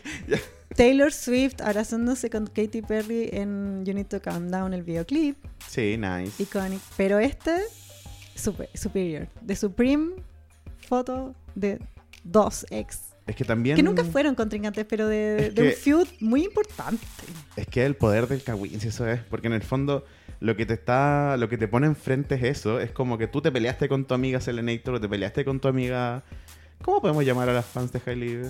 Taylor 0.74 1.12
Swift 1.12 1.60
abrazándose 1.60 2.28
con 2.28 2.48
Katy 2.48 2.82
Perry 2.82 3.30
en 3.32 3.84
You 3.86 3.94
Need 3.94 4.06
to 4.06 4.20
Calm 4.20 4.50
Down, 4.50 4.74
el 4.74 4.82
videoclip. 4.82 5.36
Sí, 5.68 5.96
nice. 5.96 6.42
Iconic. 6.42 6.80
Pero 6.96 7.20
este, 7.20 7.54
super, 8.34 8.68
superior. 8.74 9.28
De 9.42 9.54
Supreme, 9.54 10.14
foto 10.88 11.36
de 11.54 11.78
dos 12.24 12.66
ex. 12.70 13.11
Es 13.26 13.36
que 13.36 13.44
también... 13.44 13.76
Que 13.76 13.82
nunca 13.82 14.04
fueron 14.04 14.34
contrincantes, 14.34 14.84
pero 14.84 15.06
de, 15.06 15.52
un 15.56 15.72
feud 15.72 16.08
muy 16.20 16.44
importante. 16.44 17.04
Es 17.56 17.66
que 17.66 17.86
el 17.86 17.94
poder 17.94 18.26
del 18.26 18.42
Kawin, 18.42 18.80
si 18.80 18.88
eso 18.88 19.08
es, 19.08 19.20
porque 19.20 19.46
en 19.46 19.52
el 19.52 19.62
fondo 19.62 20.04
lo 20.40 20.56
que 20.56 20.66
te 20.66 20.74
está, 20.74 21.36
lo 21.36 21.48
que 21.48 21.56
te 21.56 21.68
pone 21.68 21.86
enfrente 21.86 22.34
es 22.34 22.42
eso, 22.42 22.80
es 22.80 22.90
como 22.90 23.18
que 23.18 23.28
tú 23.28 23.40
te 23.40 23.52
peleaste 23.52 23.88
con 23.88 24.06
tu 24.06 24.14
amiga 24.14 24.40
Selenator, 24.40 24.94
o 24.94 25.00
te 25.00 25.08
peleaste 25.08 25.44
con 25.44 25.60
tu 25.60 25.68
amiga, 25.68 26.24
¿cómo 26.82 27.00
podemos 27.00 27.24
llamar 27.24 27.48
a 27.48 27.52
las 27.52 27.66
fans 27.66 27.92
de 27.92 28.00
Hailey? 28.04 28.42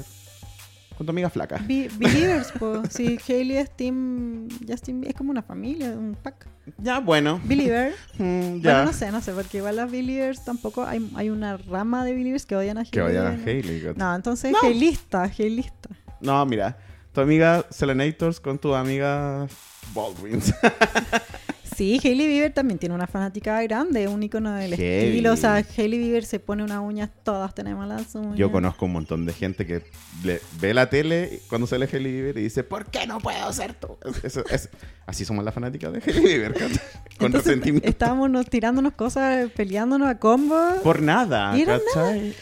Con 1.03 1.07
tu 1.07 1.11
amiga 1.11 1.31
flaca. 1.31 1.59
Be- 1.67 1.91
Believers, 1.99 2.53
po. 2.53 2.83
Si 2.89 3.19
Hailey 3.29 3.57
es 3.57 3.71
Team 3.77 4.49
Justin, 4.69 5.03
es 5.05 5.15
como 5.15 5.33
una 5.33 5.43
familia, 5.43 5.91
un 5.91 6.15
pack. 6.23 6.47
Ya, 6.79 7.01
bueno. 7.01 7.41
Believer. 7.43 7.93
Mm, 8.19 8.61
ya. 8.61 8.75
Bueno, 8.75 8.85
no 8.85 8.93
sé, 8.93 9.11
no 9.11 9.21
sé, 9.21 9.33
porque 9.33 9.59
igual 9.59 9.75
las 9.75 9.91
Believers 9.91 10.45
tampoco 10.45 10.85
hay, 10.85 11.11
hay 11.17 11.29
una 11.31 11.57
rama 11.57 12.05
de 12.05 12.13
Believers 12.15 12.47
que 12.47 12.55
odian 12.55 12.79
a 12.79 12.83
Hailey. 12.83 12.91
Que 12.93 13.01
vayan 13.01 13.27
a 13.27 13.33
¿no? 13.33 13.43
Hailey. 13.45 13.81
¿cachai? 13.81 13.95
No, 13.97 14.15
entonces 14.15 14.53
No. 14.53 14.59
Hailista, 14.63 15.23
Hailista. 15.25 15.89
No, 16.21 16.47
mira, 16.47 16.79
tu 17.13 17.21
amiga 17.21 17.67
Selenators 17.71 18.39
con 18.39 18.59
tu 18.61 18.73
amiga 18.77 19.49
Baldwins. 19.93 20.55
Sí, 21.77 22.01
Hailey 22.03 22.27
Bieber 22.27 22.53
también 22.53 22.79
tiene 22.79 22.95
una 22.95 23.07
fanática 23.07 23.63
grande, 23.63 24.09
un 24.09 24.23
icono 24.23 24.53
del 24.55 24.75
Heavy. 24.77 25.07
estilo. 25.09 25.33
O 25.33 25.37
sea, 25.37 25.55
Hailey 25.77 25.99
Bieber 25.99 26.25
se 26.25 26.39
pone 26.41 26.63
unas 26.65 26.81
uñas, 26.81 27.11
todas 27.25 27.55
tenemos 27.55 27.87
las 27.87 28.15
uñas. 28.15 28.37
Yo 28.37 28.51
conozco 28.53 28.87
un 28.87 28.93
montón 28.93 29.25
de 29.27 29.33
gente 29.33 29.67
que 29.67 29.83
le- 30.25 30.41
ve 30.61 30.75
la 30.75 30.89
tele 30.91 31.41
cuando 31.49 31.67
sale 31.67 31.89
Hailey 31.93 32.13
Bieber 32.13 32.39
y 32.39 32.43
dice, 32.43 32.65
¿por 32.65 32.87
qué 32.87 33.07
no 33.07 33.19
puedo 33.21 33.53
ser 33.53 33.75
tú? 33.75 33.97
Es- 34.05 34.25
eso- 34.25 34.45
es- 34.51 34.69
así 35.07 35.25
somos 35.25 35.45
las 35.45 35.55
fanáticas 35.55 35.93
de 35.93 35.99
Hailey 36.05 36.23
Bieber. 36.25 36.53
Con 36.53 37.27
Entonces, 37.27 37.45
resentimiento. 37.47 37.89
Estábamos 37.89 38.31
nos- 38.31 38.47
tirándonos 38.47 38.93
cosas, 38.95 39.51
peleándonos 39.53 40.09
a 40.09 40.19
combo. 40.19 40.59
Por 40.83 41.03
nada, 41.03 41.57
Y. 41.57 42.35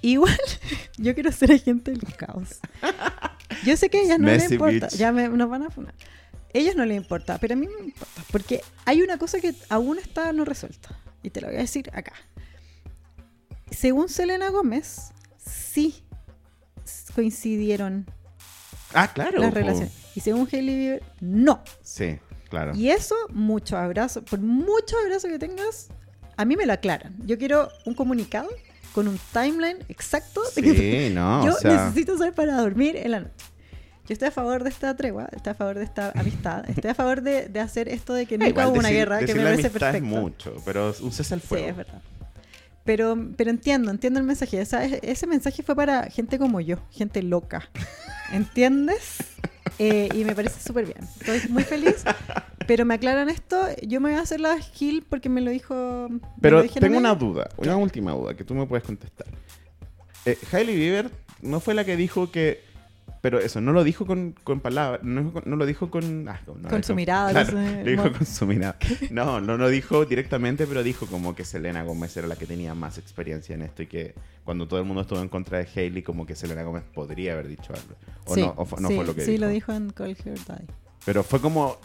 Igual, 0.00 0.36
yo 0.96 1.12
quiero 1.14 1.32
ser 1.32 1.52
agente 1.52 1.90
del 1.90 2.00
caos. 2.16 2.60
Yo 3.64 3.76
sé 3.76 3.90
que 3.90 3.98
a 3.98 4.02
ellas 4.02 4.18
no 4.20 4.26
les 4.26 4.42
Messy 4.44 4.54
importa. 4.54 4.86
bitch. 4.86 4.96
Ya 4.96 5.10
me, 5.10 5.28
nos 5.28 5.48
van 5.50 5.64
a 5.64 5.70
funar. 5.70 5.92
Ellos 6.52 6.74
no 6.76 6.84
les 6.84 6.96
importa, 6.96 7.38
pero 7.38 7.54
a 7.54 7.56
mí 7.56 7.66
me 7.66 7.84
importa. 7.86 8.22
Porque 8.30 8.62
hay 8.84 9.02
una 9.02 9.18
cosa 9.18 9.40
que 9.40 9.54
aún 9.68 9.98
está 9.98 10.32
no 10.32 10.44
resuelta. 10.44 10.98
Y 11.22 11.30
te 11.30 11.40
lo 11.40 11.48
voy 11.48 11.56
a 11.56 11.60
decir 11.60 11.90
acá. 11.92 12.12
Según 13.70 14.08
Selena 14.08 14.48
Gómez, 14.50 15.10
sí 15.38 16.02
coincidieron 17.14 18.06
Ah, 18.94 19.12
claro. 19.12 19.40
las 19.40 19.52
relaciones. 19.52 19.92
Y 20.14 20.20
según 20.20 20.48
Hailey 20.50 20.76
Bieber, 20.76 21.02
no. 21.20 21.62
Sí, 21.82 22.18
claro. 22.48 22.72
Y 22.74 22.90
eso, 22.90 23.14
mucho 23.30 23.76
abrazo. 23.76 24.24
Por 24.24 24.40
mucho 24.40 24.96
abrazo 25.04 25.28
que 25.28 25.38
tengas, 25.38 25.88
a 26.36 26.44
mí 26.46 26.56
me 26.56 26.64
lo 26.64 26.72
aclaran. 26.72 27.14
Yo 27.26 27.36
quiero 27.38 27.68
un 27.84 27.94
comunicado 27.94 28.48
con 28.94 29.06
un 29.06 29.18
timeline 29.32 29.84
exacto 29.88 30.40
de 30.56 30.62
que 30.62 30.74
Sí, 31.08 31.10
no, 31.14 31.44
yo 31.44 31.52
o 31.52 31.58
sea, 31.58 31.84
necesito 31.88 32.16
saber 32.16 32.32
para 32.34 32.56
dormir 32.56 32.96
en 32.96 33.10
la 33.10 33.20
noche. 33.20 33.44
Yo 34.08 34.14
estoy 34.14 34.28
a 34.28 34.30
favor 34.30 34.64
de 34.64 34.70
esta 34.70 34.96
tregua, 34.96 35.28
estoy 35.36 35.50
a 35.50 35.54
favor 35.54 35.76
de 35.78 35.84
esta 35.84 36.12
amistad, 36.16 36.68
estoy 36.70 36.90
a 36.90 36.94
favor 36.94 37.20
de, 37.20 37.48
de 37.48 37.60
hacer 37.60 37.88
esto 37.88 38.14
de 38.14 38.24
que 38.26 38.38
nunca 38.38 38.48
igual 38.48 38.68
hubo 38.68 38.78
una 38.78 38.88
guerra, 38.88 39.18
que 39.20 39.34
me 39.34 39.42
parece 39.42 39.68
perfecto. 39.70 39.96
es 39.98 40.02
mucho, 40.02 40.56
pero 40.64 40.94
un 41.02 41.12
cese 41.12 41.34
al 41.34 41.40
Sí, 41.42 41.46
fuego. 41.46 41.66
es 41.68 41.76
verdad. 41.76 42.00
Pero, 42.84 43.18
pero 43.36 43.50
entiendo, 43.50 43.90
entiendo 43.90 44.18
el 44.18 44.24
mensaje. 44.24 44.62
Ese 44.62 45.26
mensaje 45.26 45.62
fue 45.62 45.76
para 45.76 46.04
gente 46.04 46.38
como 46.38 46.58
yo, 46.62 46.78
gente 46.90 47.22
loca. 47.22 47.68
¿Entiendes? 48.32 49.16
Eh, 49.80 50.08
y 50.12 50.24
me 50.24 50.34
parece 50.34 50.60
súper 50.66 50.86
bien. 50.86 50.98
Estoy 51.20 51.40
muy 51.50 51.62
feliz. 51.62 52.02
Pero 52.66 52.84
me 52.84 52.94
aclaran 52.94 53.28
esto. 53.28 53.60
Yo 53.86 54.00
me 54.00 54.08
voy 54.10 54.18
a 54.18 54.22
hacer 54.22 54.40
la 54.40 54.58
Gil 54.58 55.04
porque 55.08 55.28
me 55.28 55.40
lo 55.40 55.52
dijo. 55.52 56.08
Pero 56.40 56.62
lo 56.64 56.68
tengo 56.68 56.96
una 56.98 57.14
duda, 57.14 57.48
una 57.58 57.76
última 57.76 58.10
duda 58.12 58.34
que 58.34 58.42
tú 58.42 58.54
me 58.54 58.66
puedes 58.66 58.82
contestar. 58.84 59.28
Eh, 60.24 60.36
Hailey 60.50 60.74
Bieber 60.74 61.10
no 61.42 61.60
fue 61.60 61.74
la 61.74 61.84
que 61.84 61.96
dijo 61.96 62.32
que. 62.32 62.60
Pero 63.20 63.40
eso, 63.40 63.60
no 63.60 63.72
lo 63.72 63.82
dijo 63.82 64.06
con, 64.06 64.34
con 64.44 64.60
palabras, 64.60 65.00
no, 65.02 65.32
no 65.44 65.56
lo 65.56 65.66
dijo 65.66 65.90
con. 65.90 66.28
ah, 66.28 66.40
no, 66.46 66.68
Con 66.68 66.84
su 66.84 66.94
mirada, 66.94 67.30
claro, 67.32 67.52
con 67.52 67.62
su- 67.66 67.76
lo 67.84 67.90
dijo 67.90 68.12
con 68.12 68.26
su 68.26 68.46
mirada. 68.46 68.76
No, 69.10 69.40
no 69.40 69.56
lo 69.56 69.68
dijo 69.68 70.04
directamente, 70.04 70.66
pero 70.66 70.82
dijo 70.82 71.06
como 71.06 71.34
que 71.34 71.44
Selena 71.44 71.82
Gómez 71.82 72.16
era 72.16 72.28
la 72.28 72.36
que 72.36 72.46
tenía 72.46 72.74
más 72.74 72.96
experiencia 72.98 73.54
en 73.54 73.62
esto 73.62 73.82
y 73.82 73.86
que 73.86 74.14
cuando 74.44 74.68
todo 74.68 74.78
el 74.78 74.86
mundo 74.86 75.02
estuvo 75.02 75.20
en 75.20 75.28
contra 75.28 75.58
de 75.58 75.68
Hailey, 75.74 76.02
como 76.02 76.26
que 76.26 76.36
Selena 76.36 76.62
Gómez 76.62 76.84
podría 76.94 77.32
haber 77.32 77.48
dicho 77.48 77.72
algo. 77.72 77.96
O 78.26 78.34
Sí, 78.34 78.40
no, 78.42 78.50
o 78.56 78.80
no 78.80 78.88
sí, 78.88 78.94
fue 78.94 79.04
lo 79.04 79.14
que 79.14 79.22
sí, 79.24 79.32
dijo. 79.32 79.44
lo 79.44 79.48
dijo 79.48 79.72
en 79.72 79.90
Call 79.90 80.16
Her 80.24 80.38
Daddy. 80.46 80.66
Pero 81.04 81.22
fue 81.24 81.40
como 81.40 81.76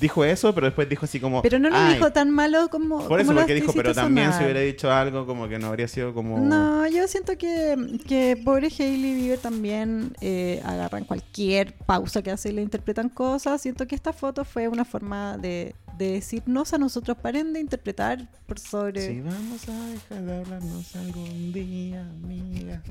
dijo 0.00 0.24
eso, 0.24 0.54
pero 0.54 0.66
después 0.66 0.88
dijo 0.88 1.04
así 1.04 1.20
como. 1.20 1.42
Pero 1.42 1.58
no 1.58 1.70
lo 1.70 1.84
dijo 1.92 2.10
tan 2.12 2.30
malo 2.30 2.68
como. 2.70 3.06
Por 3.06 3.20
eso, 3.20 3.28
como 3.28 3.40
porque 3.40 3.54
dijo, 3.54 3.72
pero 3.72 3.94
también 3.94 4.28
si 4.28 4.32
sonar". 4.32 4.44
hubiera 4.44 4.60
dicho 4.60 4.90
algo, 4.90 5.26
como 5.26 5.48
que 5.48 5.58
no 5.58 5.68
habría 5.68 5.86
sido 5.88 6.14
como. 6.14 6.38
No, 6.38 6.88
yo 6.88 7.06
siento 7.06 7.36
que, 7.36 7.76
que 8.06 8.40
pobre 8.44 8.68
Hailey 8.68 9.14
Bieber 9.14 9.38
también 9.38 10.12
eh, 10.20 10.62
agarran 10.64 11.04
cualquier 11.04 11.74
pausa 11.74 12.22
que 12.22 12.30
hace 12.30 12.48
y 12.48 12.52
le 12.52 12.62
interpretan 12.62 13.08
cosas. 13.08 13.60
Siento 13.60 13.86
que 13.86 13.94
esta 13.94 14.12
foto 14.12 14.44
fue 14.44 14.68
una 14.68 14.84
forma 14.84 15.36
de, 15.36 15.74
de 15.98 16.12
decirnos 16.12 16.72
a 16.72 16.78
nosotros, 16.78 17.16
paren 17.18 17.52
de 17.52 17.60
interpretar 17.60 18.26
por 18.46 18.58
sobre... 18.58 19.06
Si 19.06 19.20
vamos 19.20 19.68
a 19.68 19.86
dejar 19.90 20.22
de 20.22 20.36
hablarnos 20.38 20.96
algún 20.96 21.52
día, 21.52 22.00
amiga. 22.00 22.82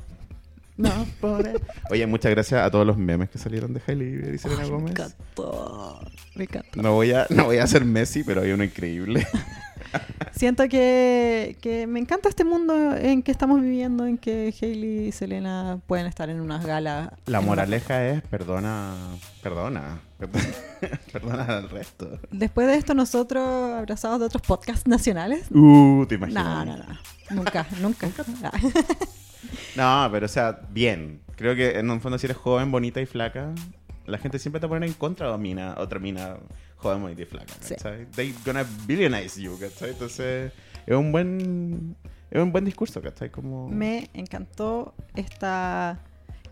No, 0.79 1.05
Pobre. 1.19 1.55
Oye, 1.89 2.07
muchas 2.07 2.31
gracias 2.31 2.61
a 2.65 2.71
todos 2.71 2.87
los 2.87 2.97
memes 2.97 3.29
que 3.29 3.37
salieron 3.37 3.73
de 3.73 3.81
Hailey 3.85 4.35
y 4.35 4.37
Selena 4.37 4.61
Ay, 4.63 4.69
me 4.69 4.75
Gómez. 4.77 4.91
encantó. 4.91 5.99
Me 6.35 6.43
encantó. 6.45 6.81
No 6.81 6.93
voy, 6.93 7.11
a, 7.11 7.27
no 7.29 7.43
voy 7.43 7.57
a 7.57 7.67
ser 7.67 7.83
Messi, 7.83 8.23
pero 8.23 8.41
hay 8.43 8.51
uno 8.53 8.63
increíble. 8.63 9.27
Siento 10.31 10.69
que, 10.69 11.57
que 11.61 11.85
me 11.85 11.99
encanta 11.99 12.29
este 12.29 12.45
mundo 12.45 12.95
en 12.95 13.23
que 13.23 13.31
estamos 13.31 13.59
viviendo, 13.59 14.05
en 14.05 14.17
que 14.17 14.53
Hailey 14.61 15.07
y 15.07 15.11
Selena 15.11 15.81
pueden 15.85 16.05
estar 16.05 16.29
en 16.29 16.39
unas 16.39 16.65
galas. 16.65 17.09
La 17.25 17.41
moraleja 17.41 18.07
es 18.07 18.21
perdona, 18.21 18.95
perdona, 19.43 19.99
perdona 21.11 21.43
al 21.43 21.69
resto. 21.69 22.19
Después 22.31 22.67
de 22.67 22.75
esto, 22.75 22.93
nosotros, 22.93 23.43
abrazados 23.73 24.21
de 24.21 24.27
otros 24.27 24.43
podcasts 24.43 24.87
nacionales. 24.87 25.47
Uh, 25.51 26.05
te 26.07 26.15
imaginas. 26.15 26.65
No, 26.65 26.77
no, 26.77 26.77
no. 26.77 26.85
Nunca, 27.31 27.67
nunca. 27.81 28.09
No, 29.75 30.09
pero 30.11 30.25
o 30.25 30.29
sea, 30.29 30.61
bien. 30.69 31.21
Creo 31.35 31.55
que 31.55 31.79
en 31.79 31.89
un 31.89 32.01
fondo 32.01 32.17
si 32.17 32.27
eres 32.27 32.37
joven, 32.37 32.71
bonita 32.71 32.99
y 33.01 33.05
flaca, 33.05 33.53
la 34.05 34.17
gente 34.17 34.39
siempre 34.39 34.59
te 34.59 34.67
pone 34.67 34.85
en 34.85 34.93
contra 34.93 35.31
de 35.31 35.37
mina, 35.37 35.75
otra 35.77 35.99
mina 35.99 36.37
joven, 36.77 37.01
bonita 37.01 37.21
y 37.21 37.25
flaca, 37.25 37.53
Sí. 37.61 37.75
They 38.15 38.35
gonna 38.45 38.65
billionize 38.85 39.41
you, 39.41 39.57
¿cachai? 39.59 39.91
Entonces, 39.91 40.51
es 40.85 40.95
un 40.95 41.11
buen 41.11 41.95
es 42.31 42.41
un 42.41 42.51
buen 42.51 42.65
discurso, 42.65 43.01
¿cachai? 43.01 43.31
Como... 43.31 43.67
Me 43.69 44.09
encantó 44.13 44.93
esta... 45.15 45.99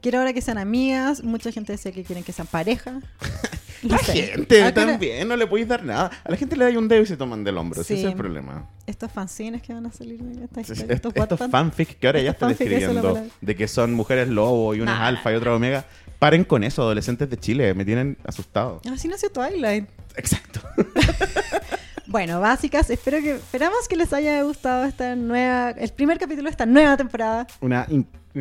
Quiero 0.02 0.20
ahora 0.20 0.34
que 0.34 0.42
sean 0.42 0.58
amigas. 0.58 1.24
Mucha 1.24 1.52
gente 1.52 1.74
decía 1.74 1.92
que 1.92 2.04
quieren 2.04 2.24
que 2.24 2.32
sean 2.32 2.48
pareja. 2.48 3.00
No 3.84 3.90
La 3.96 4.00
sé. 4.00 4.14
gente 4.24 4.64
Acá 4.64 4.88
también, 4.88 5.28
no 5.28 5.36
le 5.38 5.46
podéis 5.46 5.68
dar 5.68 5.84
nada. 5.84 6.10
A 6.24 6.32
la 6.32 6.36
gente 6.36 6.56
le 6.58 6.66
da 6.74 6.80
un 6.80 6.88
dedo 6.88 7.04
y 7.04 7.06
se 7.06 7.16
toman 7.16 7.44
del 7.44 7.60
hombro, 7.60 7.82
ese 7.84 7.94
Sí. 7.96 8.00
es 8.02 8.08
el 8.08 8.16
problema. 8.16 8.68
Estos 8.88 9.12
fanzines 9.12 9.62
que 9.62 9.72
van 9.72 9.86
a 9.86 9.92
salir 9.92 10.20
de 10.20 10.46
esta 10.46 10.62
Est- 10.62 10.72
historia, 10.72 10.96
estos 10.96 11.14
Estos 11.16 11.40
fanfics 11.52 11.96
que 11.96 12.08
ahora 12.08 12.20
ya 12.20 12.32
están 12.32 12.50
esa 12.50 12.64
es 12.64 13.32
de 13.40 13.56
que 13.56 13.68
son 13.68 13.94
mujeres 13.94 14.30
lobo 14.30 14.74
y 14.74 14.82
una 14.82 14.98
Nah. 14.98 15.06
alfa 15.10 15.32
y 15.32 15.36
otra 15.36 15.54
omega, 15.56 15.86
paren 16.18 16.44
con 16.44 16.64
eso, 16.64 16.82
adolescentes 16.82 17.30
de 17.30 17.38
Chile, 17.38 17.72
me 17.76 17.86
tienen 17.86 18.18
asustado. 18.26 18.82
Así 18.92 19.08
nació 19.08 19.30
Twilight. 19.30 19.88
Exacto. 20.16 20.60
Bueno, 22.10 22.40
básicas, 22.40 22.90
espero 22.90 23.20
que 23.20 23.32
esperamos 23.36 23.86
que 23.90 23.98
les 23.98 24.14
haya 24.14 24.42
gustado 24.44 24.86
esta 24.86 25.14
nueva, 25.18 25.72
el 25.72 25.90
primer 25.92 26.18
capítulo 26.18 26.46
de 26.46 26.52
esta 26.52 26.66
nueva 26.66 26.96
temporada 26.96 27.46
Una 27.60 27.86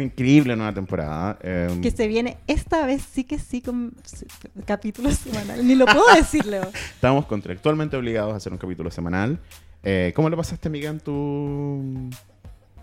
increíble 0.00 0.56
nueva 0.56 0.72
temporada. 0.74 1.38
eh, 1.42 1.78
que 1.82 1.90
se 1.90 2.06
viene 2.06 2.36
esta 2.46 2.84
vez 2.86 3.02
sí 3.12 3.24
que 3.24 3.38
sí 3.38 3.60
con 3.62 3.94
s- 4.04 4.26
capítulos 4.64 5.14
semanales. 5.16 5.64
Ni 5.64 5.74
lo 5.74 5.86
puedo 5.86 6.04
decir, 6.14 6.44
Leo. 6.46 6.70
Estamos 6.94 7.26
contractualmente 7.26 7.96
obligados 7.96 8.32
a 8.32 8.36
hacer 8.36 8.52
un 8.52 8.58
capítulo 8.58 8.90
semanal. 8.90 9.38
Eh, 9.82 10.12
¿Cómo 10.16 10.28
lo 10.30 10.36
pasaste, 10.36 10.68
amiga, 10.68 10.90
en 10.90 11.00
tu, 11.00 12.10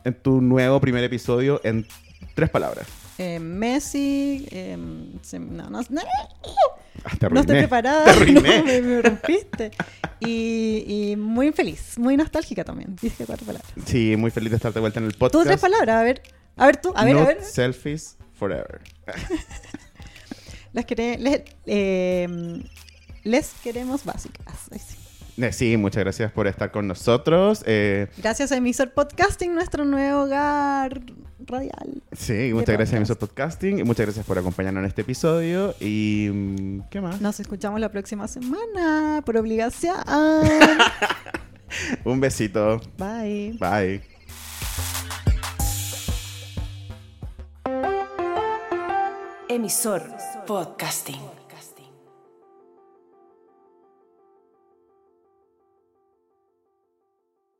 en 0.03 0.13
tu 0.21 0.41
nuevo 0.41 0.79
primer 0.79 1.03
episodio 1.03 1.59
en 1.63 1.85
tres 2.35 2.49
palabras? 2.49 2.87
Eh, 3.17 3.39
Messi, 3.39 4.47
se- 5.21 5.39
no, 5.39 5.69
no, 5.69 5.81
no, 5.89 6.01
Ah, 7.05 7.15
te 7.19 7.29
no 7.29 7.39
estoy 7.41 7.57
preparada, 7.57 8.05
Te 8.13 8.31
no, 8.31 8.41
me, 8.41 8.81
me 8.81 9.01
rompiste. 9.01 9.71
Y, 10.19 10.85
y 11.11 11.15
muy 11.17 11.51
feliz, 11.51 11.97
muy 11.97 12.15
nostálgica 12.15 12.63
también. 12.63 12.95
Dije 13.01 13.25
cuatro 13.25 13.45
palabras. 13.45 13.69
Sí, 13.85 14.15
muy 14.15 14.31
feliz 14.31 14.51
de 14.51 14.55
estar 14.57 14.71
de 14.73 14.79
vuelta 14.79 14.99
en 14.99 15.07
el 15.07 15.13
Tú 15.13 15.19
podcast. 15.19 15.45
tres 15.47 15.59
palabras, 15.59 15.95
a 15.97 16.03
ver. 16.03 16.21
A 16.55 16.65
ver 16.67 16.77
tú, 16.77 16.93
a 16.95 17.03
ver, 17.05 17.17
a 17.17 17.25
ver. 17.25 17.41
selfies 17.43 18.17
forever. 18.33 18.81
Las 20.73 20.85
quere- 20.85 21.17
les, 21.19 21.41
eh, 21.65 22.63
les 23.23 23.51
queremos 23.63 24.03
básicas. 24.05 24.45
Ay, 24.71 24.79
sí. 24.79 24.95
Eh, 25.37 25.51
Sí, 25.51 25.77
muchas 25.77 26.03
gracias 26.03 26.31
por 26.31 26.45
estar 26.47 26.71
con 26.71 26.87
nosotros. 26.87 27.63
Eh, 27.65 28.07
Gracias 28.17 28.51
a 28.51 28.57
Emisor 28.57 28.91
Podcasting, 28.93 29.55
nuestro 29.55 29.83
nuevo 29.83 30.23
hogar 30.23 31.01
radial. 31.39 32.03
sí, 32.11 32.51
muchas 32.53 32.75
gracias 32.75 32.93
a. 32.93 32.97
Emisor 32.97 33.17
Podcasting. 33.17 33.79
y 33.79 33.83
Muchas 33.83 34.05
gracias 34.05 34.25
por 34.27 34.37
acompañarnos 34.37 34.81
en 34.81 34.87
este 34.87 35.01
episodio. 35.01 35.73
Y, 35.79 36.29
mm, 36.31 36.81
¿qué 36.91 37.01
más? 37.01 37.19
Nos 37.19 37.39
escuchamos 37.39 37.79
la 37.79 37.89
próxima 37.89 38.27
semana 38.27 39.23
por 39.25 39.35
obligación. 39.37 39.95
Un 42.05 42.19
besito. 42.19 42.79
Bye. 42.99 43.57
Bye. 43.59 44.12
Emisor 49.53 50.01
Podcasting. 50.49 51.42